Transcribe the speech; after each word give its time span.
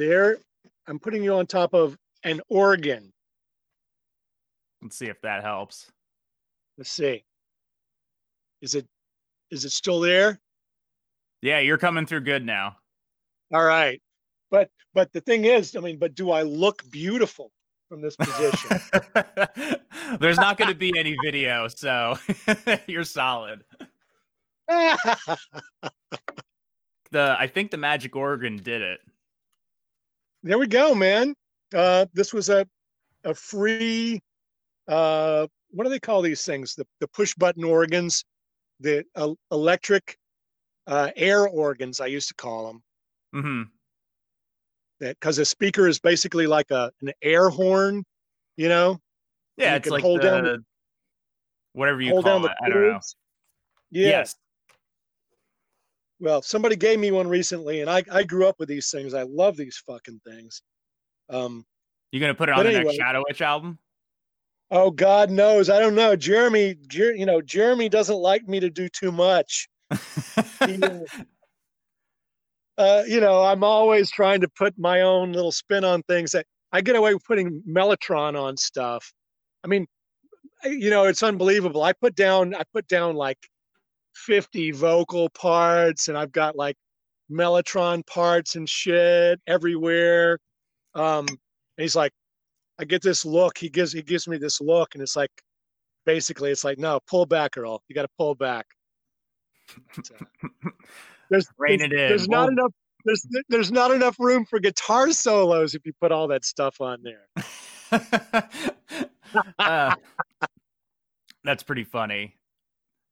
There, 0.00 0.38
I'm 0.86 0.98
putting 0.98 1.22
you 1.22 1.34
on 1.34 1.46
top 1.46 1.74
of 1.74 1.94
an 2.24 2.40
organ. 2.48 3.12
Let's 4.80 4.96
see 4.96 5.08
if 5.08 5.20
that 5.20 5.42
helps. 5.42 5.92
Let's 6.78 6.90
see. 6.90 7.22
Is 8.62 8.74
it 8.74 8.86
is 9.50 9.66
it 9.66 9.72
still 9.72 10.00
there? 10.00 10.40
Yeah, 11.42 11.58
you're 11.58 11.76
coming 11.76 12.06
through 12.06 12.20
good 12.20 12.46
now. 12.46 12.76
All 13.52 13.62
right. 13.62 14.00
But 14.50 14.70
but 14.94 15.12
the 15.12 15.20
thing 15.20 15.44
is, 15.44 15.76
I 15.76 15.80
mean, 15.80 15.98
but 15.98 16.14
do 16.14 16.30
I 16.30 16.44
look 16.44 16.82
beautiful 16.90 17.52
from 17.90 18.00
this 18.00 18.16
position? 18.16 18.80
There's 20.18 20.38
not 20.38 20.56
going 20.56 20.70
to 20.70 20.74
be 20.74 20.98
any 20.98 21.14
video, 21.22 21.68
so 21.68 22.16
you're 22.86 23.04
solid. 23.04 23.64
the 24.66 25.36
I 27.12 27.46
think 27.48 27.70
the 27.70 27.76
magic 27.76 28.16
organ 28.16 28.56
did 28.56 28.80
it. 28.80 29.00
There 30.42 30.58
we 30.58 30.66
go, 30.66 30.94
man. 30.94 31.34
Uh, 31.74 32.06
this 32.14 32.32
was 32.32 32.48
a 32.48 32.66
a 33.24 33.34
free 33.34 34.20
uh, 34.88 35.46
what 35.70 35.84
do 35.84 35.90
they 35.90 36.00
call 36.00 36.22
these 36.22 36.44
things? 36.44 36.74
The 36.74 36.86
the 37.00 37.08
push 37.08 37.34
button 37.34 37.64
organs, 37.64 38.24
the 38.80 39.04
uh, 39.14 39.34
electric 39.52 40.16
uh, 40.86 41.10
air 41.16 41.46
organs. 41.46 42.00
I 42.00 42.06
used 42.06 42.28
to 42.28 42.34
call 42.34 42.66
them. 42.66 42.82
Mm-hmm. 43.34 43.62
That 45.00 45.20
because 45.20 45.38
a 45.38 45.44
speaker 45.44 45.86
is 45.86 45.98
basically 45.98 46.46
like 46.46 46.70
a 46.70 46.90
an 47.02 47.12
air 47.22 47.48
horn, 47.48 48.04
you 48.56 48.68
know. 48.68 48.98
Yeah, 49.56 49.72
you 49.72 49.76
it's 49.76 49.90
like 49.90 50.02
hold 50.02 50.20
the, 50.20 50.24
down 50.24 50.64
whatever 51.72 52.00
you 52.00 52.12
hold 52.12 52.24
call 52.24 52.34
down 52.34 52.42
the 52.42 52.48
it. 52.48 52.56
I 52.62 52.68
don't 52.68 52.82
know. 52.82 53.00
Yeah. 53.90 54.08
Yes. 54.08 54.36
Well, 56.20 56.42
somebody 56.42 56.76
gave 56.76 56.98
me 57.00 57.10
one 57.10 57.28
recently, 57.28 57.80
and 57.80 57.90
I 57.90 58.02
I 58.12 58.22
grew 58.22 58.46
up 58.46 58.56
with 58.58 58.68
these 58.68 58.90
things. 58.90 59.14
I 59.14 59.22
love 59.22 59.56
these 59.56 59.82
fucking 59.86 60.20
things. 60.26 60.62
Um, 61.30 61.64
You 62.12 62.20
gonna 62.20 62.34
put 62.34 62.48
it 62.48 62.52
on 62.52 62.64
the 62.64 62.70
anyway. 62.70 62.84
next 62.84 62.96
Shadow 62.96 63.22
Witch 63.26 63.40
album? 63.42 63.78
oh 64.70 64.90
God 64.90 65.30
knows, 65.30 65.68
I 65.70 65.80
don't 65.80 65.94
know. 65.94 66.14
Jeremy, 66.14 66.76
Jer- 66.86 67.14
you 67.14 67.26
know, 67.26 67.40
Jeremy 67.40 67.88
doesn't 67.88 68.16
like 68.16 68.46
me 68.46 68.60
to 68.60 68.70
do 68.70 68.88
too 68.88 69.12
much. 69.12 69.68
He, 70.66 70.82
uh, 70.84 70.98
uh, 72.76 73.02
you 73.06 73.18
know, 73.20 73.42
I'm 73.42 73.64
always 73.64 74.10
trying 74.10 74.42
to 74.42 74.48
put 74.48 74.78
my 74.78 75.00
own 75.00 75.32
little 75.32 75.52
spin 75.52 75.84
on 75.84 76.02
things. 76.02 76.32
That 76.32 76.46
I 76.70 76.82
get 76.82 76.96
away 76.96 77.14
with 77.14 77.24
putting 77.24 77.62
Mellotron 77.68 78.38
on 78.40 78.56
stuff. 78.58 79.10
I 79.64 79.68
mean, 79.68 79.86
you 80.64 80.90
know, 80.90 81.04
it's 81.04 81.22
unbelievable. 81.22 81.82
I 81.82 81.94
put 81.94 82.14
down, 82.14 82.54
I 82.54 82.62
put 82.74 82.86
down 82.88 83.14
like 83.16 83.38
50 84.26 84.72
vocal 84.72 85.28
parts, 85.30 86.08
and 86.08 86.16
I've 86.16 86.32
got 86.32 86.56
like 86.56 86.76
Mellotron 87.30 88.06
parts 88.06 88.56
and 88.56 88.68
shit 88.68 89.40
everywhere. 89.46 90.38
Um, 90.94 91.26
and 91.28 91.38
he's 91.78 91.96
like, 91.96 92.12
I 92.78 92.84
get 92.84 93.02
this 93.02 93.24
look. 93.24 93.58
He 93.58 93.68
gives 93.68 93.92
he 93.92 94.02
gives 94.02 94.26
me 94.26 94.38
this 94.38 94.60
look, 94.60 94.94
and 94.94 95.02
it's 95.02 95.16
like, 95.16 95.30
basically, 96.06 96.50
it's 96.50 96.64
like, 96.64 96.78
no, 96.78 97.00
pull 97.08 97.26
back, 97.26 97.56
Earl. 97.56 97.82
You 97.88 97.94
got 97.94 98.02
to 98.02 98.08
pull 98.16 98.34
back. 98.34 98.66
So, 100.02 100.14
there's 101.30 101.46
there's, 101.58 101.82
it 101.82 101.82
in. 101.82 101.90
there's 101.90 102.28
not 102.28 102.48
enough. 102.48 102.72
There's 103.04 103.26
there's 103.48 103.70
not 103.70 103.92
enough 103.92 104.16
room 104.18 104.44
for 104.44 104.58
guitar 104.58 105.12
solos 105.12 105.74
if 105.74 105.84
you 105.84 105.92
put 106.00 106.12
all 106.12 106.28
that 106.28 106.44
stuff 106.44 106.80
on 106.80 107.02
there. 107.02 107.28
Uh, 109.60 109.94
that's 111.44 111.62
pretty 111.62 111.84
funny. 111.84 112.34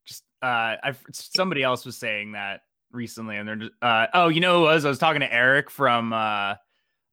Just 0.09 0.25
uh, 0.43 0.81
I 0.83 0.95
somebody 1.13 1.63
else 1.63 1.85
was 1.85 1.97
saying 1.99 2.33
that 2.33 2.63
recently, 2.91 3.37
and 3.37 3.47
they're 3.47 3.57
just 3.57 3.73
uh, 3.83 4.07
oh, 4.15 4.29
you 4.29 4.41
know 4.41 4.59
who 4.61 4.65
it 4.65 4.73
was? 4.75 4.85
I 4.85 4.89
was 4.89 4.99
talking 4.99 5.21
to 5.21 5.31
Eric 5.33 5.71
from 5.71 6.13
uh, 6.13 6.55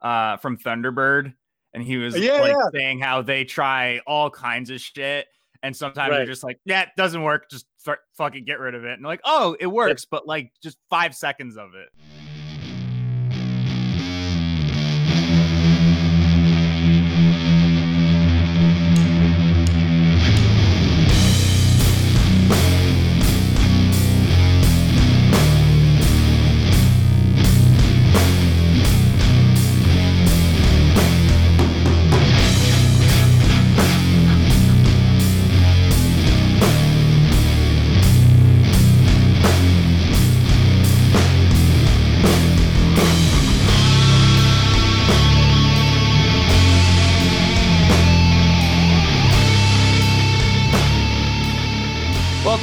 uh, 0.01 0.37
from 0.37 0.57
Thunderbird, 0.57 1.33
and 1.73 1.83
he 1.83 1.97
was 1.97 2.17
Yeah, 2.17 2.39
like 2.39 2.53
yeah. 2.53 2.69
saying 2.73 2.99
how 2.99 3.21
they 3.21 3.43
try 3.43 3.99
all 4.07 4.29
kinds 4.29 4.69
of 4.69 4.79
shit, 4.79 5.27
and 5.61 5.75
sometimes 5.75 6.11
they're 6.11 6.25
just 6.25 6.43
like, 6.43 6.59
yeah, 6.63 6.83
it 6.83 6.89
doesn't 6.95 7.21
work, 7.21 7.49
just 7.49 7.65
f- 7.85 7.97
fucking 8.13 8.45
get 8.45 8.59
rid 8.59 8.75
of 8.75 8.85
it, 8.85 8.93
and 8.93 9.03
like, 9.03 9.21
oh, 9.25 9.57
it 9.59 9.67
works, 9.67 10.05
but 10.05 10.25
like 10.25 10.51
just 10.63 10.77
five 10.89 11.13
seconds 11.13 11.57
of 11.57 11.71
it. 11.75 11.89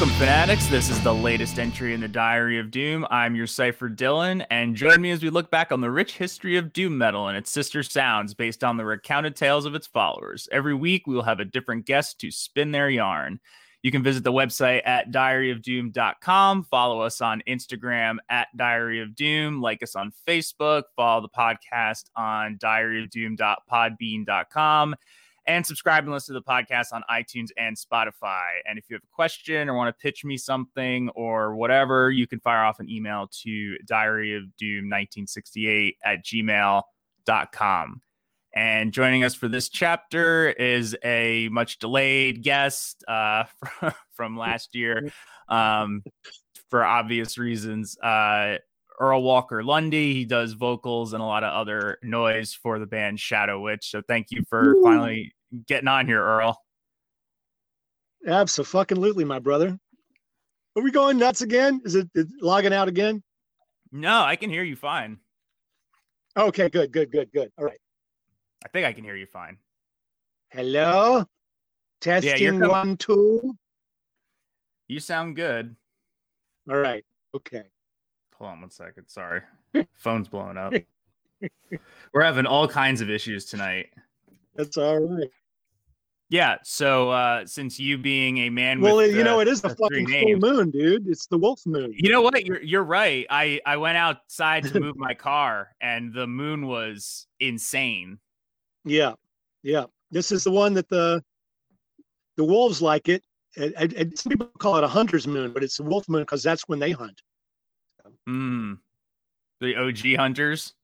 Welcome, 0.02 0.18
fanatics. 0.18 0.66
This 0.66 0.90
is 0.90 1.00
the 1.04 1.14
latest 1.14 1.60
entry 1.60 1.94
in 1.94 2.00
the 2.00 2.08
Diary 2.08 2.58
of 2.58 2.72
Doom. 2.72 3.06
I'm 3.08 3.36
your 3.36 3.46
cipher 3.46 3.88
Dylan, 3.88 4.44
and 4.50 4.74
join 4.74 5.00
me 5.00 5.12
as 5.12 5.22
we 5.22 5.30
look 5.30 5.48
back 5.48 5.70
on 5.70 5.80
the 5.80 5.92
rich 5.92 6.16
history 6.16 6.56
of 6.56 6.72
doom 6.72 6.98
metal 6.98 7.28
and 7.28 7.38
its 7.38 7.52
sister 7.52 7.84
sounds 7.84 8.34
based 8.34 8.64
on 8.64 8.76
the 8.76 8.84
recounted 8.84 9.36
tales 9.36 9.64
of 9.64 9.76
its 9.76 9.86
followers. 9.86 10.48
Every 10.50 10.74
week, 10.74 11.06
we 11.06 11.14
will 11.14 11.22
have 11.22 11.38
a 11.38 11.44
different 11.44 11.86
guest 11.86 12.18
to 12.18 12.32
spin 12.32 12.72
their 12.72 12.90
yarn. 12.90 13.38
You 13.84 13.92
can 13.92 14.02
visit 14.02 14.24
the 14.24 14.32
website 14.32 14.82
at 14.84 15.12
diaryofdoom.com, 15.12 16.64
follow 16.64 17.00
us 17.00 17.20
on 17.20 17.40
Instagram 17.46 18.16
at 18.28 18.48
Diary 18.56 19.02
of 19.02 19.14
Doom, 19.14 19.62
like 19.62 19.84
us 19.84 19.94
on 19.94 20.12
Facebook, 20.26 20.82
follow 20.96 21.20
the 21.20 21.28
podcast 21.28 22.06
on 22.16 22.58
diaryofdoom.podbean.com 22.58 24.96
and 25.46 25.64
subscribe 25.66 26.04
and 26.04 26.12
listen 26.12 26.34
to 26.34 26.40
the 26.40 26.44
podcast 26.44 26.92
on 26.92 27.02
iTunes 27.10 27.48
and 27.56 27.76
Spotify. 27.76 28.60
And 28.68 28.78
if 28.78 28.84
you 28.88 28.94
have 28.94 29.02
a 29.02 29.14
question 29.14 29.68
or 29.68 29.74
want 29.74 29.92
to 29.96 30.00
pitch 30.00 30.24
me 30.24 30.36
something 30.36 31.08
or 31.10 31.56
whatever, 31.56 32.10
you 32.10 32.26
can 32.26 32.40
fire 32.40 32.64
off 32.64 32.80
an 32.80 32.88
email 32.88 33.28
to 33.42 33.76
diaryofdoom1968 33.88 35.96
at 36.04 36.24
gmail.com. 36.24 38.02
And 38.54 38.92
joining 38.92 39.24
us 39.24 39.34
for 39.34 39.48
this 39.48 39.70
chapter 39.70 40.50
is 40.50 40.94
a 41.02 41.48
much 41.50 41.78
delayed 41.78 42.42
guest 42.42 43.02
uh, 43.08 43.44
from 44.12 44.36
last 44.36 44.74
year 44.74 45.10
um, 45.48 46.02
for 46.68 46.84
obvious 46.84 47.38
reasons. 47.38 47.96
Uh, 47.98 48.58
Earl 49.02 49.24
Walker 49.24 49.64
Lundy. 49.64 50.14
He 50.14 50.24
does 50.24 50.52
vocals 50.52 51.12
and 51.12 51.20
a 51.20 51.26
lot 51.26 51.42
of 51.42 51.52
other 51.52 51.98
noise 52.04 52.54
for 52.54 52.78
the 52.78 52.86
band 52.86 53.18
Shadow 53.18 53.60
Witch. 53.60 53.90
So 53.90 54.00
thank 54.06 54.28
you 54.30 54.44
for 54.48 54.76
Woo. 54.76 54.82
finally 54.84 55.34
getting 55.66 55.88
on 55.88 56.06
here, 56.06 56.22
Earl. 56.22 56.56
Absolutely, 58.24 59.24
my 59.24 59.40
brother. 59.40 59.76
Are 60.76 60.82
we 60.82 60.92
going 60.92 61.18
nuts 61.18 61.42
again? 61.42 61.82
Is 61.84 61.96
it, 61.96 62.08
is 62.14 62.26
it 62.26 62.42
logging 62.42 62.72
out 62.72 62.86
again? 62.86 63.24
No, 63.90 64.22
I 64.22 64.36
can 64.36 64.48
hear 64.50 64.62
you 64.62 64.76
fine. 64.76 65.18
Okay, 66.36 66.68
good, 66.68 66.92
good, 66.92 67.10
good, 67.10 67.28
good. 67.32 67.50
All 67.58 67.64
right. 67.64 67.80
I 68.64 68.68
think 68.68 68.86
I 68.86 68.92
can 68.92 69.02
hear 69.02 69.16
you 69.16 69.26
fine. 69.26 69.58
Hello. 70.50 71.24
Testing 72.00 72.60
com- 72.60 72.70
one, 72.70 72.96
two. 72.96 73.56
You 74.86 75.00
sound 75.00 75.34
good. 75.34 75.74
All 76.70 76.78
right. 76.78 77.04
Okay. 77.34 77.64
Hold 78.42 78.54
on 78.54 78.60
one 78.62 78.70
second. 78.70 79.06
Sorry. 79.06 79.40
Phone's 79.94 80.26
blowing 80.26 80.56
up. 80.56 80.74
We're 82.12 82.24
having 82.24 82.44
all 82.44 82.66
kinds 82.66 83.00
of 83.00 83.08
issues 83.08 83.44
tonight. 83.44 83.86
That's 84.56 84.76
all 84.76 84.98
right. 84.98 85.28
Yeah. 86.28 86.56
So 86.64 87.10
uh 87.10 87.46
since 87.46 87.78
you 87.78 87.98
being 87.98 88.38
a 88.38 88.50
man 88.50 88.80
Well, 88.80 88.96
with 88.96 89.14
you 89.14 89.22
know, 89.22 89.38
it 89.38 89.46
is 89.46 89.60
the 89.60 89.68
the 89.68 89.76
three 89.76 90.04
fucking 90.04 90.40
full 90.40 90.50
moon, 90.50 90.70
dude. 90.72 91.06
It's 91.06 91.26
the 91.26 91.38
wolf 91.38 91.64
moon. 91.66 91.94
You 91.96 92.10
know 92.10 92.20
what? 92.20 92.44
You're 92.44 92.60
you're 92.60 92.82
right. 92.82 93.24
I 93.30 93.60
I 93.64 93.76
went 93.76 93.96
outside 93.96 94.64
to 94.64 94.80
move 94.80 94.96
my 94.96 95.14
car 95.14 95.68
and 95.80 96.12
the 96.12 96.26
moon 96.26 96.66
was 96.66 97.28
insane. 97.38 98.18
Yeah, 98.84 99.12
yeah. 99.62 99.84
This 100.10 100.32
is 100.32 100.42
the 100.42 100.50
one 100.50 100.74
that 100.74 100.88
the 100.88 101.22
the 102.36 102.42
wolves 102.44 102.82
like 102.82 103.08
it. 103.08 103.22
And, 103.56 103.72
and- 103.76 103.92
and 103.92 104.18
some 104.18 104.30
people 104.30 104.50
call 104.58 104.78
it 104.78 104.82
a 104.84 104.88
hunter's 104.88 105.28
moon, 105.28 105.52
but 105.52 105.62
it's 105.62 105.78
a 105.78 105.84
wolf 105.84 106.08
moon 106.08 106.22
because 106.22 106.42
that's 106.42 106.66
when 106.66 106.80
they 106.80 106.90
hunt. 106.90 107.22
Mm. 108.28 108.78
The 109.60 109.76
OG 109.76 110.16
hunters. 110.16 110.74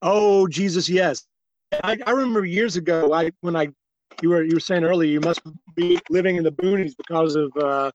Oh 0.00 0.46
Jesus, 0.48 0.88
yes. 0.88 1.26
I, 1.84 1.96
I 2.06 2.10
remember 2.10 2.44
years 2.44 2.76
ago. 2.76 3.12
I 3.12 3.30
when 3.40 3.56
I 3.56 3.68
you 4.20 4.30
were 4.30 4.42
you 4.42 4.54
were 4.54 4.60
saying 4.60 4.84
earlier 4.84 5.10
you 5.10 5.20
must 5.20 5.40
be 5.74 5.98
living 6.10 6.36
in 6.36 6.44
the 6.44 6.52
boonies 6.52 6.94
because 6.96 7.34
of 7.34 7.52
uh, 7.56 7.90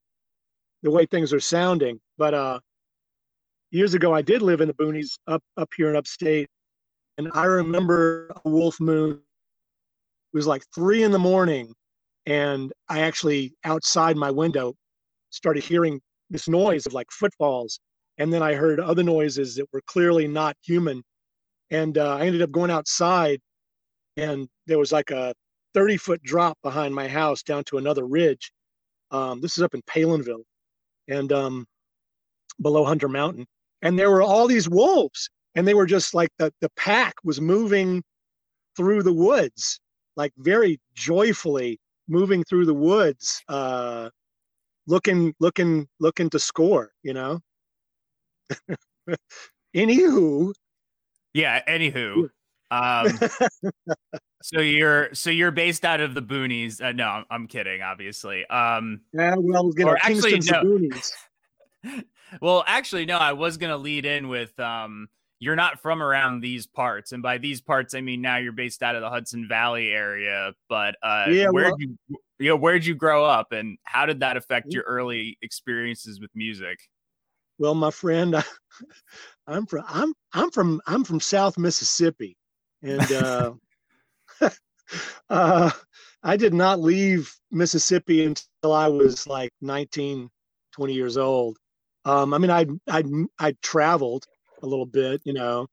the 0.83 0.91
way 0.91 1.05
things 1.05 1.33
are 1.33 1.39
sounding. 1.39 1.99
But 2.17 2.33
uh, 2.33 2.59
years 3.71 3.93
ago 3.93 4.13
I 4.13 4.21
did 4.21 4.41
live 4.41 4.61
in 4.61 4.67
the 4.67 4.73
boonies 4.73 5.17
up 5.27 5.43
up 5.57 5.69
here 5.75 5.89
in 5.89 5.95
upstate, 5.95 6.47
and 7.17 7.29
I 7.33 7.45
remember 7.45 8.31
a 8.45 8.49
wolf 8.49 8.79
moon. 8.79 9.11
It 10.33 10.37
was 10.37 10.47
like 10.47 10.63
three 10.73 11.03
in 11.03 11.11
the 11.11 11.19
morning, 11.19 11.73
and 12.25 12.71
I 12.89 13.01
actually 13.01 13.53
outside 13.63 14.17
my 14.17 14.31
window 14.31 14.75
started 15.29 15.63
hearing 15.63 16.01
this 16.29 16.47
noise 16.47 16.85
of 16.85 16.93
like 16.93 17.07
footfalls, 17.11 17.79
and 18.17 18.31
then 18.31 18.41
I 18.41 18.53
heard 18.53 18.79
other 18.79 19.03
noises 19.03 19.55
that 19.55 19.67
were 19.71 19.81
clearly 19.87 20.27
not 20.27 20.55
human, 20.63 21.03
and 21.71 21.97
uh, 21.97 22.15
I 22.15 22.25
ended 22.25 22.41
up 22.41 22.51
going 22.51 22.71
outside, 22.71 23.39
and 24.17 24.47
there 24.65 24.79
was 24.79 24.91
like 24.91 25.11
a 25.11 25.33
30 25.73 25.97
foot 25.97 26.23
drop 26.23 26.57
behind 26.63 26.93
my 26.95 27.07
house 27.07 27.43
down 27.43 27.63
to 27.65 27.77
another 27.77 28.05
ridge. 28.05 28.51
Um, 29.11 29.41
this 29.41 29.57
is 29.57 29.63
up 29.63 29.73
in 29.73 29.81
Palenville, 29.83 30.43
and 31.07 31.31
um, 31.31 31.65
below 32.61 32.83
Hunter 32.83 33.09
Mountain, 33.09 33.45
and 33.81 33.97
there 33.97 34.11
were 34.11 34.23
all 34.23 34.47
these 34.47 34.69
wolves 34.69 35.29
and 35.57 35.67
they 35.67 35.73
were 35.73 35.85
just 35.85 36.13
like 36.13 36.29
the 36.37 36.53
the 36.61 36.69
pack 36.77 37.15
was 37.23 37.41
moving 37.41 38.01
through 38.77 39.03
the 39.03 39.13
woods 39.13 39.79
like 40.15 40.31
very 40.37 40.79
joyfully 40.93 41.79
moving 42.07 42.43
through 42.43 42.65
the 42.65 42.73
woods 42.73 43.41
uh 43.49 44.09
looking 44.85 45.33
looking 45.39 45.87
looking 45.99 46.29
to 46.29 46.39
score 46.39 46.91
you 47.03 47.13
know 47.13 47.39
anywho. 49.75 50.53
Yeah 51.33 51.61
anywho 51.67 52.29
um 52.71 53.07
so 54.43 54.59
you're 54.59 55.13
so 55.13 55.29
you're 55.29 55.51
based 55.51 55.85
out 55.85 56.01
of 56.01 56.13
the 56.13 56.21
boonies. 56.21 56.81
Uh, 56.81 56.91
no 56.91 57.05
I'm, 57.05 57.25
I'm 57.29 57.47
kidding 57.47 57.81
obviously. 57.81 58.45
Um 58.47 59.01
yeah 59.13 59.35
well 59.37 59.71
know, 59.75 59.87
or 59.87 59.97
actually 60.01 60.39
no. 60.39 60.89
well 62.41 62.63
actually 62.67 63.05
no 63.05 63.17
i 63.17 63.31
was 63.31 63.57
gonna 63.57 63.77
lead 63.77 64.05
in 64.05 64.27
with 64.27 64.59
um 64.59 65.07
you're 65.39 65.55
not 65.55 65.79
from 65.79 66.01
around 66.01 66.41
these 66.41 66.65
parts. 66.65 67.11
And 67.11 67.21
by 67.21 67.37
these 67.37 67.61
parts 67.61 67.93
i 67.93 68.01
mean 68.01 68.21
now 68.21 68.37
you're 68.37 68.51
based 68.51 68.83
out 68.83 68.95
of 68.95 69.01
the 69.01 69.09
hudson 69.09 69.47
valley 69.47 69.89
area. 69.89 70.53
But 70.67 70.95
uh 71.01 71.27
yeah, 71.29 71.49
where 71.49 71.65
well, 71.65 71.75
you 71.79 71.95
you 72.39 72.49
know 72.49 72.57
where'd 72.57 72.85
you 72.85 72.95
grow 72.95 73.23
up? 73.23 73.51
And 73.51 73.77
how 73.83 74.05
did 74.05 74.19
that 74.19 74.35
affect 74.35 74.73
your 74.73 74.83
early 74.83 75.37
experiences 75.41 76.19
with 76.19 76.31
music 76.35 76.79
well 77.59 77.75
my 77.75 77.91
friend 77.91 78.35
I, 78.35 78.43
i'm 79.47 79.65
from 79.65 79.83
i'm 79.87 80.13
i'm 80.33 80.51
from 80.51 80.81
i'm 80.87 81.03
from 81.03 81.19
south 81.19 81.57
mississippi 81.57 82.35
and 82.83 83.11
uh 83.11 83.53
uh 85.29 85.71
i 86.23 86.37
did 86.37 86.53
not 86.53 86.79
leave 86.79 87.33
mississippi 87.51 88.25
until 88.25 88.73
i 88.73 88.87
was 88.87 89.27
like 89.27 89.51
19 89.61 90.29
20 90.73 90.93
years 90.93 91.17
old 91.17 91.57
um 92.05 92.33
i 92.33 92.37
mean 92.37 92.51
i 92.51 92.65
i 92.89 93.03
i 93.39 93.55
traveled 93.61 94.25
a 94.63 94.67
little 94.67 94.85
bit. 94.85 95.21
You 95.23 95.33
know, 95.33 95.67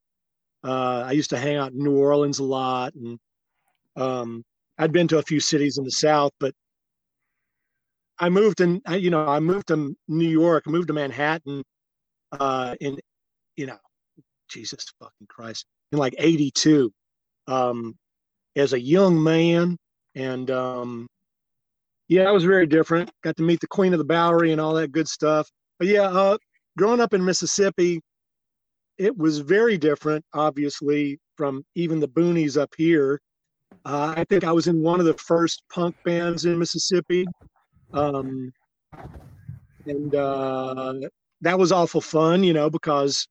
uh, 0.62 1.04
I 1.06 1.12
used 1.12 1.30
to 1.30 1.38
hang 1.38 1.56
out 1.56 1.72
in 1.72 1.82
New 1.82 1.96
Orleans 1.96 2.38
a 2.38 2.44
lot, 2.44 2.94
and 2.94 3.18
um, 3.96 4.44
I'd 4.78 4.92
been 4.92 5.08
to 5.08 5.18
a 5.18 5.22
few 5.22 5.40
cities 5.40 5.78
in 5.78 5.84
the 5.84 5.90
South, 5.90 6.32
but 6.40 6.54
I 8.18 8.28
moved 8.28 8.60
in. 8.60 8.80
You 8.90 9.10
know, 9.10 9.26
I 9.26 9.40
moved 9.40 9.68
to 9.68 9.94
New 10.08 10.28
York. 10.28 10.66
Moved 10.66 10.88
to 10.88 10.94
Manhattan 10.94 11.62
uh, 12.40 12.74
in, 12.80 12.98
you 13.56 13.66
know, 13.66 13.78
Jesus 14.48 14.84
fucking 14.98 15.26
Christ, 15.28 15.66
in 15.92 15.98
like 15.98 16.14
'82, 16.18 16.92
um, 17.46 17.94
as 18.56 18.72
a 18.72 18.80
young 18.80 19.22
man, 19.22 19.76
and 20.14 20.50
um, 20.50 21.06
yeah, 22.08 22.24
I 22.24 22.32
was 22.32 22.44
very 22.44 22.66
different. 22.66 23.10
Got 23.22 23.36
to 23.36 23.42
meet 23.42 23.60
the 23.60 23.66
Queen 23.66 23.92
of 23.92 23.98
the 23.98 24.04
Bowery 24.04 24.52
and 24.52 24.60
all 24.60 24.74
that 24.74 24.92
good 24.92 25.08
stuff. 25.08 25.48
But 25.78 25.88
yeah, 25.88 26.08
uh, 26.08 26.38
growing 26.78 27.00
up 27.00 27.14
in 27.14 27.24
Mississippi, 27.24 28.00
it 28.98 29.16
was 29.16 29.40
very 29.40 29.76
different, 29.76 30.24
obviously, 30.34 31.18
from 31.36 31.64
even 31.74 32.00
the 32.00 32.08
boonies 32.08 32.56
up 32.60 32.70
here. 32.76 33.20
Uh, 33.84 34.14
I 34.16 34.24
think 34.24 34.44
I 34.44 34.52
was 34.52 34.66
in 34.66 34.82
one 34.82 35.00
of 35.00 35.06
the 35.06 35.14
first 35.14 35.62
punk 35.72 35.96
bands 36.04 36.44
in 36.44 36.58
Mississippi. 36.58 37.26
Um, 37.92 38.52
and 39.86 40.14
uh, 40.14 40.94
that 41.44 41.58
was 41.58 41.72
awful 41.72 42.00
fun, 42.00 42.42
you 42.42 42.52
know, 42.52 42.70
because 42.70 43.26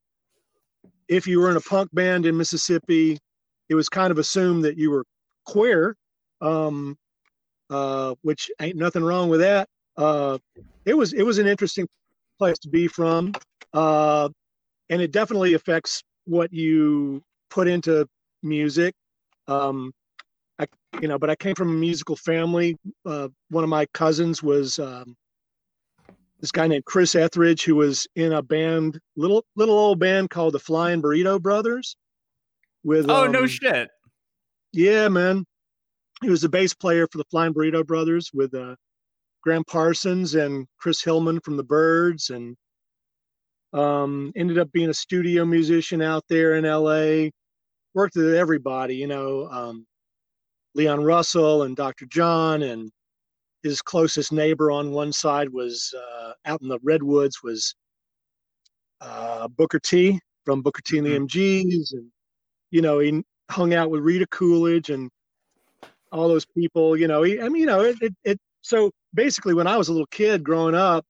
if 1.08 1.26
you 1.26 1.40
were 1.40 1.50
in 1.50 1.56
a 1.56 1.60
punk 1.60 1.90
band 1.92 2.26
in 2.26 2.36
Mississippi, 2.36 3.18
it 3.68 3.74
was 3.74 3.88
kind 3.88 4.10
of 4.10 4.18
assumed 4.18 4.64
that 4.64 4.76
you 4.76 4.90
were 4.90 5.04
queer, 5.46 5.96
um, 6.40 6.96
uh, 7.70 8.14
which 8.22 8.50
ain't 8.60 8.76
nothing 8.76 9.02
wrong 9.02 9.28
with 9.28 9.40
that. 9.40 9.68
Uh, 9.96 10.38
it 10.84 10.94
was 10.94 11.12
it 11.12 11.22
was 11.22 11.38
an 11.38 11.46
interesting 11.46 11.86
place 12.38 12.58
to 12.58 12.68
be 12.68 12.86
from. 12.86 13.32
Uh, 13.72 14.28
and 14.90 15.02
it 15.02 15.10
definitely 15.10 15.54
affects 15.54 16.02
what 16.26 16.52
you 16.52 17.20
put 17.50 17.66
into 17.66 18.06
music. 18.42 18.94
Um, 19.48 19.92
I, 20.58 20.66
you 21.00 21.08
know, 21.08 21.18
but 21.18 21.30
I 21.30 21.34
came 21.36 21.54
from 21.54 21.70
a 21.70 21.74
musical 21.74 22.16
family. 22.16 22.76
Uh, 23.04 23.28
one 23.50 23.64
of 23.64 23.70
my 23.70 23.86
cousins 23.92 24.42
was 24.42 24.78
um, 24.78 25.16
this 26.40 26.52
guy 26.52 26.66
named 26.66 26.84
Chris 26.84 27.14
Ethridge, 27.14 27.64
who 27.64 27.76
was 27.76 28.06
in 28.16 28.32
a 28.32 28.42
band, 28.42 28.98
little 29.16 29.44
little 29.56 29.76
old 29.76 29.98
band 29.98 30.30
called 30.30 30.54
the 30.54 30.58
Flying 30.58 31.00
Burrito 31.00 31.40
Brothers. 31.40 31.96
With 32.82 33.08
oh 33.08 33.26
um, 33.26 33.32
no 33.32 33.46
shit, 33.46 33.88
yeah, 34.72 35.08
man. 35.08 35.44
He 36.22 36.30
was 36.30 36.42
the 36.42 36.48
bass 36.48 36.74
player 36.74 37.06
for 37.10 37.18
the 37.18 37.24
Flying 37.30 37.54
Burrito 37.54 37.86
Brothers 37.86 38.30
with 38.32 38.54
uh, 38.54 38.76
Gram 39.42 39.64
Parsons 39.64 40.34
and 40.34 40.66
Chris 40.78 41.02
Hillman 41.02 41.40
from 41.40 41.56
the 41.56 41.64
Byrds 41.64 42.30
and 42.30 42.56
um, 43.74 44.32
ended 44.36 44.58
up 44.58 44.70
being 44.72 44.88
a 44.88 44.94
studio 44.94 45.44
musician 45.44 46.00
out 46.00 46.24
there 46.28 46.54
in 46.54 46.64
LA. 46.64 47.30
Worked 47.92 48.16
with 48.16 48.34
everybody, 48.34 48.96
you 48.96 49.06
know, 49.06 49.48
um, 49.50 49.86
Leon 50.74 51.04
Russell 51.04 51.62
and 51.62 51.76
Dr. 51.76 52.06
John, 52.06 52.62
and 52.62 52.90
his 53.62 53.82
closest 53.82 54.32
neighbor 54.32 54.70
on 54.70 54.90
one 54.90 55.12
side 55.12 55.48
was 55.48 55.94
uh, 55.96 56.13
out 56.46 56.62
in 56.62 56.68
the 56.68 56.78
redwoods 56.82 57.42
was 57.42 57.74
uh, 59.00 59.48
Booker 59.48 59.78
T 59.78 60.20
from 60.44 60.62
Booker 60.62 60.82
T 60.82 60.98
and 60.98 61.06
the 61.06 61.18
MGs, 61.18 61.64
mm-hmm. 61.64 61.96
and 61.96 62.10
you 62.70 62.82
know 62.82 62.98
he 62.98 63.22
hung 63.50 63.74
out 63.74 63.90
with 63.90 64.02
Rita 64.02 64.26
Coolidge 64.28 64.90
and 64.90 65.10
all 66.12 66.28
those 66.28 66.46
people. 66.46 66.96
You 66.96 67.08
know, 67.08 67.22
he, 67.22 67.40
I 67.40 67.48
mean, 67.48 67.60
you 67.60 67.66
know, 67.66 67.80
it, 67.80 67.96
it, 68.00 68.14
it. 68.24 68.38
So 68.62 68.90
basically, 69.12 69.54
when 69.54 69.66
I 69.66 69.76
was 69.76 69.88
a 69.88 69.92
little 69.92 70.06
kid 70.06 70.42
growing 70.42 70.74
up, 70.74 71.04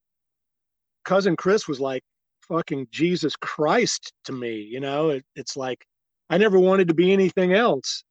cousin 1.04 1.36
Chris 1.36 1.68
was 1.68 1.80
like 1.80 2.02
fucking 2.48 2.88
Jesus 2.90 3.34
Christ 3.36 4.12
to 4.24 4.32
me. 4.32 4.56
You 4.56 4.80
know, 4.80 5.10
it, 5.10 5.24
it's 5.36 5.56
like 5.56 5.84
I 6.30 6.38
never 6.38 6.58
wanted 6.58 6.88
to 6.88 6.94
be 6.94 7.12
anything 7.12 7.52
else 7.52 8.02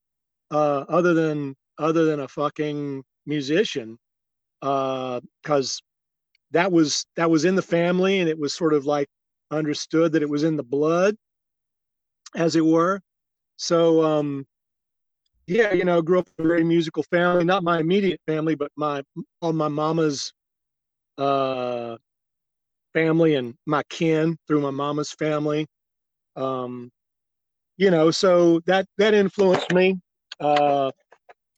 uh, 0.50 0.84
other 0.88 1.14
than 1.14 1.54
other 1.78 2.04
than 2.04 2.20
a 2.20 2.28
fucking 2.28 3.02
musician 3.26 3.98
because 4.60 5.22
uh, 5.42 5.93
that 6.54 6.72
was 6.72 7.06
that 7.16 7.30
was 7.30 7.44
in 7.44 7.54
the 7.54 7.62
family 7.62 8.20
and 8.20 8.28
it 8.28 8.38
was 8.38 8.54
sort 8.54 8.74
of 8.74 8.86
like 8.86 9.08
understood 9.50 10.12
that 10.12 10.22
it 10.22 10.28
was 10.28 10.44
in 10.44 10.56
the 10.56 10.62
blood 10.62 11.14
as 12.34 12.56
it 12.56 12.64
were 12.64 13.00
so 13.56 14.02
um 14.02 14.46
yeah 15.46 15.72
you 15.72 15.84
know 15.84 16.00
grew 16.00 16.18
up 16.18 16.28
in 16.38 16.44
a 16.44 16.48
very 16.48 16.64
musical 16.64 17.02
family 17.04 17.44
not 17.44 17.62
my 17.62 17.78
immediate 17.78 18.20
family 18.26 18.54
but 18.54 18.72
my 18.76 19.02
on 19.42 19.54
my 19.54 19.68
mama's 19.68 20.32
uh 21.18 21.96
family 22.94 23.34
and 23.34 23.54
my 23.66 23.82
kin 23.90 24.38
through 24.46 24.60
my 24.60 24.70
mama's 24.70 25.12
family. 25.12 25.66
Um, 26.36 26.90
you 27.76 27.90
know, 27.90 28.10
so 28.10 28.60
that 28.66 28.86
that 28.96 29.12
influenced 29.12 29.72
me 29.72 30.00
uh, 30.40 30.90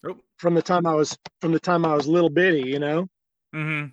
oh. 0.07 0.17
from 0.39 0.55
the 0.55 0.63
time 0.63 0.87
I 0.87 0.95
was 0.95 1.17
from 1.41 1.53
the 1.53 1.61
time 1.61 1.85
I 1.85 1.95
was 1.95 2.09
little 2.09 2.31
bitty. 2.31 2.69
You 2.69 2.81
know. 2.81 3.07
Mm-hmm. 3.55 3.91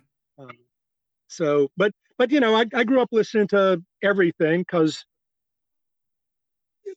So, 1.36 1.68
but 1.76 1.92
but 2.18 2.30
you 2.30 2.40
know, 2.40 2.54
I, 2.54 2.64
I 2.74 2.84
grew 2.84 3.00
up 3.00 3.08
listening 3.12 3.48
to 3.48 3.82
everything 4.02 4.60
because 4.60 5.04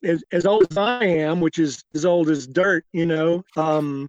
as, 0.04 0.24
as 0.32 0.46
old 0.46 0.68
as 0.70 0.78
I 0.78 1.06
am, 1.06 1.42
which 1.42 1.60
is 1.60 1.84
as 1.96 2.06
old 2.06 2.30
as 2.30 2.48
dirt, 2.48 2.86
you 2.94 3.06
know, 3.06 3.44
um, 3.56 4.08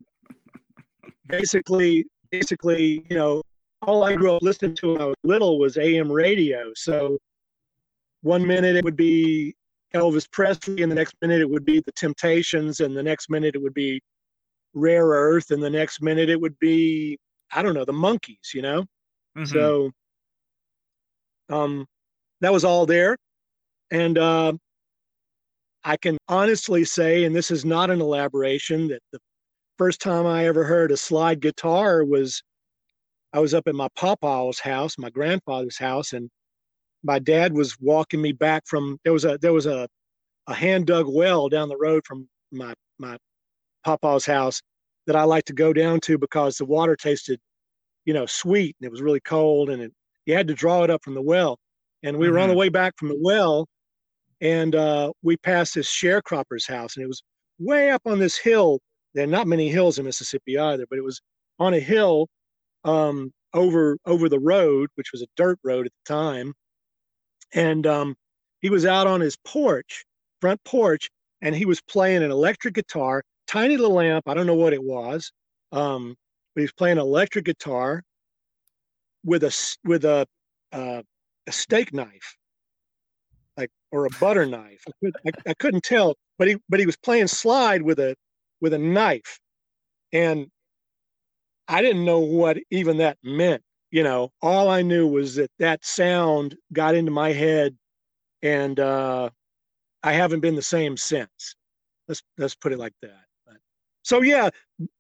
basically, 1.29 2.05
basically, 2.31 3.07
you 3.09 3.17
know, 3.17 3.43
all 3.83 4.05
I 4.05 4.15
grew 4.17 4.35
up 4.35 4.43
listening 4.43 4.75
to 4.77 4.93
when 4.93 5.01
I 5.01 5.05
was 5.07 5.17
little 5.25 5.59
was 5.59 5.79
AM 5.79 6.11
radio. 6.11 6.73
So 6.75 7.19
one 8.23 8.47
minute 8.47 8.77
it 8.77 8.85
would 8.85 8.97
be 8.97 9.55
Elvis 9.95 10.31
Presley, 10.31 10.83
and 10.83 10.91
the 10.91 10.97
next 10.97 11.15
minute 11.23 11.41
it 11.41 11.49
would 11.49 11.65
be 11.65 11.81
the 11.81 11.93
Temptations, 11.93 12.81
and 12.81 12.97
the 12.97 13.03
next 13.03 13.31
minute 13.31 13.55
it 13.55 13.63
would 13.63 13.75
be 13.75 14.01
Rare 14.75 15.07
Earth, 15.07 15.51
and 15.51 15.63
the 15.63 15.71
next 15.71 16.03
minute 16.03 16.29
it 16.29 16.41
would 16.41 16.59
be 16.59 17.19
I 17.53 17.63
don't 17.63 17.75
know 17.75 17.85
the 17.85 17.93
Monkees, 17.93 18.53
you 18.53 18.63
know. 18.63 18.83
Mm-hmm. 19.37 19.45
So 19.45 19.91
um, 21.51 21.87
that 22.41 22.53
was 22.53 22.65
all 22.65 22.87
there, 22.87 23.17
and 23.91 24.19
uh, 24.19 24.53
I 25.85 25.97
can 25.97 26.19
honestly 26.29 26.85
say, 26.85 27.25
and 27.25 27.35
this 27.35 27.51
is 27.51 27.65
not 27.65 27.91
an 27.91 28.01
elaboration, 28.01 28.89
that 28.89 29.01
the 29.13 29.21
first 29.79 30.01
time 30.01 30.27
I 30.27 30.47
ever 30.47 30.65
heard 30.65 30.93
a 30.93 30.97
slide 30.97 31.41
guitar 31.41 32.05
was 32.05 32.43
I 33.33 33.41
was 33.41 33.55
up 33.55 33.69
at 33.69 33.75
my 33.75 33.89
papa's 33.97 34.61
house, 34.61 34.99
my 34.99 35.11
grandfather's 35.11 35.79
house, 35.79 36.13
and 36.13 36.31
my 37.03 37.19
dad 37.19 37.55
was 37.55 37.77
walking 37.81 38.21
me 38.23 38.33
back 38.33 38.65
from 38.67 38.99
there 39.05 39.13
was 39.13 39.25
a 39.25 39.39
there 39.41 39.53
was 39.53 39.67
a 39.67 39.89
a 40.49 40.55
hand 40.55 40.87
dug 40.87 41.07
well 41.09 41.49
down 41.49 41.69
the 41.69 41.77
road 41.77 42.03
from 42.07 42.29
my 42.53 42.75
my 42.99 43.17
papa's 43.85 44.27
house 44.27 44.61
that 45.07 45.17
I 45.17 45.25
like 45.25 45.45
to 45.47 45.53
go 45.55 45.73
down 45.73 46.01
to 46.01 46.19
because 46.19 46.57
the 46.57 46.65
water 46.67 46.97
tasted, 46.97 47.41
you 48.05 48.15
know, 48.15 48.27
sweet 48.27 48.77
and 48.81 48.87
it 48.87 48.91
was 48.93 49.03
really 49.03 49.21
cold 49.21 49.71
and 49.71 49.83
it, 49.83 49.93
you 50.29 50.35
had 50.35 50.47
to 50.47 50.55
draw 50.55 50.85
it 50.85 50.91
up 50.91 51.03
from 51.03 51.15
the 51.15 51.23
well. 51.23 51.59
And 52.03 52.19
we 52.19 52.27
mm-hmm. 52.27 52.35
were 52.35 52.39
on 52.41 52.49
the 52.51 52.55
way 52.55 52.69
back 52.69 52.93
from 52.97 53.09
the 53.09 53.19
well, 53.21 53.67
and 54.41 54.75
uh, 54.77 55.11
we 55.23 55.37
passed 55.39 55.75
this 55.75 55.91
sharecropper's 55.91 56.67
house, 56.67 56.95
and 56.95 57.03
it 57.03 57.09
was 57.09 57.23
way 57.59 57.91
up 57.91 58.03
on 58.07 58.21
this 58.21 58.37
hill. 58.37 58.79
There 59.15 59.25
are 59.25 59.27
not 59.27 59.49
many 59.49 59.69
hills 59.69 59.99
in 59.99 60.05
Mississippi 60.05 60.59
either, 60.59 60.85
but 60.89 60.99
it 60.99 61.05
was 61.05 61.21
on 61.59 61.75
a 61.75 61.81
hill 61.81 62.29
um, 62.85 63.33
over 63.55 63.97
over 64.07 64.29
the 64.29 64.39
road, 64.39 64.91
which 64.95 65.11
was 65.13 65.23
a 65.23 65.27
dirt 65.37 65.59
road 65.65 65.87
at 65.87 65.93
the 66.05 66.15
time. 66.15 66.53
And 67.55 67.87
um, 67.87 68.15
he 68.61 68.69
was 68.69 68.85
out 68.85 69.07
on 69.07 69.21
his 69.21 69.37
porch, 69.45 70.05
front 70.41 70.63
porch, 70.63 71.09
and 71.41 71.57
he 71.57 71.65
was 71.65 71.81
playing 71.81 72.23
an 72.23 72.31
electric 72.31 72.75
guitar, 72.75 73.25
tiny 73.49 73.79
little 73.79 73.99
amp. 73.99 74.29
I 74.29 74.35
don't 74.35 74.47
know 74.47 74.55
what 74.55 74.75
it 74.75 74.85
was, 74.85 75.33
um, 75.73 76.15
but 76.55 76.61
was 76.61 76.73
playing 76.73 76.99
electric 76.99 77.47
guitar 77.47 78.03
with 79.25 79.45
a 79.45 79.77
with 79.85 80.05
a 80.05 80.27
uh, 80.73 81.03
a 81.47 81.53
steak 81.53 81.93
knife, 81.93 82.37
like 83.57 83.71
or 83.91 84.07
a 84.07 84.11
butter 84.21 84.47
knife. 84.47 84.83
I, 84.87 84.93
could, 85.03 85.17
I, 85.27 85.51
I 85.51 85.55
couldn't 85.55 85.83
tell, 85.83 86.17
but 86.39 86.49
he 86.49 86.57
but 86.69 86.81
he 86.81 86.87
was 86.87 86.97
playing 86.97 87.29
slide 87.29 87.83
with 87.83 87.99
a 87.99 88.15
with 88.61 88.75
a 88.75 88.79
knife, 88.79 89.39
and 90.13 90.49
I 91.67 91.83
didn't 91.83 92.05
know 92.05 92.21
what 92.21 92.59
even 92.71 92.99
that 92.99 93.19
meant. 93.23 93.63
You 93.91 94.03
know, 94.03 94.31
all 94.43 94.69
I 94.69 94.83
knew 94.83 95.07
was 95.07 95.37
that 95.37 95.51
that 95.59 95.85
sound 95.85 96.57
got 96.73 96.95
into 96.95 97.11
my 97.11 97.33
head, 97.33 97.77
and 98.43 98.79
uh, 98.79 99.31
I 100.03 100.13
haven't 100.13 100.41
been 100.41 100.57
the 100.57 100.63
same 100.63 100.97
since. 100.97 101.57
Let's 102.07 102.23
let's 102.37 102.55
put 102.55 102.73
it 102.73 102.79
like 102.79 102.95
that. 103.03 103.25
But, 103.47 103.57
so 104.03 104.23
yeah, 104.23 104.51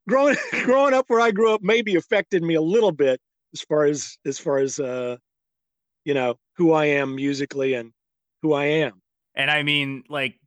growing 0.08 0.36
growing 0.64 0.94
up 0.94 1.04
where 1.08 1.20
I 1.20 1.30
grew 1.30 1.52
up 1.52 1.62
maybe 1.62 1.96
affected 1.96 2.42
me 2.42 2.54
a 2.54 2.62
little 2.62 2.92
bit 2.92 3.20
as 3.54 3.62
far 3.62 3.84
as 3.84 4.18
as 4.26 4.38
far 4.38 4.58
as 4.58 4.78
uh, 4.78 5.16
you 6.04 6.14
know 6.14 6.36
who 6.56 6.72
I 6.72 6.86
am 6.86 7.14
musically 7.14 7.74
and 7.74 7.92
who 8.42 8.52
I 8.52 8.64
am. 8.64 9.00
And 9.34 9.50
I 9.50 9.62
mean, 9.62 10.04
like 10.08 10.38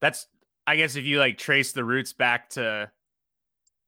that's 0.00 0.26
I 0.66 0.76
guess 0.76 0.96
if 0.96 1.04
you 1.04 1.18
like 1.18 1.38
trace 1.38 1.72
the 1.72 1.84
roots 1.84 2.12
back 2.12 2.50
to 2.50 2.90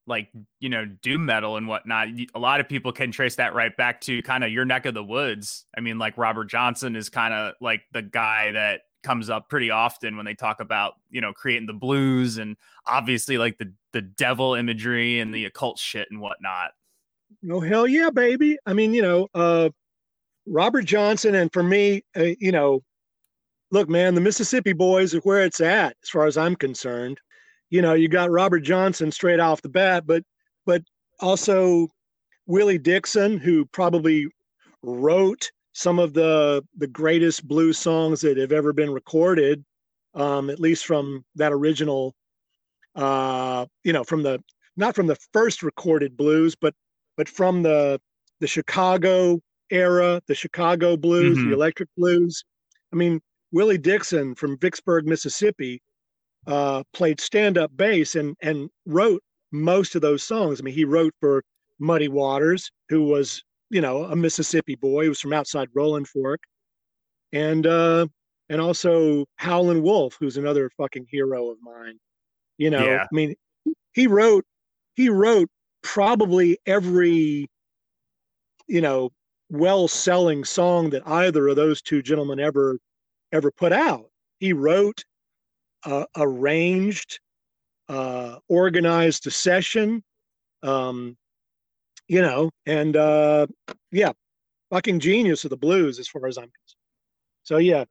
like 0.07 0.29
you 0.61 0.69
know 0.69 0.85
doom 0.85 1.25
metal 1.25 1.57
and 1.57 1.67
whatnot 1.67 2.09
a 2.35 2.39
lot 2.39 2.61
of 2.61 2.69
people 2.69 2.93
can 2.93 3.11
trace 3.11 3.37
that 3.37 3.55
right 3.55 3.75
back 3.77 4.01
to 4.03 4.21
kind 4.23 4.45
of 4.45 4.51
your 4.51 4.65
neck 4.65 4.85
of 4.85 4.93
the 4.93 5.03
woods 5.03 5.65
i 5.79 5.81
mean 5.81 5.99
like 5.99 6.19
robert 6.19 6.45
johnson 6.45 6.95
is 6.95 7.09
kind 7.09 7.33
of 7.33 7.55
like 7.61 7.81
the 7.93 8.03
guy 8.03 8.53
that 8.53 8.83
comes 9.03 9.31
up 9.31 9.49
pretty 9.49 9.71
often 9.71 10.17
when 10.17 10.27
they 10.27 10.35
talk 10.35 10.61
about 10.61 10.95
you 11.11 11.21
know 11.21 11.33
creating 11.33 11.67
the 11.67 11.73
blues 11.73 12.39
and 12.39 12.57
obviously 12.87 13.39
like 13.39 13.57
the 13.59 13.73
the 13.93 14.03
devil 14.03 14.55
imagery 14.55 15.21
and 15.21 15.33
the 15.33 15.45
occult 15.47 15.79
shit 15.79 16.09
and 16.11 16.21
whatnot 16.21 16.73
oh 17.51 17.61
hell 17.61 17.87
yeah 17.87 18.11
baby. 18.11 18.57
I 18.67 18.73
mean 18.73 18.95
you 18.95 19.03
know 19.03 19.29
uh 19.35 19.71
robert 20.47 20.85
johnson 20.85 21.35
and 21.35 21.51
for 21.55 21.63
me 21.63 22.03
uh, 22.19 22.25
you 22.39 22.53
know 22.53 22.83
look 23.71 23.89
man 23.89 24.15
the 24.15 24.21
mississippi 24.21 24.75
boys 24.75 25.15
are 25.15 25.21
where 25.21 25.43
it's 25.43 25.61
at 25.61 25.97
as 26.03 26.11
far 26.11 26.27
as 26.27 26.37
i'm 26.37 26.55
concerned. 26.55 27.19
You 27.71 27.83
know, 27.83 27.95
you 27.95 28.09
got 28.09 28.31
Robert 28.31 28.61
Johnson 28.61 29.11
straight 29.11 29.41
off 29.41 29.63
the 29.63 29.69
bat, 29.69 30.07
but 30.07 30.23
but 30.65 30.83
also 31.21 31.89
Willie 32.47 32.79
Dixon, 32.79 33.39
who 33.39 33.67
probably 33.67 34.29
wrote 34.83 35.51
some 35.73 35.99
of 35.99 36.15
the 36.15 36.63
the 36.77 36.87
greatest 36.87 37.49
blues 37.49 37.79
songs 37.79 38.21
that 38.21 38.37
have 38.37 38.53
ever 38.53 38.73
been 38.73 38.93
recorded, 38.93 39.65
um, 40.15 40.51
at 40.51 40.61
least 40.61 40.87
from 40.87 41.25
that 41.35 41.53
original, 41.53 42.15
uh, 42.95 43.67
you 43.83 43.93
know, 43.93 44.05
from 44.05 44.23
the 44.23 44.41
not 44.77 44.95
from 44.95 45.09
the 45.09 45.17
first 45.33 45.63
recorded 45.63 46.17
blues, 46.17 46.55
but 46.55 46.75
but 47.17 47.29
from 47.29 47.63
the 47.63 48.01
the 48.41 48.47
Chicago 48.47 49.41
era, 49.71 50.21
the 50.27 50.35
Chicago 50.35 50.97
blues, 50.97 51.39
mm-hmm. 51.39 51.51
the 51.51 51.55
electric 51.55 51.89
blues. 51.97 52.45
I 52.93 52.97
mean, 52.97 53.21
Willie 53.53 53.79
Dixon 53.79 54.35
from 54.35 54.59
Vicksburg, 54.59 55.07
Mississippi, 55.07 55.81
uh, 56.47 56.83
played 56.93 57.21
stand-up 57.21 57.71
bass 57.77 58.15
and 58.15 58.37
and 58.43 58.69
wrote 58.87 59.23
most 59.53 59.95
of 59.95 60.03
those 60.03 60.23
songs. 60.23 60.61
I 60.61 60.65
mean, 60.65 60.75
he 60.75 60.85
wrote 60.85 61.15
for 61.21 61.43
Muddy 61.79 62.09
Waters, 62.09 62.71
who 62.89 63.05
was 63.05 63.43
you 63.71 63.81
know 63.81 64.05
a 64.05 64.17
Mississippi 64.17 64.75
boy, 64.75 65.05
who 65.05 65.11
was 65.11 65.21
from 65.21 65.33
outside 65.33 65.69
Rolling 65.75 66.05
Fork, 66.05 66.41
and 67.33 67.67
uh, 67.67 68.07
and 68.49 68.61
also 68.61 69.25
Howlin' 69.37 69.83
Wolf, 69.83 70.17
who's 70.21 70.37
another 70.37 70.71
fucking 70.77 71.07
hero 71.09 71.51
of 71.51 71.59
mine. 71.63 71.99
You 72.59 72.71
know, 72.71 72.85
yeah. 72.85 73.03
I 73.03 73.15
mean, 73.15 73.35
he 73.93 74.07
wrote 74.07 74.45
he 74.95 75.09
wrote 75.09 75.49
probably 75.85 76.59
every 76.67 77.49
you 78.67 78.81
know 78.81 79.11
well-selling 79.51 80.43
song 80.43 80.91
that 80.91 81.07
either 81.07 81.47
of 81.47 81.55
those 81.55 81.81
two 81.81 82.03
gentlemen 82.03 82.41
ever 82.41 82.79
ever 83.33 83.53
put 83.53 83.73
out. 83.73 84.07
He 84.41 84.53
wrote 84.53 85.05
uh, 85.85 86.07
arranged, 86.17 87.21
uh, 87.89 88.39
organized 88.49 89.27
a 89.27 89.31
session, 89.31 90.03
um, 90.63 91.17
you 92.09 92.23
know, 92.23 92.51
and 92.67 92.97
uh, 92.97 93.47
yeah, 93.93 94.13
fucking 94.71 95.01
genius 95.01 95.45
of 95.45 95.51
the 95.51 95.57
blues 95.57 95.99
as 95.99 96.09
far 96.09 96.27
as 96.27 96.39
I'm 96.39 96.45
concerned. 96.45 96.81
So 97.43 97.59
yeah, 97.59 97.85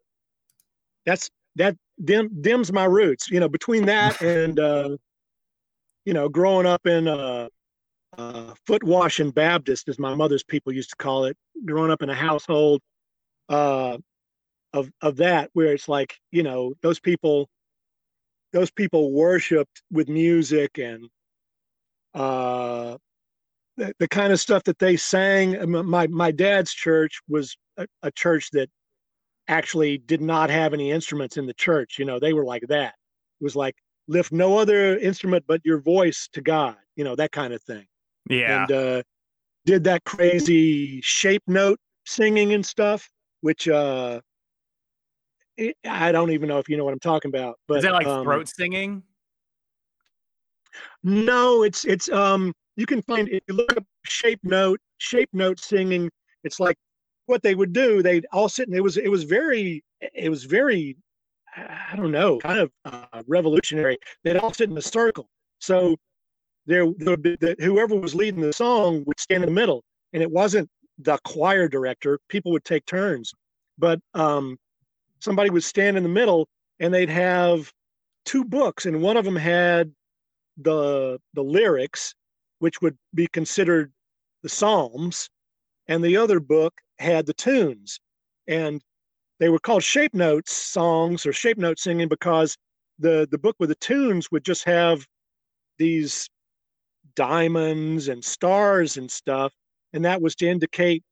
that's 1.05 1.29
that 1.55 1.75
dim, 2.03 2.29
dims 2.41 2.71
my 2.73 2.85
roots. 2.85 3.29
You 3.29 3.39
know, 3.39 3.49
between 3.49 3.85
that 3.85 4.19
and 4.21 4.59
uh, 4.59 4.97
you 6.05 6.13
know, 6.13 6.27
growing 6.29 6.65
up 6.65 6.85
in 6.85 7.07
uh, 7.07 7.47
uh, 8.17 8.53
foot 8.65 8.83
washing 8.83 9.31
Baptist, 9.31 9.87
as 9.89 9.99
my 9.99 10.13
mother's 10.13 10.43
people 10.43 10.73
used 10.73 10.91
to 10.91 10.95
call 10.95 11.25
it, 11.25 11.37
growing 11.65 11.91
up 11.91 12.01
in 12.01 12.09
a 12.09 12.15
household 12.15 12.81
uh, 13.49 13.97
of 14.73 14.91
of 15.01 15.17
that, 15.17 15.49
where 15.53 15.73
it's 15.73 15.87
like 15.87 16.17
you 16.31 16.43
know 16.43 16.73
those 16.81 16.99
people 16.99 17.49
those 18.53 18.71
people 18.71 19.11
worshipped 19.11 19.81
with 19.91 20.07
music 20.07 20.77
and 20.77 21.09
uh, 22.13 22.97
the, 23.77 23.93
the 23.99 24.07
kind 24.07 24.31
of 24.31 24.39
stuff 24.39 24.63
that 24.63 24.79
they 24.79 24.95
sang. 24.95 25.69
My 25.69 26.07
my 26.07 26.31
dad's 26.31 26.73
church 26.73 27.19
was 27.27 27.57
a, 27.77 27.87
a, 28.03 28.11
church 28.11 28.51
that 28.51 28.69
actually 29.47 29.97
did 29.97 30.21
not 30.21 30.49
have 30.51 30.73
any 30.73 30.91
instruments 30.91 31.37
in 31.37 31.47
the 31.47 31.53
church. 31.55 31.97
You 31.97 32.05
know, 32.05 32.19
they 32.19 32.33
were 32.33 32.45
like 32.45 32.63
that. 32.69 32.93
It 33.41 33.43
was 33.43 33.55
like 33.55 33.75
lift 34.07 34.31
no 34.31 34.57
other 34.57 34.97
instrument 34.97 35.45
but 35.47 35.61
your 35.65 35.79
voice 35.81 36.29
to 36.33 36.41
God. 36.41 36.75
You 36.95 37.03
know, 37.03 37.15
that 37.15 37.31
kind 37.31 37.53
of 37.53 37.63
thing. 37.63 37.85
Yeah. 38.29 38.63
And 38.63 38.71
uh, 38.71 39.03
did 39.65 39.83
that 39.85 40.03
crazy 40.03 40.99
shape 41.01 41.43
note 41.47 41.79
singing 42.05 42.53
and 42.53 42.65
stuff, 42.65 43.09
which 43.41 43.67
uh, 43.67 44.21
it, 45.57 45.77
I 45.85 46.11
don't 46.11 46.31
even 46.31 46.49
know 46.49 46.59
if 46.59 46.67
you 46.69 46.77
know 46.77 46.85
what 46.85 46.93
I'm 46.93 46.99
talking 46.99 47.29
about. 47.29 47.57
But 47.67 47.77
is 47.77 47.83
that 47.83 47.93
like 47.93 48.07
um, 48.07 48.23
throat 48.23 48.47
singing? 48.47 49.03
No, 51.03 51.63
it's 51.63 51.85
it's 51.85 52.09
um 52.09 52.53
you 52.75 52.85
can 52.85 53.01
find 53.03 53.29
if 53.29 53.43
you 53.47 53.53
look 53.53 53.75
up 53.77 53.85
shape 54.05 54.39
note 54.43 54.79
shape 54.97 55.29
note 55.33 55.59
singing. 55.59 56.09
It's 56.43 56.59
like 56.59 56.75
what 57.27 57.41
they 57.41 57.55
would 57.55 57.73
do. 57.73 58.01
They'd 58.01 58.25
all 58.31 58.49
sit 58.49 58.67
and 58.67 58.75
it 58.75 58.81
was 58.81 58.97
it 58.97 59.09
was 59.09 59.23
very 59.23 59.83
it 60.01 60.29
was 60.29 60.43
very 60.43 60.97
I 61.55 61.95
don't 61.95 62.11
know 62.11 62.39
kind 62.39 62.59
of 62.59 62.71
uh, 62.85 63.23
revolutionary. 63.27 63.97
They'd 64.23 64.37
all 64.37 64.53
sit 64.53 64.69
in 64.69 64.77
a 64.77 64.81
circle. 64.81 65.29
So 65.59 65.95
there 66.65 66.85
the, 66.85 67.37
the, 67.39 67.55
whoever 67.59 67.95
was 67.95 68.15
leading 68.15 68.41
the 68.41 68.53
song 68.53 69.03
would 69.05 69.19
stand 69.19 69.43
in 69.43 69.49
the 69.49 69.55
middle, 69.55 69.83
and 70.13 70.23
it 70.23 70.31
wasn't 70.31 70.69
the 70.99 71.17
choir 71.23 71.67
director. 71.67 72.19
People 72.29 72.51
would 72.51 72.63
take 72.63 72.85
turns, 72.85 73.33
but 73.77 73.99
um, 74.13 74.57
somebody 75.19 75.49
would 75.49 75.63
stand 75.63 75.97
in 75.97 76.03
the 76.03 76.09
middle 76.09 76.47
and 76.79 76.93
they'd 76.93 77.09
have 77.09 77.71
two 78.25 78.43
books. 78.43 78.85
And 78.85 79.01
one 79.01 79.17
of 79.17 79.25
them 79.25 79.35
had 79.35 79.91
the 80.57 81.19
the 81.33 81.43
lyrics 81.43 82.13
which 82.59 82.81
would 82.81 82.97
be 83.13 83.27
considered 83.27 83.91
the 84.43 84.49
psalms. 84.49 85.29
And 85.87 86.03
the 86.03 86.15
other 86.15 86.39
book 86.39 86.73
had 86.99 87.25
the 87.25 87.33
tunes. 87.33 87.99
And 88.47 88.81
they 89.39 89.49
were 89.49 89.59
called 89.59 89.83
shape 89.83 90.13
notes 90.13 90.53
songs 90.53 91.25
or 91.25 91.33
shape 91.33 91.57
note 91.57 91.79
singing 91.79 92.07
because 92.07 92.55
the 92.99 93.27
the 93.31 93.37
book 93.37 93.55
with 93.59 93.69
the 93.69 93.75
tunes 93.75 94.31
would 94.31 94.45
just 94.45 94.63
have 94.65 95.05
these 95.77 96.29
diamonds 97.15 98.07
and 98.07 98.23
stars 98.23 98.97
and 98.97 99.11
stuff 99.11 99.53
and 99.93 100.05
that 100.05 100.21
was 100.21 100.35
to 100.35 100.47
indicate 100.47 101.03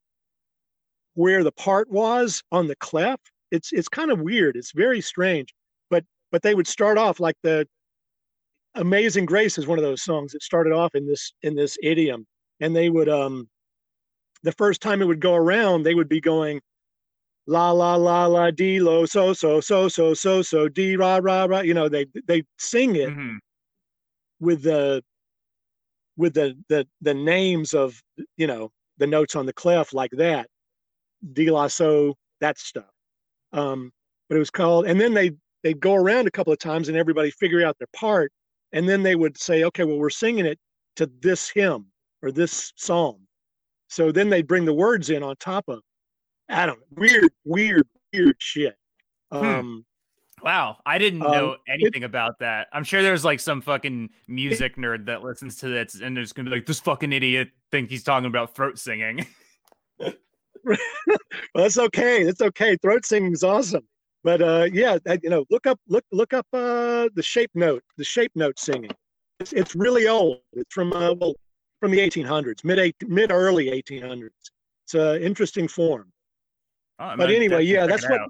where 1.15 1.43
the 1.43 1.51
part 1.51 1.89
was 1.89 2.41
on 2.51 2.67
the 2.67 2.75
clef 2.77 3.19
it's 3.51 3.73
it's 3.73 3.89
kind 3.89 4.11
of 4.11 4.21
weird. 4.21 4.55
It's 4.55 4.71
very 4.71 5.01
strange. 5.01 5.53
But 5.89 6.05
but 6.31 6.41
they 6.41 6.55
would 6.55 6.67
start 6.67 6.97
off 6.97 7.19
like 7.19 7.35
the 7.43 7.67
Amazing 8.75 9.25
Grace 9.25 9.57
is 9.57 9.67
one 9.67 9.77
of 9.77 9.83
those 9.83 10.01
songs 10.01 10.31
that 10.31 10.41
started 10.41 10.71
off 10.71 10.95
in 10.95 11.05
this 11.05 11.33
in 11.41 11.55
this 11.55 11.77
idiom. 11.83 12.25
And 12.61 12.73
they 12.75 12.89
would 12.89 13.09
um 13.09 13.49
the 14.43 14.53
first 14.53 14.81
time 14.81 15.01
it 15.01 15.05
would 15.05 15.21
go 15.21 15.35
around, 15.35 15.83
they 15.83 15.95
would 15.95 16.09
be 16.09 16.21
going, 16.21 16.61
la 17.47 17.71
la 17.71 17.95
la 17.95 18.27
la 18.27 18.51
dee 18.51 18.79
lo 18.81 19.05
so 19.05 19.33
so 19.33 19.61
so 19.61 19.89
so 19.89 20.13
so 20.13 20.41
so 20.43 20.69
dee 20.69 20.95
ra 20.97 21.19
ra 21.23 21.45
ra. 21.45 21.61
You 21.61 21.73
know, 21.75 21.89
they 21.89 22.05
they 22.27 22.43
sing 22.59 22.95
it 22.97 23.13
Mhm. 23.13 23.39
with 24.39 24.63
the 24.63 25.03
with 26.21 26.35
the 26.35 26.55
the 26.69 26.87
the 27.01 27.13
names 27.13 27.73
of 27.73 28.01
you 28.37 28.47
know 28.47 28.71
the 28.97 29.07
notes 29.07 29.35
on 29.35 29.45
the 29.45 29.53
clef 29.53 29.93
like 29.93 30.11
that, 30.11 30.47
dee 31.33 31.49
la 31.51 31.67
so 31.67 32.15
that 32.39 32.57
stuff. 32.59 32.85
Um, 33.51 33.91
but 34.29 34.35
it 34.35 34.39
was 34.39 34.51
called, 34.51 34.85
and 34.85 35.01
then 35.01 35.13
they 35.13 35.31
they'd 35.63 35.79
go 35.79 35.95
around 35.95 36.27
a 36.27 36.31
couple 36.31 36.53
of 36.53 36.59
times 36.59 36.87
and 36.87 36.97
everybody 36.97 37.31
figure 37.31 37.65
out 37.65 37.77
their 37.79 37.87
part, 37.93 38.31
and 38.71 38.87
then 38.87 39.03
they 39.03 39.15
would 39.15 39.37
say, 39.37 39.63
okay, 39.65 39.83
well 39.83 39.97
we're 39.97 40.09
singing 40.11 40.45
it 40.45 40.59
to 40.95 41.09
this 41.21 41.49
hymn 41.49 41.87
or 42.21 42.31
this 42.31 42.71
psalm. 42.77 43.27
So 43.89 44.11
then 44.11 44.29
they'd 44.29 44.47
bring 44.47 44.65
the 44.65 44.73
words 44.73 45.09
in 45.09 45.23
on 45.23 45.35
top 45.37 45.65
of. 45.67 45.81
I 46.49 46.65
don't 46.65 46.79
know, 46.79 47.01
weird, 47.01 47.31
weird, 47.45 47.87
weird 48.13 48.35
shit. 48.39 48.75
Hmm. 49.31 49.37
Um, 49.37 49.85
Wow, 50.43 50.77
I 50.85 50.97
didn't 50.97 51.21
Um, 51.21 51.31
know 51.31 51.57
anything 51.67 52.03
about 52.03 52.39
that. 52.39 52.67
I'm 52.73 52.83
sure 52.83 53.01
there's 53.01 53.23
like 53.23 53.39
some 53.39 53.61
fucking 53.61 54.09
music 54.27 54.75
nerd 54.75 55.05
that 55.05 55.23
listens 55.23 55.57
to 55.57 55.69
this 55.69 56.01
and 56.01 56.17
there's 56.17 56.33
gonna 56.33 56.49
be 56.49 56.55
like, 56.57 56.65
this 56.65 56.79
fucking 56.79 57.13
idiot 57.13 57.49
think 57.71 57.89
he's 57.89 58.03
talking 58.03 58.25
about 58.27 58.55
throat 58.55 58.79
singing. 58.79 59.25
well, 59.99 60.13
that's 61.55 61.77
okay. 61.77 62.23
That's 62.23 62.41
okay. 62.41 62.75
Throat 62.77 63.05
singing 63.05 63.33
is 63.33 63.43
awesome. 63.43 63.83
But 64.23 64.41
uh, 64.41 64.67
yeah, 64.71 64.97
you 65.23 65.29
know, 65.29 65.45
look 65.49 65.65
up, 65.65 65.79
look, 65.87 66.05
look 66.11 66.33
up 66.33 66.45
uh, 66.53 67.09
the 67.15 67.23
shape 67.23 67.51
note, 67.55 67.83
the 67.97 68.03
shape 68.03 68.31
note 68.35 68.59
singing. 68.59 68.91
It's, 69.39 69.53
it's 69.53 69.75
really 69.75 70.07
old. 70.07 70.39
It's 70.53 70.71
from 70.73 70.93
uh, 70.93 71.13
well, 71.13 71.33
from 71.79 71.91
the 71.91 71.97
1800s, 71.99 72.63
mid 72.63 72.77
eight, 72.77 72.95
mid 73.07 73.31
early 73.31 73.71
1800s. 73.71 74.29
It's 74.85 74.93
an 74.93 75.23
interesting 75.23 75.67
form. 75.67 76.11
Oh, 76.99 77.15
But 77.17 77.31
anyway, 77.31 77.63
yeah, 77.63 77.87
that's 77.87 78.07
what 78.07 78.21
out. 78.21 78.29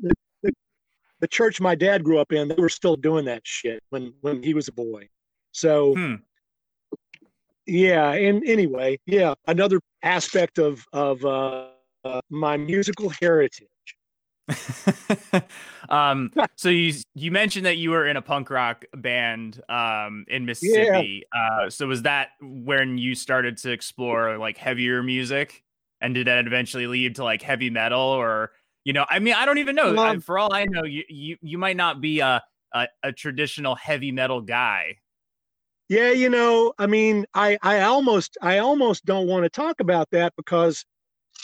The, 1.21 1.27
church 1.27 1.61
my 1.61 1.75
dad 1.75 2.03
grew 2.03 2.19
up 2.19 2.33
in. 2.33 2.49
They 2.49 2.55
were 2.55 2.69
still 2.69 2.95
doing 2.95 3.25
that 3.25 3.41
shit 3.45 3.81
when 3.89 4.13
when 4.21 4.43
he 4.43 4.53
was 4.53 4.67
a 4.67 4.73
boy. 4.73 5.07
So 5.51 5.93
Hmm. 5.95 6.15
yeah, 7.65 8.11
and 8.11 8.43
anyway, 8.45 8.99
yeah, 9.05 9.33
another 9.47 9.79
aspect 10.03 10.59
of 10.59 10.85
of 10.93 11.23
uh, 11.23 11.67
uh, 12.03 12.21
my 12.29 12.57
musical 12.57 13.09
heritage. 13.09 13.67
um, 15.89 16.31
so 16.55 16.69
you 16.69 16.93
you 17.15 17.31
mentioned 17.31 17.65
that 17.65 17.77
you 17.77 17.91
were 17.91 18.07
in 18.07 18.17
a 18.17 18.21
punk 18.21 18.49
rock 18.49 18.83
band 18.95 19.61
um 19.69 20.25
in 20.27 20.45
Mississippi. 20.45 21.23
Uh, 21.33 21.69
so 21.69 21.87
was 21.87 22.01
that 22.01 22.29
when 22.41 22.97
you 22.97 23.15
started 23.15 23.57
to 23.57 23.71
explore 23.71 24.37
like 24.37 24.57
heavier 24.57 25.03
music, 25.03 25.63
and 26.01 26.13
did 26.15 26.27
that 26.27 26.47
eventually 26.47 26.87
lead 26.87 27.15
to 27.15 27.23
like 27.23 27.41
heavy 27.41 27.69
metal, 27.69 27.99
or 27.99 28.51
you 28.83 28.93
know, 28.93 29.05
I 29.09 29.19
mean, 29.19 29.33
I 29.33 29.45
don't 29.45 29.57
even 29.59 29.75
know. 29.75 29.97
I- 29.97 30.17
For 30.17 30.39
all 30.39 30.53
I 30.53 30.65
know, 30.65 30.83
you 30.83 31.03
you 31.09 31.37
you 31.41 31.57
might 31.57 31.77
not 31.77 32.01
be 32.01 32.19
a 32.19 32.41
a, 32.73 32.87
a 33.03 33.11
traditional 33.11 33.75
heavy 33.75 34.11
metal 34.11 34.41
guy. 34.41 34.97
Yeah, 35.89 36.11
you 36.11 36.29
know, 36.29 36.73
I 36.79 36.87
mean, 36.87 37.25
I 37.33 37.57
I 37.61 37.81
almost 37.81 38.37
I 38.41 38.59
almost 38.59 39.05
don't 39.05 39.27
want 39.27 39.43
to 39.43 39.49
talk 39.49 39.79
about 39.81 40.09
that 40.11 40.33
because, 40.37 40.85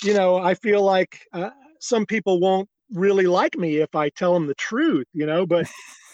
you 0.04 0.14
know, 0.14 0.38
I 0.38 0.54
feel 0.54 0.84
like 0.84 1.20
uh, 1.34 1.50
some 1.80 2.06
people 2.06 2.40
won't 2.40 2.70
really 2.92 3.26
like 3.28 3.58
me 3.58 3.78
if 3.78 3.94
I 3.94 4.10
tell 4.10 4.34
them 4.34 4.48
the 4.48 4.56
truth, 4.56 5.06
you 5.14 5.26
know. 5.26 5.46
But 5.46 5.68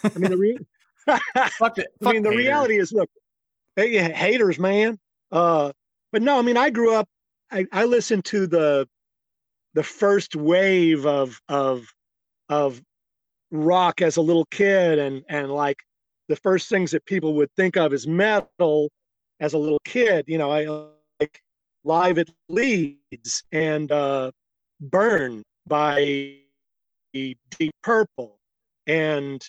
I 0.04 0.18
mean, 0.18 0.32
the 0.32 0.38
re- 0.38 0.58
Fuck 1.60 1.78
it. 1.78 1.88
I 2.04 2.12
mean, 2.14 2.24
the 2.24 2.32
reality 2.32 2.80
is, 2.80 2.92
look, 2.92 3.10
hey, 3.76 3.98
haters, 4.12 4.58
man. 4.58 4.98
Uh, 5.32 5.72
but 6.12 6.22
no, 6.22 6.40
I 6.40 6.42
mean, 6.42 6.58
I 6.58 6.70
grew 6.70 6.96
up. 6.96 7.08
I, 7.52 7.66
I 7.72 7.86
listened 7.86 8.26
to 8.26 8.48
the 8.48 8.88
the 9.74 9.84
first 9.84 10.36
wave 10.36 11.06
of 11.06 11.40
of 11.50 11.86
of 12.50 12.82
rock 13.52 14.02
as 14.02 14.18
a 14.18 14.22
little 14.22 14.46
kid, 14.52 15.00
and 15.00 15.24
and 15.30 15.52
like 15.52 15.78
the 16.30 16.36
first 16.38 16.70
things 16.70 16.92
that 16.92 17.06
people 17.06 17.36
would 17.36 17.52
think 17.56 17.78
of 17.78 17.94
as 17.94 18.08
metal 18.08 18.90
as 19.40 19.54
a 19.54 19.58
little 19.58 19.82
kid. 19.86 20.26
You 20.28 20.38
know, 20.38 20.52
I 20.52 20.66
like 21.20 21.42
Live 21.84 22.18
at 22.20 22.30
Leeds 22.50 23.44
and 23.52 23.92
uh, 23.92 24.32
Burn 24.82 25.44
by 25.68 26.38
Deep 27.14 27.74
Purple, 27.84 28.40
and 28.88 29.42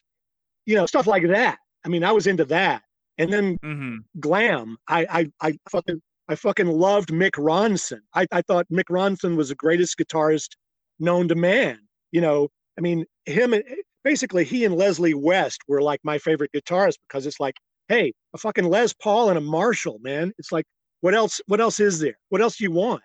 you 0.66 0.76
know 0.76 0.86
stuff 0.86 1.06
like 1.06 1.26
that. 1.28 1.58
I 1.84 1.88
mean, 1.88 2.04
I 2.04 2.12
was 2.12 2.26
into 2.26 2.44
that, 2.46 2.82
and 3.18 3.32
then 3.32 3.58
hmm 3.62 4.04
glam. 4.20 4.76
I 4.88 5.06
I 5.10 5.48
I 5.50 5.58
fucking 5.70 6.00
I 6.28 6.34
fucking 6.34 6.66
loved 6.66 7.10
Mick 7.10 7.32
Ronson. 7.32 8.00
I, 8.14 8.26
I 8.32 8.42
thought 8.42 8.66
Mick 8.72 8.84
Ronson 8.90 9.36
was 9.36 9.50
the 9.50 9.54
greatest 9.54 9.98
guitarist 9.98 10.50
known 10.98 11.28
to 11.28 11.34
man. 11.34 11.78
You 12.12 12.20
know, 12.20 12.48
I 12.78 12.80
mean, 12.80 13.04
him 13.26 13.54
basically 14.04 14.44
he 14.44 14.64
and 14.64 14.74
Leslie 14.74 15.14
West 15.14 15.60
were 15.68 15.82
like 15.82 16.00
my 16.02 16.18
favorite 16.18 16.50
guitarists 16.54 16.98
because 17.08 17.26
it's 17.26 17.40
like, 17.40 17.56
hey, 17.88 18.12
a 18.34 18.38
fucking 18.38 18.64
Les 18.64 18.92
Paul 18.94 19.28
and 19.28 19.38
a 19.38 19.42
Marshall, 19.42 19.98
man. 20.02 20.32
It's 20.38 20.52
like, 20.52 20.64
what 21.00 21.14
else? 21.14 21.40
What 21.46 21.60
else 21.60 21.80
is 21.80 21.98
there? 21.98 22.16
What 22.30 22.40
else 22.40 22.56
do 22.56 22.64
you 22.64 22.72
want? 22.72 23.02